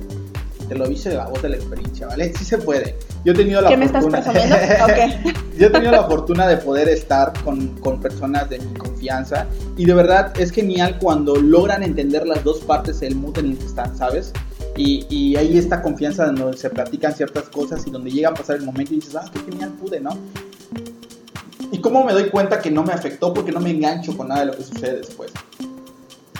te 0.67 0.75
lo 0.75 0.87
dice 0.87 1.13
la 1.13 1.27
voz 1.27 1.41
de 1.41 1.49
la 1.49 1.55
experiencia, 1.55 2.07
¿vale? 2.07 2.33
Sí 2.37 2.45
se 2.45 2.57
puede. 2.57 2.95
Yo 3.25 3.33
he 3.33 3.35
tenido 3.35 3.61
la 3.61 3.69
¿Qué 3.69 3.77
me 3.77 3.87
fortuna... 3.89 4.19
estás 4.19 4.33
presumiendo? 4.33 4.83
Ok. 4.85 5.35
Yo 5.57 5.67
he 5.67 5.69
tenido 5.71 5.91
la 5.91 6.03
fortuna 6.03 6.47
de 6.47 6.57
poder 6.57 6.87
estar 6.89 7.33
con, 7.43 7.69
con 7.79 7.99
personas 7.99 8.49
de 8.49 8.59
mi 8.59 8.73
confianza 8.75 9.45
y 9.77 9.85
de 9.85 9.93
verdad 9.93 10.31
es 10.39 10.51
genial 10.51 10.97
cuando 11.01 11.35
logran 11.35 11.83
entender 11.83 12.25
las 12.27 12.43
dos 12.43 12.59
partes 12.59 12.99
del 12.99 13.15
mood 13.15 13.37
en 13.39 13.47
el 13.47 13.57
que 13.57 13.65
están, 13.65 13.97
¿sabes? 13.97 14.31
Y, 14.77 15.05
y 15.09 15.35
hay 15.35 15.57
esta 15.57 15.81
confianza 15.81 16.27
donde 16.27 16.55
se 16.55 16.69
platican 16.69 17.13
ciertas 17.13 17.49
cosas 17.49 17.85
y 17.87 17.91
donde 17.91 18.11
llega 18.11 18.29
a 18.29 18.33
pasar 18.33 18.57
el 18.57 18.63
momento 18.63 18.93
y 18.93 18.97
dices, 18.97 19.15
ah, 19.15 19.25
qué 19.33 19.39
genial 19.39 19.71
pude, 19.71 19.99
¿no? 19.99 20.11
¿Y 21.71 21.79
cómo 21.79 22.03
me 22.03 22.13
doy 22.13 22.29
cuenta 22.29 22.59
que 22.59 22.71
no 22.71 22.83
me 22.83 22.93
afectó 22.93 23.33
porque 23.33 23.51
no 23.51 23.59
me 23.59 23.69
engancho 23.69 24.17
con 24.17 24.29
nada 24.29 24.41
de 24.41 24.45
lo 24.47 24.53
que 24.53 24.63
sucede 24.63 24.97
después? 24.97 25.31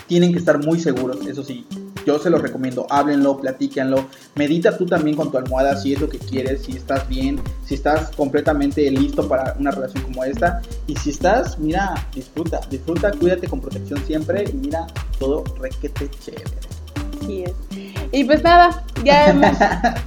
Tienen 0.06 0.32
que 0.32 0.38
estar 0.38 0.58
muy 0.58 0.80
seguros, 0.80 1.24
eso 1.26 1.44
sí. 1.44 1.66
Yo 2.04 2.18
se 2.18 2.30
los 2.30 2.40
recomiendo, 2.42 2.86
háblenlo, 2.90 3.38
platíquenlo. 3.38 4.06
Medita 4.34 4.76
tú 4.76 4.86
también 4.86 5.16
con 5.16 5.30
tu 5.30 5.38
almohada 5.38 5.76
si 5.76 5.92
es 5.92 6.00
lo 6.00 6.08
que 6.08 6.18
quieres, 6.18 6.62
si 6.62 6.72
estás 6.72 7.08
bien, 7.08 7.40
si 7.64 7.74
estás 7.74 8.10
completamente 8.16 8.90
listo 8.90 9.28
para 9.28 9.54
una 9.58 9.70
relación 9.70 10.02
como 10.04 10.24
esta. 10.24 10.62
Y 10.86 10.96
si 10.96 11.10
estás, 11.10 11.58
mira, 11.58 11.94
disfruta, 12.12 12.60
disfruta, 12.68 13.12
cuídate 13.12 13.46
con 13.46 13.60
protección 13.60 14.02
siempre 14.06 14.44
y 14.50 14.56
mira, 14.56 14.86
todo 15.18 15.44
requete 15.60 16.10
chévere. 16.24 16.44
Así 17.22 17.44
es. 17.44 17.99
Y 18.12 18.24
pues 18.24 18.42
nada, 18.42 18.82
ya 19.04 19.26
hemos 19.30 19.56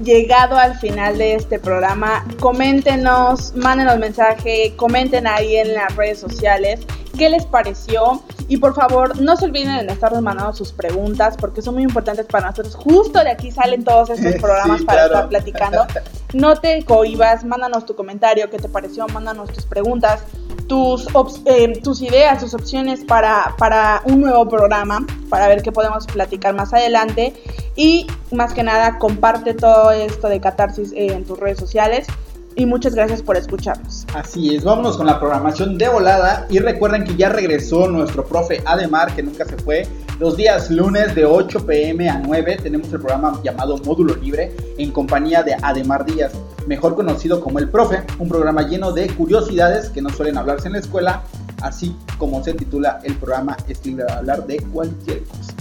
llegado 0.04 0.58
al 0.58 0.78
final 0.80 1.18
de 1.18 1.36
este 1.36 1.60
programa. 1.60 2.26
Coméntenos, 2.40 3.54
mándenos 3.56 3.98
mensaje, 3.98 4.74
comenten 4.76 5.28
ahí 5.28 5.56
en 5.56 5.74
las 5.74 5.96
redes 5.96 6.20
sociales 6.20 6.82
qué 7.18 7.30
les 7.30 7.46
pareció. 7.46 8.22
Y 8.48 8.58
por 8.58 8.74
favor, 8.76 9.20
no 9.22 9.36
se 9.38 9.46
olviden 9.46 9.88
de 9.88 9.94
estarnos 9.94 10.22
mandando 10.22 10.54
sus 10.54 10.72
preguntas 10.72 11.36
porque 11.40 11.62
son 11.62 11.76
muy 11.76 11.84
importantes 11.84 12.26
para 12.26 12.48
nosotros. 12.48 12.76
Justo 12.76 13.20
de 13.20 13.32
aquí 13.32 13.52
salen 13.52 13.84
todos 13.84 14.10
estos 14.10 14.36
programas 14.42 14.80
Sí, 14.80 14.86
para 14.86 15.08
claro. 15.08 15.14
estar 15.14 15.30
platicando. 15.30 15.88
No 16.34 16.56
te 16.56 16.84
cohibas, 16.84 17.44
mándanos 17.46 17.86
tu 17.86 17.96
comentario, 17.96 18.50
qué 18.50 18.58
te 18.58 18.68
pareció, 18.68 19.08
mándanos 19.08 19.52
tus 19.52 19.66
preguntas, 19.66 20.24
tus, 20.68 21.08
eh, 21.46 21.80
tus 21.84 22.02
ideas, 22.02 22.40
tus 22.40 22.54
opciones 22.54 23.04
para, 23.06 23.56
para 23.58 24.02
un 24.06 24.22
nuevo 24.22 24.48
programa, 24.48 25.06
para 25.30 25.48
ver 25.48 25.62
qué 25.62 25.72
podemos 25.72 26.08
platicar 26.08 26.56
más 26.56 26.74
adelante. 26.74 27.34
Y 27.76 28.08
más 28.32 28.54
que 28.54 28.64
nada, 28.64 28.98
comparte 28.98 29.54
todo 29.54 29.92
esto 29.92 30.28
de 30.28 30.40
Catarsis 30.42 30.92
eh, 30.94 31.14
en 31.14 31.26
tus 31.26 31.40
redes 31.40 31.60
sociales. 31.60 32.08
Y 32.56 32.66
muchas 32.66 32.94
gracias 32.94 33.22
por 33.22 33.36
escucharnos. 33.36 34.06
Así 34.14 34.56
es, 34.56 34.64
vámonos 34.64 34.98
con 34.98 35.08
la 35.08 35.20
programación 35.20 35.78
de 35.78 35.90
volada 35.90 36.46
y 36.50 36.60
recuerden 36.60 37.04
que 37.04 37.16
ya 37.16 37.30
regresó 37.30 37.88
nuestro 37.88 38.26
profe 38.26 38.62
Ademar, 38.66 39.16
que 39.16 39.24
nunca 39.24 39.46
se 39.46 39.58
fue. 39.58 39.88
Los 40.20 40.38
días 40.38 40.70
lunes 40.70 41.16
de 41.16 41.26
8 41.26 41.66
pm 41.66 42.10
a 42.10 42.20
9 42.20 42.60
tenemos 42.62 42.94
el 42.94 43.00
programa 43.00 43.40
llamado 43.44 43.78
Módulo 43.80 44.16
Libre 44.16 44.56
en 44.78 44.92
compañía 44.92 45.42
de 45.42 45.56
Ademar 45.62 46.06
Díaz, 46.06 46.34
mejor 46.68 46.96
conocido 46.96 47.42
como 47.42 47.60
El 47.60 47.70
Profe, 47.70 48.04
un 48.20 48.30
programa 48.30 48.62
lleno 48.68 48.92
de 48.92 49.08
curiosidades 49.08 49.90
que 49.90 50.02
no 50.02 50.10
suelen 50.10 50.38
hablarse 50.38 50.68
en 50.68 50.74
la 50.74 50.80
escuela, 50.80 51.24
así 51.62 51.96
como 52.18 52.44
se 52.44 52.54
titula 52.54 53.00
el 53.04 53.16
programa 53.16 53.58
es 53.68 53.84
libre 53.86 54.06
de 54.06 54.12
hablar 54.14 54.46
de 54.46 54.58
cualquier 54.72 55.24
cosa. 55.24 55.53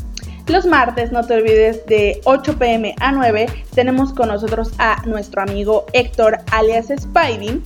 Los 0.49 0.67
martes, 0.67 1.13
no 1.13 1.25
te 1.25 1.35
olvides, 1.35 1.87
de 1.87 2.21
8 2.25 2.59
pm 2.59 2.95
a 3.01 3.13
9, 3.13 3.47
tenemos 3.75 4.13
con 4.13 4.29
nosotros 4.29 4.73
a 4.79 5.01
nuestro 5.07 5.41
amigo 5.41 5.87
Héctor 5.93 6.39
alias 6.51 6.89
Spidey. 6.89 7.63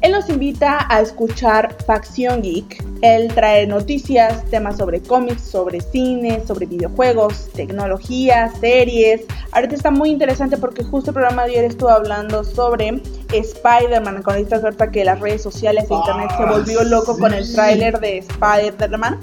Él 0.00 0.12
nos 0.12 0.28
invita 0.28 0.86
a 0.90 1.00
escuchar 1.00 1.76
Facción 1.86 2.42
Geek. 2.42 2.82
Él 3.00 3.28
trae 3.34 3.66
noticias, 3.66 4.44
temas 4.50 4.76
sobre 4.78 5.00
cómics, 5.00 5.42
sobre 5.42 5.80
cine, 5.80 6.42
sobre 6.46 6.66
videojuegos, 6.66 7.48
tecnología, 7.54 8.50
series. 8.60 9.22
Ahorita 9.52 9.74
está 9.74 9.90
muy 9.90 10.10
interesante 10.10 10.56
porque 10.58 10.82
justo 10.84 11.10
el 11.10 11.14
programa 11.14 11.44
de 11.44 11.52
ayer 11.52 11.64
estuvo 11.64 11.88
hablando 11.88 12.44
sobre 12.44 13.00
Spider-Man. 13.32 14.22
Con 14.22 14.36
esta 14.36 14.60
suerte 14.60 14.90
que 14.90 15.04
las 15.04 15.20
redes 15.20 15.42
sociales 15.42 15.86
e 15.90 15.94
internet 15.94 16.30
se 16.36 16.42
Ah, 16.42 16.52
volvió 16.52 16.84
loco 16.84 17.18
con 17.18 17.32
el 17.32 17.50
tráiler 17.50 17.98
de 18.00 18.18
Spider-Man 18.18 19.20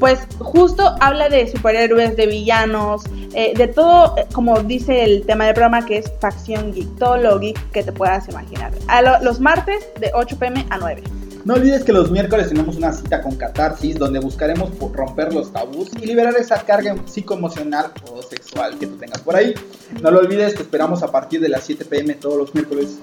pues 0.00 0.18
justo 0.38 0.96
habla 1.00 1.28
de 1.28 1.46
superhéroes, 1.46 2.16
de 2.16 2.26
villanos, 2.26 3.02
eh, 3.34 3.52
de 3.56 3.68
todo, 3.68 4.16
eh, 4.16 4.26
como 4.32 4.60
dice 4.62 5.04
el 5.04 5.22
tema 5.26 5.44
del 5.44 5.54
programa, 5.54 5.86
que 5.86 5.98
es 5.98 6.10
facción 6.20 6.72
geek, 6.72 6.96
todo 6.98 7.16
lo 7.18 7.38
geek 7.38 7.70
que 7.70 7.84
te 7.84 7.92
puedas 7.92 8.28
imaginar. 8.28 8.72
A 8.88 9.02
lo- 9.02 9.22
los 9.22 9.38
martes 9.38 9.86
de 10.00 10.10
8 10.14 10.36
pm 10.38 10.66
a 10.70 10.78
9. 10.78 11.02
No 11.44 11.54
olvides 11.54 11.84
que 11.84 11.92
los 11.94 12.10
miércoles 12.10 12.48
tenemos 12.48 12.76
una 12.76 12.92
cita 12.92 13.22
con 13.22 13.34
Catarsis 13.36 13.96
donde 13.98 14.18
buscaremos 14.20 14.70
romper 14.92 15.32
los 15.32 15.50
tabús 15.52 15.88
y 16.00 16.04
liberar 16.04 16.34
esa 16.38 16.62
carga 16.64 16.94
psicoemocional 17.06 17.92
o 18.12 18.20
sexual 18.22 18.76
que 18.78 18.86
tú 18.86 18.96
tengas 18.96 19.20
por 19.22 19.36
ahí. 19.36 19.54
No 20.02 20.10
lo 20.10 20.18
olvides, 20.20 20.54
te 20.54 20.62
esperamos 20.62 21.02
a 21.02 21.08
partir 21.10 21.40
de 21.40 21.48
las 21.48 21.64
7 21.64 21.84
pm 21.86 22.14
todos 22.14 22.36
los 22.36 22.54
miércoles. 22.54 22.98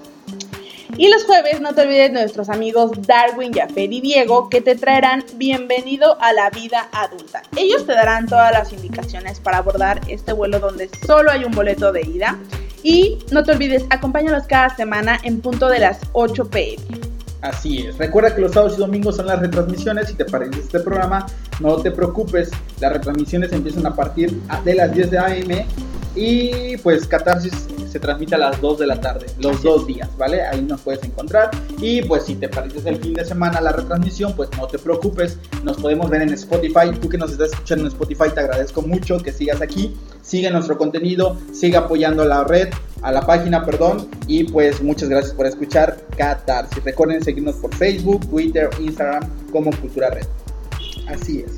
Y 1.00 1.10
los 1.10 1.26
jueves 1.26 1.62
no 1.62 1.76
te 1.76 1.82
olvides 1.82 2.12
de 2.12 2.20
nuestros 2.22 2.50
amigos 2.50 2.90
Darwin, 3.06 3.54
Jafet 3.54 3.92
y 3.92 4.02
Diego 4.02 4.50
que 4.50 4.62
te 4.62 4.76
traerán 4.76 5.24
Bienvenido 5.36 6.18
a 6.20 6.34
la 6.34 6.50
vida 6.50 6.90
adulta. 6.92 7.44
Ellos 7.56 7.86
te 7.86 7.94
darán 7.94 8.26
todas 8.26 8.52
las 8.52 8.74
indicaciones 8.74 9.40
para 9.40 9.60
abordar 9.60 10.02
este 10.08 10.34
vuelo 10.34 10.60
donde 10.60 10.90
solo 11.06 11.30
hay 11.30 11.44
un 11.44 11.52
boleto 11.52 11.92
de 11.92 12.02
ida. 12.02 12.40
Y 12.82 13.20
no 13.32 13.44
te 13.44 13.52
olvides, 13.52 13.86
acompáñalos 13.92 14.48
cada 14.48 14.76
semana 14.76 15.20
en 15.22 15.40
punto 15.40 15.70
de 15.70 15.80
las 15.80 16.00
8 16.14 16.50
pm. 16.50 17.17
Así 17.42 17.86
es. 17.88 17.98
Recuerda 17.98 18.34
que 18.36 18.42
los 18.42 18.52
sábados 18.52 18.78
y 18.78 18.80
domingos 18.80 19.18
son 19.18 19.28
las 19.28 19.40
retransmisiones. 19.40 20.08
Si 20.08 20.16
te 20.16 20.26
parece 20.26 20.60
este 20.60 20.80
programa, 20.80 21.26
no 21.60 21.78
te 21.78 21.92
preocupes. 21.92 22.50
Las 22.80 22.94
retransmisiones 22.94 23.52
empiezan 23.52 23.86
a 23.86 23.96
partir 23.96 24.32
de 24.64 24.76
las 24.76 24.94
10 24.94 25.12
de 25.12 25.18
AM. 25.18 25.68
Y 26.16 26.78
pues 26.78 27.08
Catarsis 27.08 27.68
se 27.88 28.00
transmite 28.00 28.34
a 28.36 28.40
las 28.40 28.60
2 28.60 28.80
de 28.80 28.88
la 28.88 29.00
tarde, 29.00 29.28
los 29.40 29.62
dos 29.62 29.86
días, 29.86 30.10
¿vale? 30.18 30.42
Ahí 30.42 30.62
nos 30.62 30.82
puedes 30.82 31.04
encontrar. 31.04 31.52
Y 31.80 32.02
pues 32.02 32.26
si 32.26 32.36
te 32.36 32.50
pareces 32.50 32.86
el 32.88 32.98
fin 32.98 33.14
de 33.14 33.24
semana 33.24 33.62
la 33.62 33.72
retransmisión, 33.72 34.34
pues 34.36 34.50
no 34.58 34.68
te 34.68 34.80
preocupes. 34.80 35.38
Nos 35.64 35.78
podemos 35.78 36.10
ver 36.10 36.24
en 36.24 36.34
Spotify. 36.34 36.92
Tú 37.00 37.08
que 37.08 37.20
nos 37.20 37.32
estás 37.32 37.52
escuchando 37.52 37.84
en 37.84 37.90
Spotify, 37.90 38.32
te 38.34 38.40
agradezco 38.40 38.82
mucho 38.82 39.20
que 39.20 39.32
sigas 39.32 39.62
aquí. 39.62 39.96
Sigue 40.24 40.50
nuestro 40.50 40.78
contenido, 40.78 41.38
sigue 41.54 41.78
apoyando 41.78 42.24
a 42.24 42.26
la 42.26 42.44
red, 42.44 42.70
a 43.04 43.12
la 43.12 43.22
página, 43.22 43.64
perdón. 43.64 44.10
Y 44.26 44.46
pues 44.46 44.82
muchas 44.82 45.10
gracias 45.10 45.34
por 45.34 45.46
escuchar 45.46 46.00
Catarsis. 46.18 46.84
Recuerden 46.84 47.24
seguirnos 47.28 47.56
por 47.56 47.74
Facebook, 47.76 48.26
Twitter, 48.30 48.70
Instagram 48.80 49.24
como 49.52 49.70
Cultura 49.82 50.10
Red. 50.12 50.26
Así 51.08 51.44
es. 51.46 51.52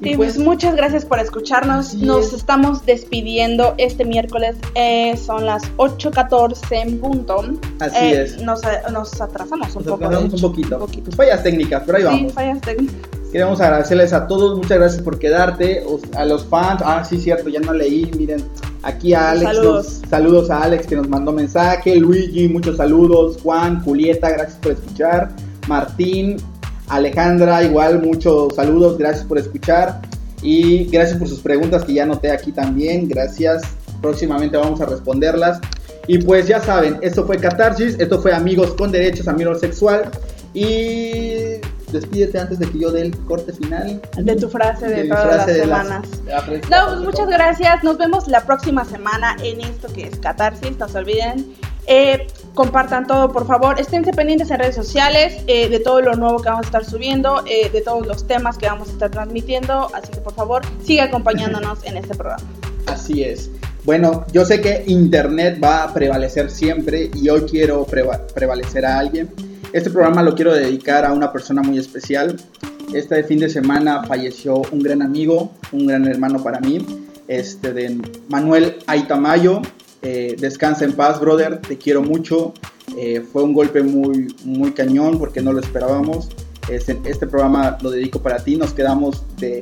Sí, 0.00 0.14
pues 0.16 0.38
muchas 0.38 0.76
gracias 0.76 1.04
por 1.04 1.18
escucharnos. 1.18 1.94
Nos 1.94 2.26
es. 2.28 2.32
estamos 2.34 2.86
despidiendo 2.86 3.74
este 3.78 4.04
miércoles. 4.04 4.54
eh, 4.76 5.16
son 5.16 5.44
las 5.44 5.62
8.14 5.76 6.56
en 6.82 6.98
punto. 7.00 7.42
Así 7.80 7.96
Eh, 7.96 8.22
es. 8.22 8.40
Nos, 8.42 8.60
nos 8.92 9.20
atrasamos 9.20 9.74
un 9.74 9.82
Nos 9.82 9.92
poco. 9.92 10.04
atrasamos 10.04 10.30
de 10.30 10.36
un 10.36 10.42
poquito. 10.52 10.76
un 10.76 10.80
poquito. 10.86 11.10
Fallas 11.16 11.42
técnicas, 11.42 11.82
pero 11.84 11.98
ahí 11.98 12.04
Sí, 12.04 12.08
vamos. 12.20 12.32
fallas 12.32 12.60
técnicas. 12.60 12.96
Queremos 13.32 13.60
agradecerles 13.60 14.12
a 14.14 14.26
todos, 14.26 14.56
muchas 14.56 14.78
gracias 14.78 15.02
por 15.02 15.18
quedarte, 15.18 15.84
a 16.16 16.24
los 16.24 16.44
fans, 16.46 16.80
ah 16.84 17.04
sí 17.04 17.18
cierto, 17.18 17.50
ya 17.50 17.60
no 17.60 17.74
leí, 17.74 18.10
miren, 18.16 18.42
aquí 18.82 19.12
a 19.12 19.32
Alex, 19.32 19.52
Saludos. 19.54 19.74
los- 20.00 20.10
saludos 20.10 20.50
a 20.50 20.62
Alex 20.62 20.86
que 20.86 20.96
nos 20.96 21.08
mandó 21.10 21.32
mensaje, 21.32 21.96
Luigi, 21.96 22.48
muchos 22.48 22.78
saludos, 22.78 23.38
Juan, 23.42 23.82
Julieta, 23.84 24.30
gracias 24.30 24.56
por 24.62 24.72
escuchar, 24.72 25.28
Martín, 25.66 26.38
Alejandra, 26.88 27.62
igual 27.64 28.00
muchos 28.02 28.54
saludos, 28.54 28.96
gracias 28.96 29.26
por 29.26 29.36
escuchar 29.36 30.00
y 30.40 30.84
gracias 30.86 31.18
por 31.18 31.28
sus 31.28 31.40
preguntas 31.40 31.84
que 31.84 31.92
ya 31.92 32.04
anoté 32.04 32.30
aquí 32.30 32.50
también, 32.50 33.08
gracias, 33.08 33.62
próximamente 34.00 34.56
vamos 34.56 34.80
a 34.80 34.86
responderlas. 34.86 35.60
Y 36.06 36.16
pues 36.16 36.46
ya 36.48 36.62
saben, 36.62 36.96
esto 37.02 37.26
fue 37.26 37.36
Catarsis, 37.36 37.96
esto 37.98 38.22
fue 38.22 38.32
Amigos 38.32 38.70
con 38.72 38.90
Derechos, 38.90 39.28
Amigos 39.28 39.60
Sexual 39.60 40.10
y 40.54 41.60
despídete 41.92 42.38
antes 42.38 42.58
de 42.58 42.70
que 42.70 42.78
yo 42.78 42.90
dé 42.90 43.02
el 43.02 43.16
corte 43.24 43.52
final. 43.52 44.00
De 44.16 44.36
tu 44.36 44.48
frase 44.48 44.86
de, 44.88 45.02
De 45.04 45.08
todas 45.08 45.24
frase 45.46 45.58
las 45.58 45.68
las- 45.68 45.78
semanas. 46.06 46.24
de 46.24 46.30
la 46.32 46.40
frase- 46.42 46.60
No, 46.70 46.86
pues 46.88 47.00
muchas 47.00 47.28
gracias. 47.28 47.84
Nos 47.84 47.98
vemos 47.98 48.28
la 48.28 48.44
próxima 48.44 48.84
semana 48.84 49.36
en 49.42 49.60
esto 49.60 49.88
que 49.92 50.04
es 50.06 50.18
Catarsis. 50.18 50.76
No 50.78 50.88
se 50.88 50.98
olviden. 50.98 51.54
Eh, 51.90 52.26
compartan 52.54 53.06
todo, 53.06 53.32
por 53.32 53.46
favor. 53.46 53.80
Esténse 53.80 54.12
pendientes 54.12 54.50
en 54.50 54.58
redes 54.58 54.74
sociales 54.76 55.42
eh, 55.46 55.70
de 55.70 55.80
todo 55.80 56.02
lo 56.02 56.14
nuevo 56.16 56.38
que 56.42 56.50
vamos 56.50 56.66
a 56.66 56.68
estar 56.68 56.84
subiendo, 56.84 57.42
eh, 57.46 57.70
de 57.70 57.80
todos 57.80 58.06
los 58.06 58.26
temas 58.26 58.58
que 58.58 58.66
vamos 58.66 58.88
a 58.90 58.92
estar 58.92 59.10
transmitiendo. 59.10 59.88
Así 59.94 60.08
que, 60.12 60.20
por 60.20 60.34
favor, 60.34 60.62
siga 60.84 61.04
acompañándonos 61.04 61.82
en 61.84 61.96
este 61.96 62.14
programa. 62.14 62.42
Así 62.86 63.22
es. 63.22 63.50
Bueno, 63.84 64.26
yo 64.32 64.44
sé 64.44 64.60
que 64.60 64.84
Internet 64.86 65.58
va 65.64 65.84
a 65.84 65.94
prevalecer 65.94 66.50
siempre 66.50 67.10
y 67.14 67.30
hoy 67.30 67.42
quiero 67.50 67.86
preva- 67.86 68.26
prevalecer 68.34 68.84
a 68.84 68.98
alguien. 68.98 69.30
Este 69.72 69.90
programa 69.90 70.22
lo 70.22 70.34
quiero 70.34 70.54
dedicar 70.54 71.04
a 71.04 71.12
una 71.12 71.30
persona 71.30 71.60
muy 71.60 71.78
especial. 71.78 72.36
Este 72.94 73.22
fin 73.24 73.38
de 73.38 73.50
semana 73.50 74.02
falleció 74.04 74.62
un 74.72 74.80
gran 74.80 75.02
amigo, 75.02 75.52
un 75.72 75.86
gran 75.86 76.06
hermano 76.06 76.42
para 76.42 76.58
mí, 76.58 76.84
este 77.28 77.74
de 77.74 78.00
Manuel 78.28 78.76
Aitamayo. 78.86 79.60
Eh, 80.00 80.36
descansa 80.38 80.86
en 80.86 80.92
paz, 80.92 81.20
brother. 81.20 81.60
Te 81.60 81.76
quiero 81.76 82.02
mucho. 82.02 82.54
Eh, 82.96 83.20
fue 83.20 83.42
un 83.42 83.52
golpe 83.52 83.82
muy, 83.82 84.34
muy 84.42 84.72
cañón 84.72 85.18
porque 85.18 85.42
no 85.42 85.52
lo 85.52 85.60
esperábamos. 85.60 86.30
Este, 86.70 86.98
este 87.04 87.26
programa 87.26 87.76
lo 87.82 87.90
dedico 87.90 88.22
para 88.22 88.38
ti. 88.38 88.56
Nos 88.56 88.72
quedamos 88.72 89.22
de 89.36 89.60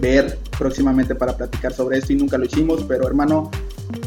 ver 0.00 0.38
próximamente 0.56 1.16
para 1.16 1.36
platicar 1.36 1.72
sobre 1.72 1.98
esto 1.98 2.12
y 2.12 2.16
nunca 2.16 2.38
lo 2.38 2.44
hicimos, 2.44 2.84
pero 2.86 3.08
hermano, 3.08 3.50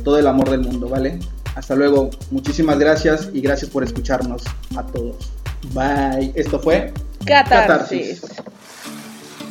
todo 0.05 0.17
el 0.17 0.27
amor 0.27 0.49
del 0.49 0.61
mundo, 0.61 0.87
¿vale? 0.87 1.19
Hasta 1.55 1.75
luego, 1.75 2.09
muchísimas 2.29 2.79
gracias 2.79 3.29
y 3.33 3.41
gracias 3.41 3.69
por 3.69 3.83
escucharnos 3.83 4.43
a 4.77 4.85
todos. 4.85 5.40
Bye. 5.73 6.33
Esto 6.35 6.59
fue 6.59 6.93
Catarsis. 7.25 8.21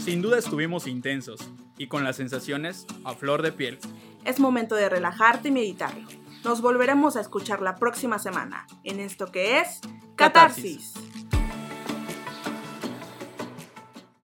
Sin 0.04 0.22
duda 0.22 0.38
estuvimos 0.38 0.86
intensos 0.86 1.40
y 1.78 1.86
con 1.86 2.04
las 2.04 2.16
sensaciones 2.16 2.86
a 3.04 3.14
flor 3.14 3.42
de 3.42 3.52
piel. 3.52 3.78
Es 4.24 4.40
momento 4.40 4.74
de 4.74 4.88
relajarte 4.88 5.48
y 5.48 5.52
meditarlo. 5.52 6.08
Nos 6.44 6.60
volveremos 6.62 7.16
a 7.16 7.20
escuchar 7.20 7.62
la 7.62 7.76
próxima 7.76 8.18
semana 8.18 8.66
en 8.82 9.00
esto 9.00 9.30
que 9.30 9.60
es 9.60 9.80
Catarsis. 10.16 10.94